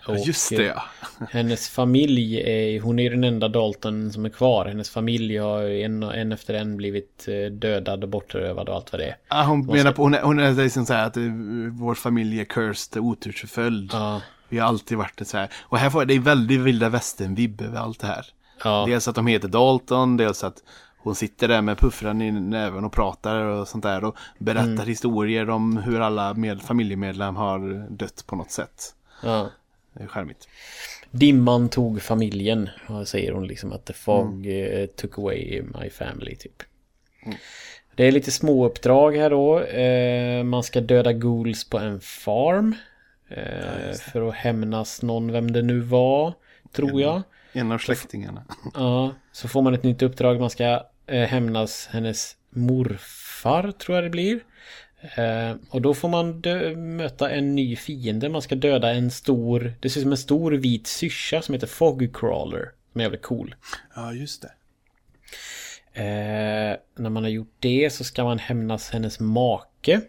[0.08, 0.84] Och, Ja, just det ja.
[1.32, 4.66] Hennes familj, är, hon är den enda Dalton som är kvar.
[4.66, 9.06] Hennes familj har en, en efter en blivit dödad och bortrövad och allt vad det
[9.06, 9.18] är.
[9.28, 11.18] Ah, hon menar på, hon är, hon är liksom så här att
[11.72, 13.90] vår familj är cursed, otursförföljd.
[13.94, 15.50] Ja, Vi har alltid varit det så här.
[15.60, 18.26] Och här får det är väldigt vilda västern-vibb över allt det här.
[18.64, 20.64] ja, Dels att de heter Dalton, dels att
[20.98, 24.04] hon sitter där med puffran i näven och pratar och sånt där.
[24.04, 24.88] Och berättar Mm.
[24.88, 28.96] historier om hur alla med, familjemedlemmar har dött på något sätt.
[29.24, 29.50] ja.
[29.96, 30.48] Det är charmigt.
[31.12, 32.70] Dimman tog familjen.
[33.06, 36.64] Säger hon liksom att the fog eh, took away my family typ.
[37.96, 39.60] Det är lite små uppdrag här då.
[39.60, 42.76] Eh, man ska döda ghouls på en farm.
[43.30, 46.34] Eh, för att hämnas någon, vem det nu var.
[46.72, 47.22] Tror jag.
[47.54, 48.44] En av släktingarna.
[48.74, 50.40] Ja, så får man ett nytt uppdrag.
[50.40, 54.40] Man ska eh, hämnas hennes morfar, tror jag det blir.
[55.16, 58.30] Eh, och då får man dö- möta en ny fiende.
[58.30, 61.68] Man ska döda en stor, det ser ut som en stor vit syrsa som heter
[61.68, 62.72] Fogcrawler.
[62.92, 63.56] Som är jävligt cool.
[63.96, 64.52] Ja, just det.
[65.94, 70.02] Eh, när man har gjort det så ska man hämnas hennes make.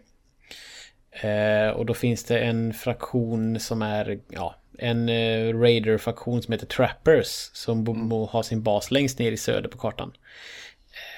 [1.23, 6.66] Eh, och då finns det en fraktion som är, ja, en eh, Raider-fraktion som heter
[6.66, 7.27] Trappers.
[7.53, 10.12] Som bo- har sin bas längst ner i söder på kartan.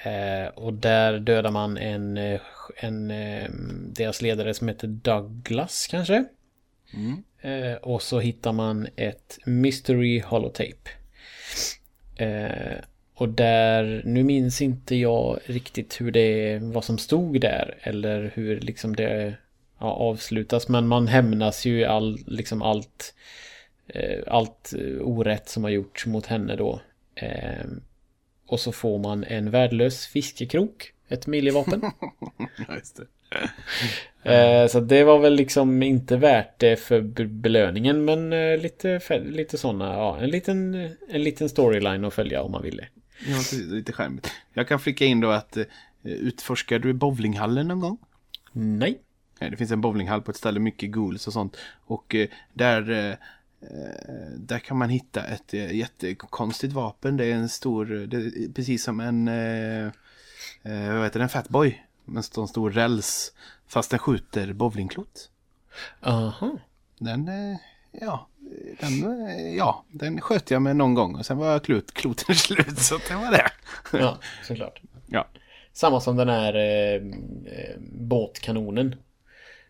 [0.04, 2.40] Eh, och där dödar man en, eh,
[2.76, 3.50] en eh,
[3.92, 6.24] deras ledare som heter Douglas kanske.
[7.40, 10.90] Eh, och så hittar man ett Mystery Holotape.
[13.14, 17.78] Och där, nu minns inte jag riktigt hur det, vad som stod där.
[17.80, 19.34] Eller hur liksom det
[19.78, 20.68] ja, avslutas.
[20.68, 23.14] Men man hämnas ju all, liksom allt,
[23.88, 26.80] eh, allt eh, orätt som har gjorts mot henne då.
[27.14, 27.66] Eh,
[28.46, 30.92] och så får man en värdelös fiskekrok.
[31.08, 31.82] Ett millivapen.
[32.76, 33.06] Just det.
[34.22, 39.00] Eh, så det var väl liksom inte värt det för be- belöningen men eh, lite,
[39.24, 40.74] lite sådana, ja en liten,
[41.08, 42.88] en liten storyline att följa om man ville.
[43.26, 43.66] Ja, precis.
[43.66, 44.30] Lite charmigt.
[44.54, 45.64] Jag kan flika in då att eh,
[46.02, 47.98] utforskar du bowlinghallen någon gång?
[48.52, 48.98] Nej.
[49.40, 51.56] Eh, Det finns en bowlinghall på ett ställe, mycket ghouls och sånt.
[51.86, 53.14] Och eh, där, eh,
[54.36, 57.16] där kan man hitta ett jättekonstigt vapen.
[57.16, 59.24] Det är en stor, är precis som en,
[60.62, 61.82] vad heter det, en fatboy.
[62.16, 63.32] En stor, räls.
[63.68, 65.30] Fast den skjuter bowlingklot.
[66.02, 66.58] Aha.
[66.98, 67.30] Den,
[68.00, 68.28] ja,
[68.80, 69.00] den,
[69.56, 71.14] ja, den sköt jag med någon gång.
[71.16, 73.50] Och sen var klot, kloten slut, så det var det.
[73.98, 74.80] Ja, såklart.
[75.06, 75.26] Ja,
[75.72, 77.02] Samma som den här eh,
[77.90, 78.96] båtkanonen.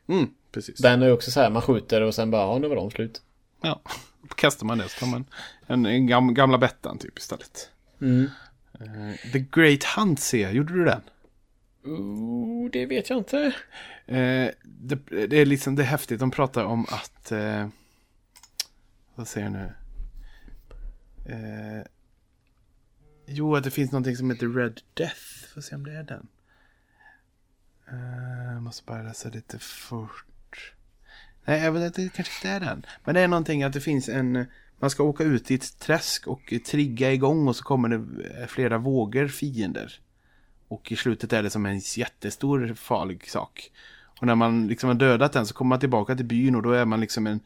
[0.09, 0.79] Mm, precis.
[0.79, 2.91] Den är ju också så här, man skjuter och sen bara, ja nu var de
[2.91, 3.23] slut.
[3.61, 3.81] Ja,
[4.37, 5.25] kastar man det så tar man
[5.67, 7.71] en, en gam, gamla Bettan typ istället.
[8.01, 8.31] Mm.
[8.81, 11.01] Eh, The Great Hunt ser jag, gjorde du den?
[11.85, 13.55] Oh, det vet jag inte.
[14.07, 14.97] Eh, det,
[15.27, 17.69] det är liksom, det är häftigt, de pratar om att, eh,
[19.15, 19.73] vad säger jag nu?
[23.27, 25.21] Jo, att det finns någonting som heter Red Death,
[25.55, 26.29] får se om det är den.
[28.55, 30.73] Jag måste bara läsa lite fort.
[31.45, 32.03] Nej, jag vet inte.
[32.03, 32.87] det kanske inte är den.
[33.05, 34.47] Men det är någonting att det finns en,
[34.79, 37.97] man ska åka ut i ett träsk och trigga igång och så kommer det
[38.41, 40.01] eh, flera vågor fiender.
[40.69, 43.71] Och i slutet är det som en jättestor farlig sak.
[44.21, 46.73] Och när man liksom har dödat den så kommer man tillbaka till byn och då
[46.73, 47.41] är man liksom en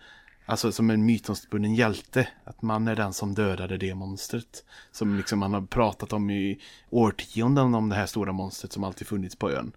[0.51, 2.29] Alltså som en mytomspunnen hjälte.
[2.45, 4.65] Att man är den som dödade det monstret.
[4.93, 6.61] Som liksom man har pratat om i
[6.91, 9.73] årtionden om det här stora monstret som alltid funnits på ön.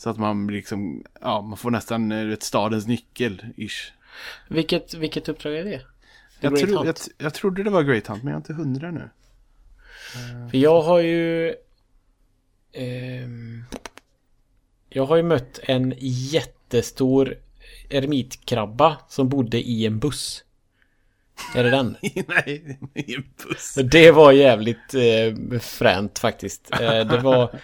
[0.00, 3.92] Så att man liksom, ja man får nästan eh, ett stadens nyckel, ish.
[4.48, 5.78] Vilket, vilket uppdrag är det?
[5.78, 5.84] The
[6.40, 9.10] Jag, tro, jag, jag trodde det var Great Hunt, men jag är inte hundra nu.
[10.50, 11.54] För jag har ju...
[12.72, 13.64] ehm,
[14.88, 17.34] jag har ju mött en jättestor
[17.90, 20.44] ermitkrabba som bodde i en buss.
[21.54, 21.96] Är det den?
[22.02, 23.74] Nej, i en buss.
[23.74, 26.70] Det var jävligt eh, fränt faktiskt.
[26.80, 27.50] Eh, det var...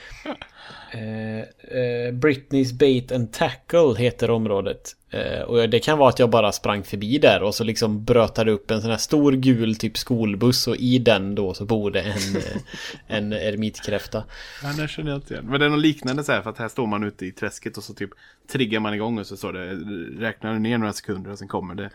[0.91, 1.39] Eh,
[1.79, 4.97] eh, Britneys Bait and Tackle heter området.
[5.11, 8.51] Eh, och det kan vara att jag bara sprang förbi där och så liksom brötade
[8.51, 12.01] upp en sån här stor gul typ skolbuss och i den då så bor det
[12.01, 12.57] en, eh,
[13.07, 14.25] en ermitkräfta.
[14.63, 15.47] Ja, det känner jag inte igen.
[15.47, 17.77] Men det är något liknande så här, för att här står man ute i träsket
[17.77, 18.11] och så typ
[18.53, 19.75] triggar man igång och så står det,
[20.27, 21.91] räknar ner några sekunder och sen kommer det,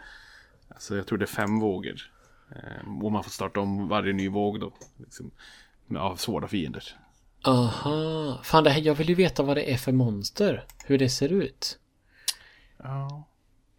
[0.81, 2.11] alltså jag tror det är fem vågor.
[2.55, 5.31] Eh, och man får starta om varje ny våg då, liksom,
[5.87, 6.83] med- av svåra fiender.
[7.43, 8.39] Aha.
[8.43, 10.65] Fan det här, jag vill ju veta vad det är för monster.
[10.85, 11.79] Hur det ser ut.
[12.77, 13.27] Ja.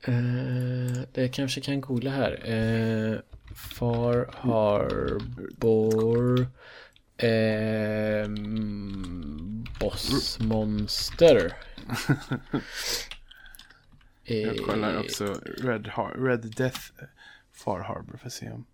[0.06, 2.50] Eh, det kanske kan googla här.
[2.50, 3.18] Eh,
[3.54, 6.40] Far Harbor
[7.16, 8.28] eh,
[9.80, 11.52] Bossmonster.
[14.24, 15.24] Jag Eh, kollar också
[15.62, 16.80] Red, Har- Red Death
[17.52, 18.64] Far Harbor för att se om...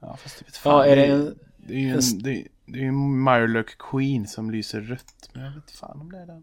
[0.00, 0.72] Ja, fast det vet fan.
[0.72, 1.38] Ja, är det en...
[1.56, 5.30] Det är ju en en, det är, det är en Mirelurk Queen som lyser rött.
[5.32, 6.42] Men jag vet fan om det är den.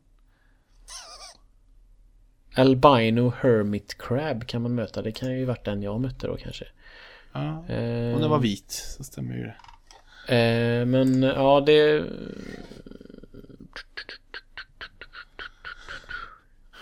[2.55, 5.01] Albino Hermit Crab kan man möta.
[5.01, 6.65] Det kan ju varit den jag mötte då kanske.
[7.33, 9.55] Ja, Eh, om den var vit så stämmer ju det.
[10.35, 12.03] Eh, men ja, det...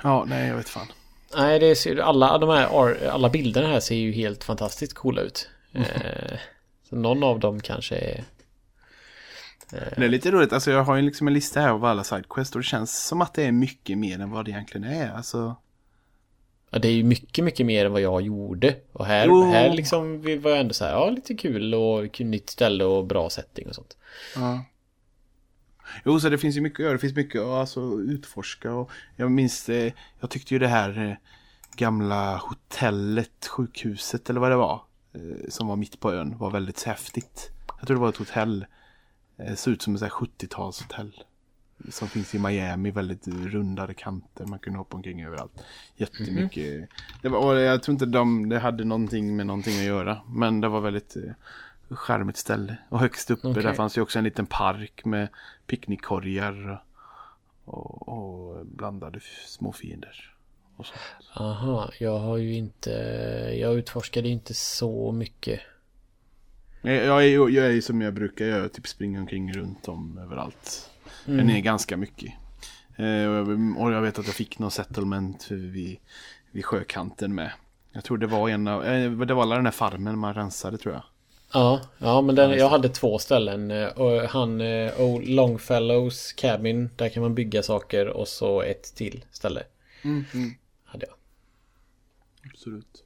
[0.03, 0.87] Ja, nej jag vet fan.
[1.35, 5.49] Nej, det ser, alla de här alla bilderna här ser ju helt fantastiskt coola ut.
[5.73, 6.37] Eh,
[6.89, 8.23] så någon av dem kanske är...
[9.69, 12.55] Det är lite roligt, alltså jag har ju liksom en lista här av alla sidequests
[12.55, 15.11] och det känns som att det är mycket mer än vad det egentligen är.
[15.11, 15.55] Alltså,
[16.71, 18.75] Ja, det är ju mycket, mycket mer än vad jag gjorde.
[18.93, 19.43] Och här, Jo.
[19.51, 23.29] här liksom var jag ändå så här, ja, lite kul och nytt ställe och bra
[23.29, 23.97] setting och sånt.
[24.35, 24.63] ja.
[26.05, 26.93] Jo, så det finns ju mycket att göra.
[26.93, 28.73] Det finns mycket att alltså, utforska.
[28.73, 31.15] Och jag minns, eh, jag tyckte ju det här eh,
[31.75, 34.81] gamla hotellet, sjukhuset eller vad det var.
[35.13, 37.49] Eh, som var mitt på ön, var väldigt häftigt.
[37.77, 38.65] Jag tror det var ett hotell.
[39.37, 41.11] Eh, såg ut som ett så här 70-talshotell.
[41.89, 44.45] Som finns i Miami, väldigt rundade kanter.
[44.45, 45.63] Man kunde hoppa omkring överallt.
[45.95, 46.89] Jättemycket.
[47.21, 50.21] Det var, jag tror inte de, det hade någonting med någonting att göra.
[50.27, 51.31] Men det var väldigt eh,
[51.89, 52.77] charmigt ställe.
[52.89, 53.63] Och högst uppe Okej.
[53.63, 55.27] där fanns ju också en liten park med
[55.67, 56.83] picknickkorgar.
[57.65, 60.35] Och, och blandade små fiender.
[61.33, 62.89] Aha, jag har ju inte...
[63.59, 65.59] Jag utforskade inte så mycket.
[66.81, 70.89] Jag, jag, är, jag är som jag brukar göra, typ springa omkring runt om överallt.
[71.25, 72.33] Den är ganska mycket.
[72.95, 75.97] Eh, och jag- och jag vet att jag fick någon settlement vid,
[76.51, 77.51] vid sjökanten med.
[77.91, 80.77] Jag tror det var en av, eh, det var alla den här farmen man rensade
[80.77, 81.03] tror jag.
[81.53, 83.71] Ja, ja men den, jag hade två ställen.
[83.71, 89.25] eh, Och han, eh, Longfellows Cabin, där kan man bygga saker och så ett till
[89.31, 89.63] ställe.
[90.83, 91.15] Hade jag.
[92.51, 93.03] Absolut.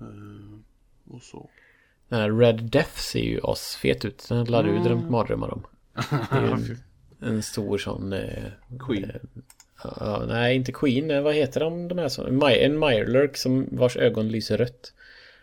[0.00, 0.58] Eh,
[1.14, 1.48] och så.
[2.08, 4.26] Den här Red Death ser ju asfet ut.
[4.28, 5.66] Den hade du drömt mardrömmar om.
[6.30, 6.78] Det är ju en,
[7.20, 8.12] en stor sån...
[8.12, 8.44] Eh,
[8.78, 9.12] Queen.
[9.84, 11.10] ja, nej, inte Queen.
[11.10, 12.42] eh, Vad heter de, de här som...
[12.42, 14.92] En Mirelurk som vars ögon lyser rött.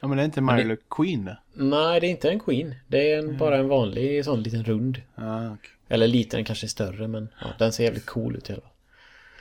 [0.05, 1.37] Ja men det är inte Queen det?
[1.53, 2.75] Nej, det är inte en Queen.
[2.87, 5.01] Det är en, bara en vanlig sån liten rund.
[5.15, 5.71] Ah, okay.
[5.87, 8.71] Eller liten, kanske större, men ja, den ser jävligt cool ut i alla fall.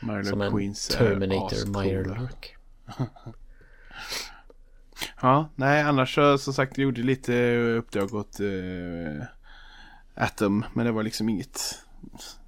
[0.00, 1.82] Mirelurk Som en Queens är Terminator.
[1.82, 2.56] Mirelurk.
[5.20, 9.22] Ja, nej annars så som sagt gjorde lite uppdrag åt uh,
[10.14, 10.64] Atom.
[10.74, 11.78] Men det var liksom inget,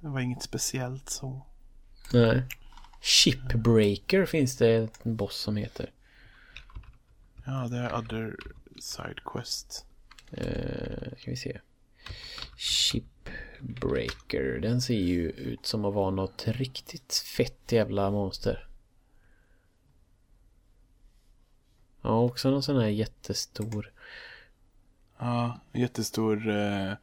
[0.01, 1.41] det var inget speciellt så.
[2.13, 2.43] Nej.
[3.01, 5.89] Shipbreaker finns det en boss som heter.
[7.47, 8.35] Ja, det är Other
[8.79, 9.85] Side Quest.
[10.37, 11.59] Uh, ska vi se.
[12.57, 14.59] Shipbreaker.
[14.61, 18.67] Den ser ju ut som att vara något riktigt fett jävla monster.
[22.01, 23.91] Ja, också någon sån här jättestor.
[25.17, 26.93] Ja, jättestor, eh,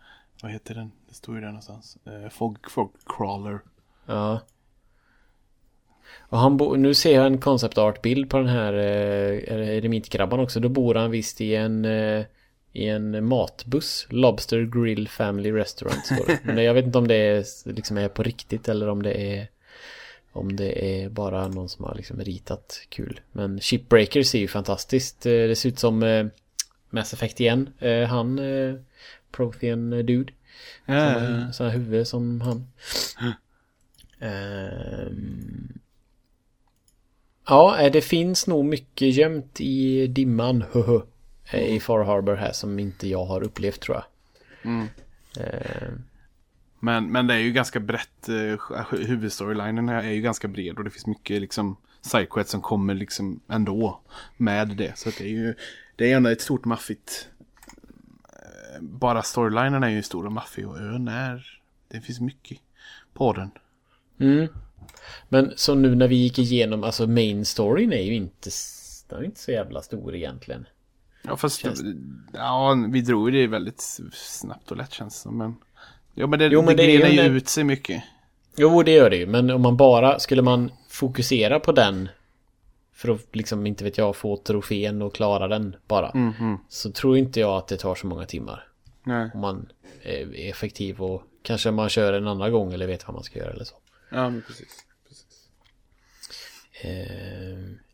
[0.42, 0.92] vad heter den?
[1.08, 1.98] Det står ju där någonstans.
[2.06, 3.60] Uh, fog, fog Crawler.
[4.06, 4.40] Ja.
[6.18, 10.40] Och han bo- nu ser jag en concept art bild på den här eh, remitkrabban
[10.40, 10.60] också.
[10.60, 12.24] Då bor han visst i en eh,
[12.72, 14.06] i en matbuss.
[14.10, 16.38] Lobster Grill Family Restaurant står det.
[16.44, 19.48] Men jag vet inte om det är, liksom är på riktigt eller om det är
[20.32, 23.20] om det är bara någon som har liksom ritat kul.
[23.32, 25.26] Men Shipbreaker ser ju fantastiskt.
[25.26, 26.26] Eh, Det ser ut som eh,
[26.90, 27.68] Mass Effect igen.
[27.78, 28.74] Eh, Han eh,
[29.32, 30.32] Prothean Dude.
[30.86, 32.66] Ja, Sådana huvud som han.
[34.20, 35.78] Ehm.
[37.46, 41.00] Ja, eh, det finns nog mycket gömt i dimman höhö,
[41.52, 44.04] eh, i Far Harbor här som inte jag har upplevt tror jag.
[44.72, 44.86] Mm.
[45.40, 46.02] Ehm.
[46.80, 48.28] Men, men det är ju ganska brett.
[48.28, 52.94] Eh, huvudstorylinen här är ju ganska bred och det finns mycket liksom sidequests som kommer
[52.94, 54.00] liksom ändå
[54.36, 54.98] med det.
[54.98, 55.54] Så det är ju
[55.96, 57.28] det är ändå ett stort maffigt.
[58.32, 61.60] eh, Bara storylinen är ju stor och maffig och ön är.
[61.88, 62.58] Det finns mycket
[63.14, 63.50] på den.
[64.20, 64.48] Mm.
[65.28, 68.50] Men så nu när vi gick igenom, alltså main storyn är ju inte,
[69.08, 70.66] den är inte så jävla stor egentligen.
[71.22, 71.82] Ja fast Känns-
[72.32, 73.80] ja, vi drog det väldigt
[74.12, 75.38] snabbt och lätt känns det som.
[75.38, 75.54] Men,
[76.14, 78.02] ja men det, Jo, men det, det ju ut sig mycket.
[78.56, 79.26] Jo, det gör det ju.
[79.26, 82.08] Men om man bara, skulle man fokusera på den
[82.92, 86.10] för att liksom, inte vet jag, få trofén och klara den bara.
[86.14, 86.58] Mhm.
[86.68, 88.68] Så tror inte jag att det tar så många timmar.
[89.04, 89.30] Nej.
[89.34, 89.68] Om man
[90.02, 93.50] är effektiv och kanske man kör en andra gång eller vet vad man ska göra
[93.52, 93.74] eller så.
[94.14, 94.84] Ja men precis.
[95.08, 95.48] precis.
[96.82, 97.84] Eh...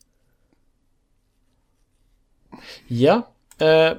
[2.86, 3.32] Ja.
[3.58, 3.96] Eh,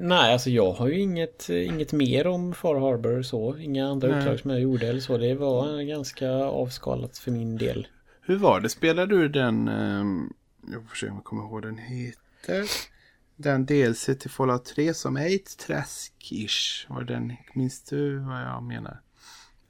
[0.00, 3.56] nej, alltså jag har ju inget, inget mer om Far Harbor så.
[3.56, 4.18] Inga andra Nej.
[4.18, 5.18] uppdrag som jag gjorde eller så.
[5.18, 7.88] Det var ganska avskalat för min del.
[8.20, 8.68] Hur var det?
[8.68, 9.68] Spelade du den...
[9.68, 10.32] Um,
[10.72, 12.70] jag får se om jag kommer ihåg vad den heter.
[13.36, 16.86] Den DLC till Fallout 3 som är ett träsk-ish.
[17.54, 19.00] Minns du vad jag menar?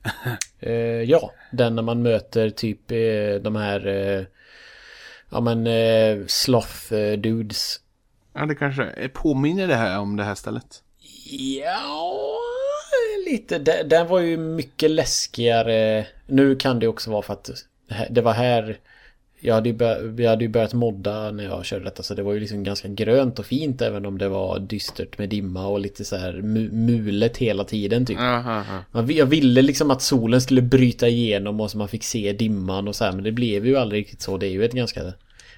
[0.62, 4.24] Eh, ja, den när man möter typ eh, de här eh,
[5.30, 7.80] Ja men eh, sloth eh, dudes
[8.32, 9.08] Ja, det kanske.
[9.08, 10.82] Påminner det här om det här stället?
[11.62, 12.38] Ja,
[13.26, 13.58] lite.
[13.58, 16.06] Den, den var ju mycket läskigare.
[16.26, 17.50] Nu kan det också vara för att
[18.10, 18.78] det var här
[19.40, 22.22] jag hade, ju bör, jag hade ju börjat modda när jag körde detta så det
[22.22, 25.80] var ju liksom ganska grönt och fint även om det var dystert med dimma och
[25.80, 28.18] lite så här mu, mulet hela tiden typ.
[28.18, 32.32] Aha, vi- jag ville liksom att solen skulle bryta igenom och så man fick se
[32.32, 34.36] dimman och så här men det blev ju aldrig riktigt så.
[34.36, 35.00] Det är ju ett ganska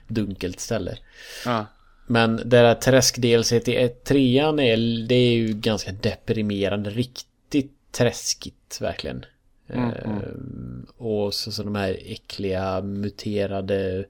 [0.08, 0.96] dunkelt ställe.
[1.44, 1.66] ja.
[2.06, 6.90] Men det där träsk-DLC till ett- trean är, det är ju ganska deprimerande.
[6.90, 9.24] Riktigt träskigt verkligen.
[9.72, 14.04] Mm, Ehm, och så, så de här äckliga muterade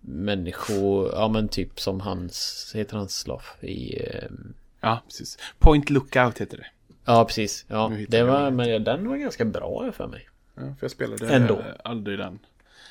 [0.00, 4.02] människor, ja men typ som hans, heter han Sloth i...
[4.06, 5.38] ehm, ja, precis.
[5.58, 6.66] Point Lookout heter det.
[7.04, 7.92] Ja precis, ja.
[8.08, 10.28] Det var, men den var ganska bra för mig.
[10.54, 11.58] Ja, för jag spelade Ändå.
[11.58, 12.38] eh, aldrig den.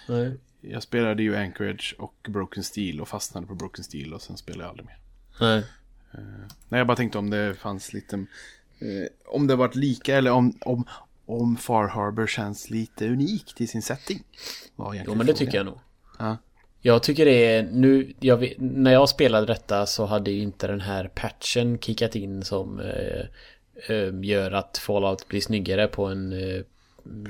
[0.07, 0.31] Nej.
[0.61, 4.63] Jag spelade ju Anchorage och Broken Steel och fastnade på Broken Steel och sen spelade
[4.63, 4.97] jag aldrig mer.
[5.39, 5.63] Nej.
[6.69, 8.15] Nej, jag bara tänkte om det fanns lite...
[8.79, 10.83] Eh, om det varit lika eller om, om,
[11.29, 14.23] om Far Harbor känns lite unikt i sin setting.
[14.75, 15.35] Var Jo men det frågan.
[15.35, 15.79] tycker jag nog.
[16.19, 16.37] Ja.
[16.81, 20.67] Jag tycker det är nu, jag vet, när jag spelade detta så hade ju inte
[20.67, 23.25] den här patchen kickat in som eh,
[23.95, 26.61] eh, gör att Fallout blir snyggare på en eh,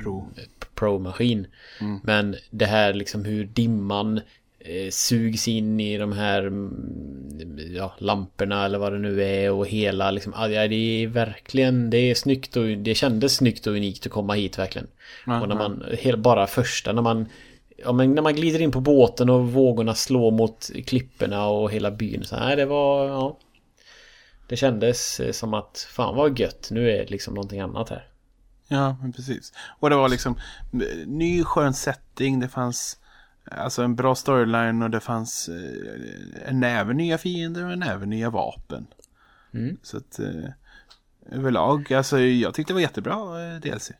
[0.04, 0.28] Pro.
[0.76, 1.48] Pro-maskin.
[2.04, 4.22] Men det här liksom hur dimman
[4.92, 10.12] sugs in i de här mm, ja, lamporna eller vad det nu är och hela
[10.12, 14.12] liksom, ja, det är verkligen, det är snyggt och det kändes snyggt och unikt att
[14.12, 14.88] komma hit verkligen.
[15.26, 15.84] Ja, och när man,
[16.18, 17.26] bara första när man
[17.84, 21.92] Ja men när man glider in på båten och vågorna slår mot klipporna och hela
[21.92, 23.38] byn så här, det var, ja
[24.48, 28.10] Det kändes eh, som att, fan vad gött, nu är det liksom någonting annat här
[28.72, 29.54] Ja, precis.
[29.80, 30.36] Och det var liksom
[30.74, 32.40] eh, ny skön setting.
[32.40, 32.98] Det fanns
[33.52, 38.06] alltså en bra storyline och det fanns eh, en näve nya fiender och en näve
[38.06, 38.88] nya vapen.
[39.54, 39.78] Mm.
[39.84, 40.50] Så att eh,
[41.32, 43.14] överlag, alltså jag tyckte det var jättebra
[43.54, 43.92] eh, DLC.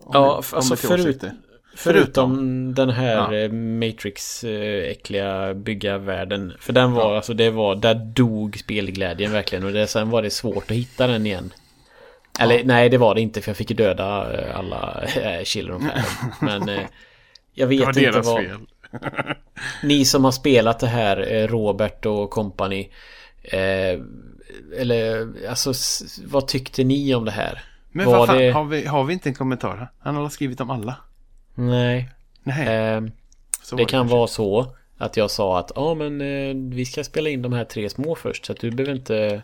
[0.00, 1.32] Om Ja, det- alltså förut- åsikter.
[1.76, 3.34] Förutom den här Ja.
[3.34, 6.52] eh, Matrix eh, äckliga byggarvärlden.
[6.60, 9.64] För den var, alltså det var, där dog spelglädjen verkligen.
[9.64, 11.52] Och det, sen var det svårt att hitta den igen.
[12.40, 14.04] Eller nej, det var det inte för jag fick ju döda
[14.54, 15.90] alla äh, Children.
[16.40, 16.68] Men
[17.54, 18.42] jag vet Det var inte deras vad...
[18.44, 18.58] fel.
[19.82, 22.88] Ni som har spelat det här, eh, Robert och company.
[23.42, 24.00] Eh,
[24.78, 25.72] eller alltså,
[26.26, 27.62] vad tyckte ni om det här?
[27.92, 29.88] Men vad fan, det- har, vi, har vi inte en kommentar här?
[29.98, 30.96] Han har skrivit om alla.
[31.54, 32.10] Nej.
[32.42, 32.66] Nej,
[33.62, 34.16] så Det var kan kanske.
[34.16, 37.64] vara så att jag sa att ja men eh, vi ska spela in de här
[37.64, 39.42] tre små först så att du behöver inte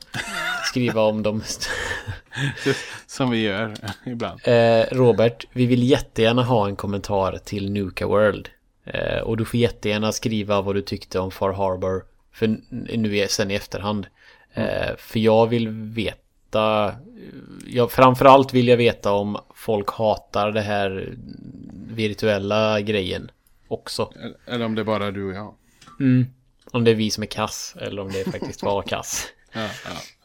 [0.65, 1.43] skriva om dem.
[3.07, 3.75] Som vi gör
[4.07, 4.41] ibland.
[4.45, 8.49] eh, Robert, vi vill jättegärna ha en kommentar till Nuka World.
[8.85, 12.05] Eh, och du får jättegärna skriva vad du tyckte om Far Harbor.
[12.33, 12.57] För
[12.97, 14.07] nu är sen i efterhand.
[14.55, 16.95] Eh, för jag vill veta.
[17.67, 21.15] Jag, framförallt vill jag veta om folk hatar det här
[21.91, 23.31] virtuella grejen
[23.69, 24.13] också.
[24.47, 25.55] Eller om det är bara du och jag.
[26.01, 26.27] Mm.
[26.73, 29.27] Om det är vi som är kass eller om det faktiskt var kass.
[29.53, 30.20] Ja, ja.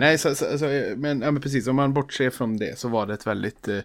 [0.00, 0.64] Nej, så, så, så,
[0.96, 1.66] men, ja, men precis.
[1.66, 3.68] Om man bortser från det så var det ett väldigt...
[3.68, 3.80] Eh,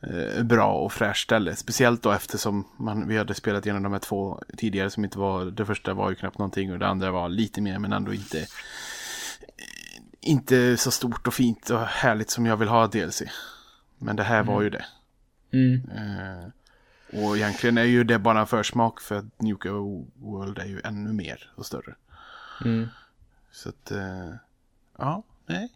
[0.00, 1.56] eh, bra och fräscht ställe.
[1.56, 5.44] Speciellt då eftersom man, vi hade spelat igenom de här två tidigare som inte var,
[5.44, 8.46] det första var ju knappt någonting och det andra var lite mer men ändå inte
[10.22, 13.22] inte så stort och fint och härligt som jag vill ha DLC.
[13.98, 14.54] Men det här mm.
[14.54, 14.84] var ju det.
[15.52, 15.90] Mm.
[15.90, 16.48] Eh,
[17.24, 19.70] och egentligen är ju det bara en försmak för att Nuka
[20.14, 21.94] World är ju ännu mer och större.
[22.64, 22.88] Mm.
[23.52, 24.34] Så att, eh,
[24.98, 25.72] ja, nej.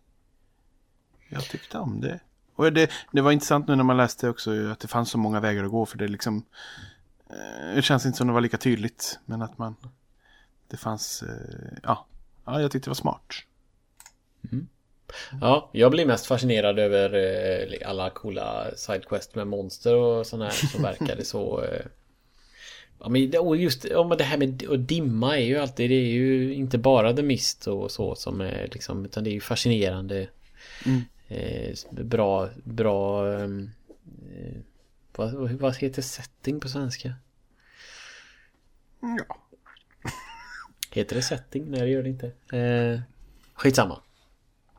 [1.29, 2.21] Jag tyckte om det.
[2.55, 5.41] Och det, det var intressant nu när man läste också att det fanns så många
[5.41, 6.45] vägar att gå för det liksom
[7.31, 9.77] eh, Det känns inte som det var lika tydligt men att man
[10.69, 12.07] Det fanns eh, Ja,
[12.45, 13.35] ja jag tyckte det var smart.
[14.53, 14.69] Mm.
[15.41, 20.53] Ja, jag blir mest fascinerad över eh, alla coola sidequest med monster och sådana här
[20.53, 21.87] som verkade så eh,
[23.01, 26.13] Ja men och just ja, det här med att dimma är ju alltid Det är
[26.13, 30.29] ju inte bara The Mist och så som är liksom Utan det är ju fascinerande
[30.87, 33.71] mm eh, bra, bra ehm,
[34.35, 34.57] eh,
[35.13, 37.15] vad, vad heter setting på svenska?
[39.01, 39.39] Ja.
[40.91, 41.71] Heter det setting?
[41.71, 42.57] Nej det gör det inte.
[42.57, 43.01] Eh,
[43.55, 44.03] skitsamma.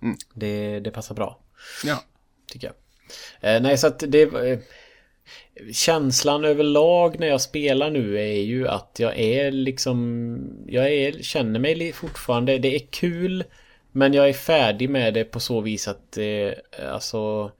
[0.01, 0.17] Mm.
[0.33, 1.39] Det, det passar bra.
[1.83, 2.03] Ja.
[2.45, 3.55] Tycker jag.
[3.55, 4.25] Eh, nej så att det...
[5.73, 10.63] Känslan överlag när jag spelar nu är ju att jag är liksom...
[10.67, 12.57] Jag är, känner mig fortfarande...
[12.57, 13.43] Det är kul
[13.91, 16.51] men jag är färdig med det på så vis att eh,
[16.91, 17.51] alltså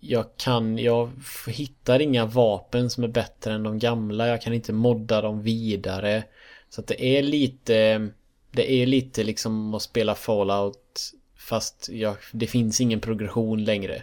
[0.00, 1.10] jag kan, jag
[1.46, 4.28] hittar inga vapen som är bättre än de gamla.
[4.28, 6.24] Jag kan inte modda dem vidare.
[6.70, 8.08] Så att det är lite,
[8.50, 14.02] det är lite liksom att spela Fallout fast jag, det finns ingen progression längre.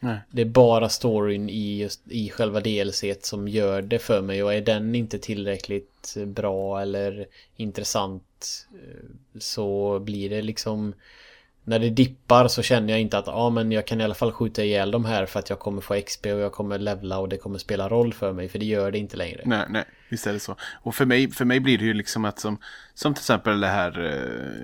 [0.00, 0.18] Nej.
[0.30, 4.54] Det är bara storyn i, just, i själva DLC som gör det för mig och
[4.54, 7.26] är den inte tillräckligt bra eller
[7.56, 9.04] intressant eh,
[9.38, 10.94] så blir det liksom
[11.68, 14.32] när det dippar så känner jag inte att ah, men jag kan i alla fall
[14.32, 17.28] skjuta ihjäl de här för att jag kommer få XP och jag kommer levla och
[17.28, 19.42] det kommer spela roll för mig för det gör det inte längre.
[19.44, 20.56] Nej, nej, visst är det så.
[20.82, 22.58] Och för mig, för mig blir det ju liksom att som,
[22.94, 24.04] som till exempel det här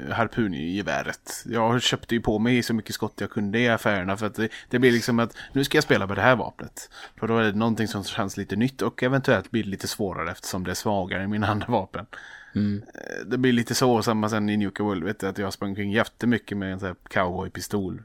[0.09, 1.45] eh, harpungeväret.
[1.47, 4.49] Jag köpte ju på mig så mycket skott jag kunde i affärerna för att det,
[4.71, 6.91] det blir liksom att nu ska jag spela med det här vapnet.
[7.21, 10.65] För då är det någonting som känns lite nytt och eventuellt blir lite svårare eftersom
[10.65, 12.07] det är svagare än mina andra vapen.
[12.55, 12.83] Mm.
[13.27, 15.93] Det blir lite så samma sen i Nuka World, vet du, att jag sprang omkring
[15.93, 18.03] jättemycket med en sån här cowboypistol.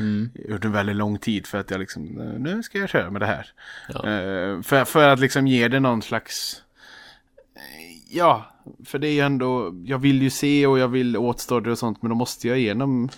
[0.00, 0.30] Mm.
[0.48, 2.04] Under väldigt lång tid för att jag liksom,
[2.38, 3.52] nu ska jag köra med det här.
[3.88, 4.10] Ja.
[4.10, 6.62] Uh, för, för att liksom ge det någon slags,
[8.08, 8.52] ja,
[8.84, 11.78] för det är ju ändå, jag vill ju se och jag vill åtstå det och
[11.78, 13.08] sånt, men då måste jag igenom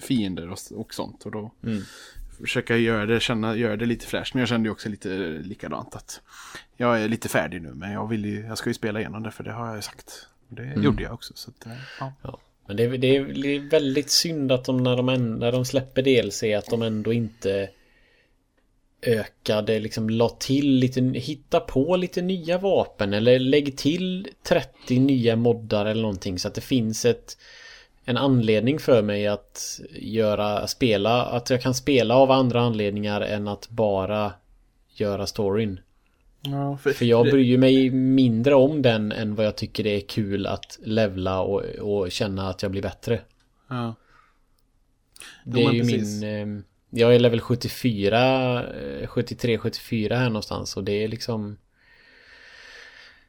[0.00, 1.26] fiender och, och sånt.
[1.26, 1.82] Och då mm.
[2.42, 4.34] Försöka göra det, känna, göra det lite fräscht.
[4.34, 5.08] Men jag kände ju också lite
[5.42, 6.20] likadant att
[6.76, 9.30] jag är lite färdig nu, men jag, vill ju, jag ska ju spela igenom det
[9.30, 10.26] för det har jag ju sagt.
[10.48, 10.82] Det mm.
[10.82, 11.32] gjorde jag också.
[11.36, 11.66] Så att,
[12.00, 12.12] ja.
[12.22, 12.38] ja.
[12.66, 13.08] Men det är, det
[13.56, 17.68] är väldigt synd att de när de, när de släpper DLC att de ändå inte
[19.02, 25.36] ökade, liksom la till lite, hitta på lite nya vapen eller lägg till 30 nya
[25.36, 27.36] moddar eller någonting så att det finns ett
[28.04, 33.48] en anledning för mig att göra, spela, att jag kan spela av andra anledningar än
[33.48, 34.32] att bara
[34.88, 35.80] göra storyn.
[36.40, 40.00] Ja, för, för jag bryr mig mindre om den än vad jag tycker det är
[40.00, 43.20] kul att levla och, och känna att jag blir bättre.
[43.68, 43.94] Ja.
[45.44, 46.22] Det är ju precis.
[46.22, 46.58] min...
[46.58, 46.64] Eh,
[46.94, 48.64] jag är level 74,
[49.06, 51.56] 73, 74 här någonstans och det är liksom...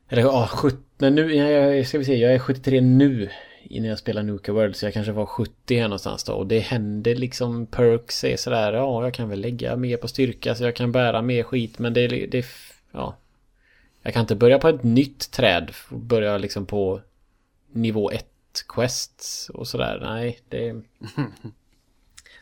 [0.09, 3.29] Eller ja, 70, nu, jag, ska vi se, jag är 73 nu
[3.63, 6.33] innan jag spelar Nuka World så jag kanske var 70 här någonstans då.
[6.33, 10.55] Och det händer liksom perks är sådär ja jag kan väl lägga mer på styrka
[10.55, 11.79] så jag kan bära mer skit.
[11.79, 12.45] Men det, det
[12.91, 13.17] ja.
[14.01, 17.01] Jag kan inte börja på ett nytt träd och börja liksom på
[17.71, 18.25] nivå 1
[18.67, 19.99] quests och sådär.
[20.01, 20.81] Nej det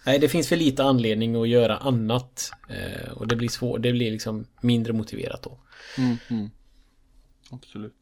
[0.06, 3.92] Nej det finns för lite anledning att göra annat eh, och det blir svårt det
[3.92, 5.58] blir liksom mindre motiverat då.
[5.98, 6.50] Mm, mm.
[7.50, 7.94] Absolut.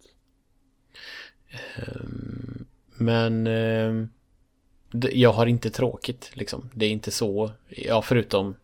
[1.77, 2.48] Um,
[2.99, 4.05] men eh,
[5.11, 6.69] jag har inte tråkigt liksom.
[6.73, 7.51] Det är inte så.
[7.69, 8.55] Ja, förutom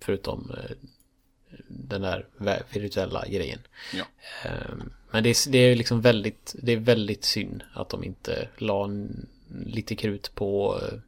[0.00, 0.76] förutom eh,
[1.68, 2.26] den där
[2.72, 3.58] virtuella grejen.
[3.94, 4.04] Ja.
[4.44, 4.74] Eh,
[5.10, 8.90] men det är, det är liksom väldigt, det är väldigt synd att de inte la
[9.66, 10.98] lite krut på eh,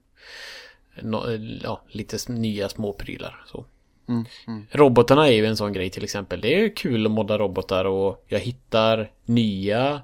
[1.05, 1.30] no,
[1.62, 3.44] ja, lite nya småprylar.
[3.46, 3.64] Så.
[4.09, 4.66] Mm, mm.
[4.70, 6.40] Robotarna är ju en sån grej till exempel.
[6.40, 10.02] Det är kul att modda robotar och jag hittar nya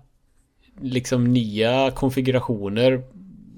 [0.81, 3.03] liksom nya konfigurationer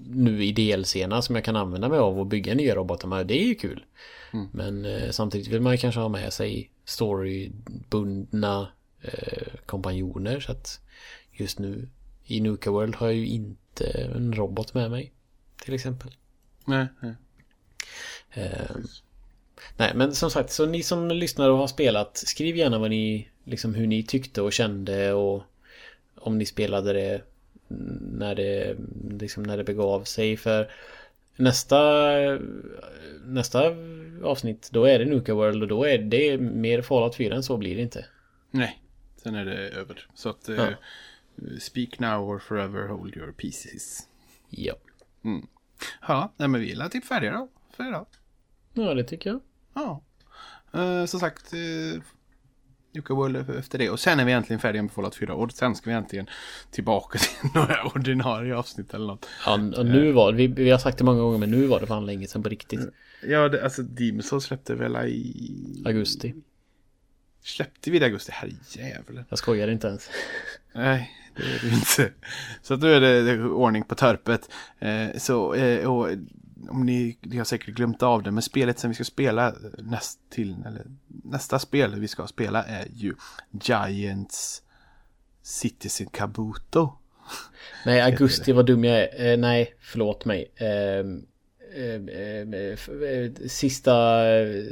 [0.06, 3.26] nu i DLCerna som jag kan använda mig av och bygga nya robotar med.
[3.26, 3.84] Det är ju kul.
[4.32, 4.48] Mm.
[4.52, 8.68] Men eh, samtidigt vill man kanske ha med sig storybundna
[9.02, 10.80] eh, kompanjoner så att
[11.32, 11.88] just nu
[12.24, 13.84] i Nuka World har jag ju inte
[14.14, 15.12] en robot med mig.
[15.64, 16.10] Till exempel.
[16.64, 17.14] Nej, nej.
[18.30, 18.76] Eh,
[19.76, 23.28] Nej, men som sagt, så ni som lyssnar och har spelat, skriv gärna vad ni,
[23.44, 25.42] liksom hur ni tyckte och kände och
[26.22, 27.22] om ni spelade det
[28.00, 28.76] när det,
[29.10, 30.36] liksom när det begav sig.
[30.36, 30.70] För
[31.36, 31.80] nästa,
[33.24, 33.62] nästa
[34.22, 37.56] avsnitt, då är det Nuka World och då är det mer Fallout 4 än så
[37.56, 38.06] blir det inte.
[38.50, 38.82] Nej,
[39.16, 40.06] sen är det över.
[40.14, 40.68] Så att eh, Ja.
[41.60, 44.08] speak now or forever hold your pieces.
[44.48, 44.74] Ja.
[46.08, 47.48] Ja, nej men vi är typ färdiga då.
[47.76, 48.06] För idag.
[48.72, 49.40] Ja, det tycker jag.
[49.74, 50.02] Ja.
[50.74, 52.02] Eh, som sagt, uh,
[52.94, 53.90] Jukka World efter det.
[53.90, 55.34] Och sen är vi äntligen färdiga med Fallout 4.
[55.34, 56.26] Och sen ska vi äntligen
[56.70, 59.26] tillbaka till några ordinarie avsnitt eller något.
[59.46, 61.86] Ja, och nu var vi, vi har sagt det många gånger, men nu var det
[61.86, 62.80] fan länge sedan på riktigt.
[63.22, 65.82] Ja, det, alltså Demon's Souls släppte väl i...
[65.86, 66.34] Augusti.
[67.42, 68.32] Släppte vi det i augusti?
[68.32, 69.24] Herrejävlar.
[69.28, 70.10] Jag skojar inte ens.
[70.72, 72.12] Nej, det är det inte.
[72.62, 74.50] Så att nu är det, det ordning på törpet.
[74.78, 76.08] Eh, så, eh, och
[76.70, 80.20] om ni, ni har säkert glömt av det, men spelet som vi ska spela näst
[80.30, 80.82] till, eller
[81.24, 83.14] nästa spel vi ska spela är ju
[83.50, 84.62] Giants
[85.42, 86.92] Citizen Kabuto.
[87.86, 89.32] Nej, augusti, vad dum jag är.
[89.32, 90.52] Eh, nej, förlåt mig.
[90.56, 90.66] Eh,
[91.82, 94.20] eh, eh, f- eh, sista,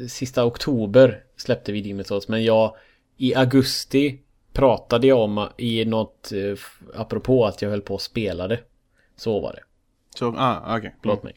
[0.09, 2.77] sista oktober släppte vi Souls, men jag
[3.17, 4.21] i augusti
[4.53, 6.59] pratade jag om i något, eh,
[6.95, 8.61] apropå att jag höll på att spela det.
[9.17, 9.63] Så var det.
[10.15, 10.97] Så, ah, okej.
[11.03, 11.37] Förlåt mig.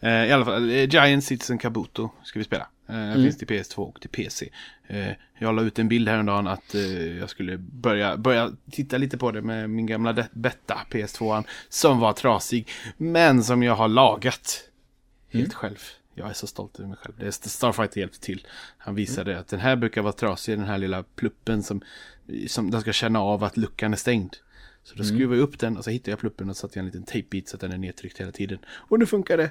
[0.00, 2.66] Eh, I alla fall, eh, Giant Citizen Kabuto ska vi spela.
[2.88, 4.48] Eh, Finns till PS2 och till PC.
[4.86, 6.74] Eh, jag la ut en bild häromdagen att
[7.20, 11.44] jag skulle börja, börja titta lite på det med min gamla betta PS2.
[11.68, 12.68] Som var trasig.
[12.96, 14.68] Men som jag har lagat.
[15.30, 15.78] Helt själv.
[16.14, 17.14] Jag är så stolt över mig själv.
[17.18, 18.46] Det är Starfighter hjälpte till.
[18.78, 21.80] Han visade att den här brukar vara trasig, den här lilla pluppen som,
[22.48, 24.36] som den ska känna av att luckan är stängd.
[24.84, 27.02] Så då skruvade jag upp den och så hittade jag pluppen och satte en liten
[27.02, 28.58] tejpbit så att den är nedtryckt hela tiden.
[28.66, 29.50] Och nu funkar det.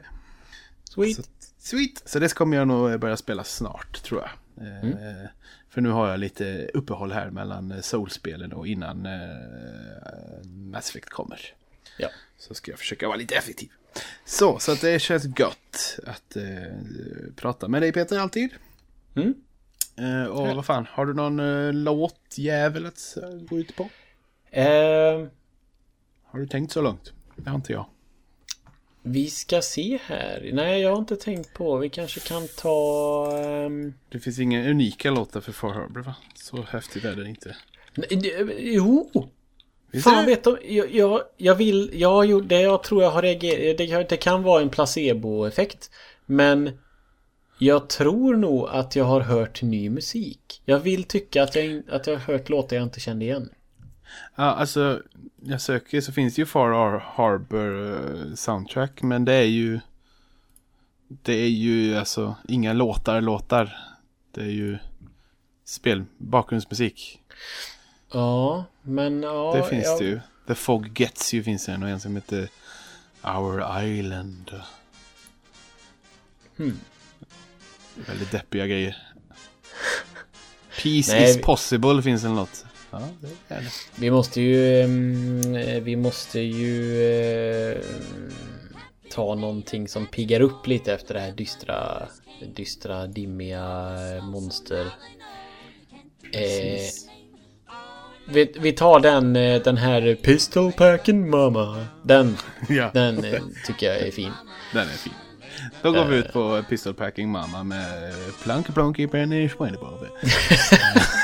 [0.83, 1.15] Sweet.
[1.15, 1.23] Så,
[1.57, 2.03] sweet.
[2.05, 4.67] Så det kommer jag nog börja spela snart tror jag.
[4.67, 5.25] Eh,
[5.69, 11.09] För nu har jag lite uppehåll här mellan eh, Soul-spelen och innan eh, Mass Effect
[11.09, 11.39] kommer.
[11.97, 12.09] Ja.
[12.37, 13.69] Så ska jag försöka vara lite effektiv.
[14.25, 16.43] Så, så att det känns gött att eh,
[17.35, 18.49] prata med dig Peter alltid.
[19.15, 19.33] Mm.
[19.95, 23.17] Eh, och vad fan, har du någon eh, låtjävel att
[23.49, 23.89] gå ut på?
[24.55, 25.27] Eh,
[26.23, 27.13] Har du tänkt så långt?
[27.35, 27.85] Det har inte jag.
[29.03, 30.49] vi ska se här.
[30.53, 31.77] Nej, jag har inte tänkt på.
[31.77, 33.37] Vi kanske kan ta...
[33.43, 36.15] ehm, Det finns inga unika låtar för Far Harbor va?
[36.35, 37.55] Så häftigt är det inte.
[37.95, 39.11] Nej, det- Jo!
[39.91, 43.11] Visst Fan vet du, jag, jag, jag vill, jag har gjort det jag tror jag
[43.11, 45.89] har reagerat, det, kan- det kan vara en placeboeffekt.
[46.25, 46.79] Men
[47.59, 50.61] jag tror nog att jag har hört ny musik.
[50.65, 53.49] Jag vill tycka att jag, att jag har hört låtar jag inte kände igen.
[54.35, 55.01] Ja, alltså,
[55.41, 57.93] jag söker så finns det ju Far Har- Harbor
[58.29, 59.79] eh, soundtrack, men det är ju...
[61.07, 63.77] Det är ju alltså inga låtar, låtar.
[64.31, 64.77] Det är ju
[65.65, 67.19] spel, bakgrundsmusik.
[68.11, 69.53] Ja, men ja...
[69.55, 70.19] det finns jag, det ju.
[70.47, 72.49] The Fog Gets You finns det och en som heter
[73.23, 74.51] Our Island.
[76.57, 76.79] Hmm.
[78.07, 78.97] Väldigt deppiga grejer.
[80.83, 82.65] Peace Nej, is vi- possible finns det något.
[82.93, 83.01] Ja,
[83.47, 83.69] det är det.
[83.95, 84.81] Vi måste ju...
[84.81, 87.03] ehm, eh, Vi måste ju...
[87.71, 87.77] eh,
[89.11, 92.07] Ta någonting som piggar upp lite efter det här dystra...
[92.55, 94.85] Dystra, dimmiga eh, monster.
[96.31, 96.81] Eh,
[98.29, 99.33] vi, vi tar den,
[99.63, 101.85] den här Pistol Packing Mama.
[102.03, 102.37] Den,
[102.69, 103.25] Ja, den
[103.67, 104.31] tycker jag är fin.
[104.73, 105.13] den är fin.
[105.81, 108.13] Då går vi ut på Pistol Packing Mama med
[108.43, 110.07] Plunky Plunky Penny Schweinebove.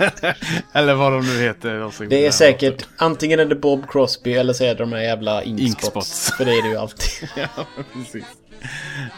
[0.72, 2.06] eller vad de nu heter.
[2.08, 5.42] Det är säkert antingen är det Bob Crosby eller så är det de här jävla
[5.42, 5.68] Inkspots.
[5.68, 6.32] Inkspots.
[6.36, 7.28] För det är det ju alltid.
[7.36, 8.24] ja, precis.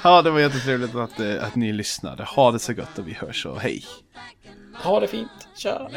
[0.02, 2.24] Ja, det var jättetrevligt att, eh, att ni lyssnade.
[2.24, 3.84] Ha det så gott och vi hörs och hej.
[4.74, 5.30] Ha det fint.
[5.56, 5.90] Tja.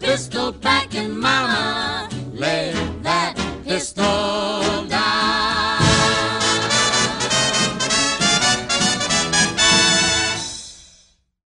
[0.00, 2.08] pistol back mama.
[2.34, 2.72] Lay
[3.02, 4.59] that pistol.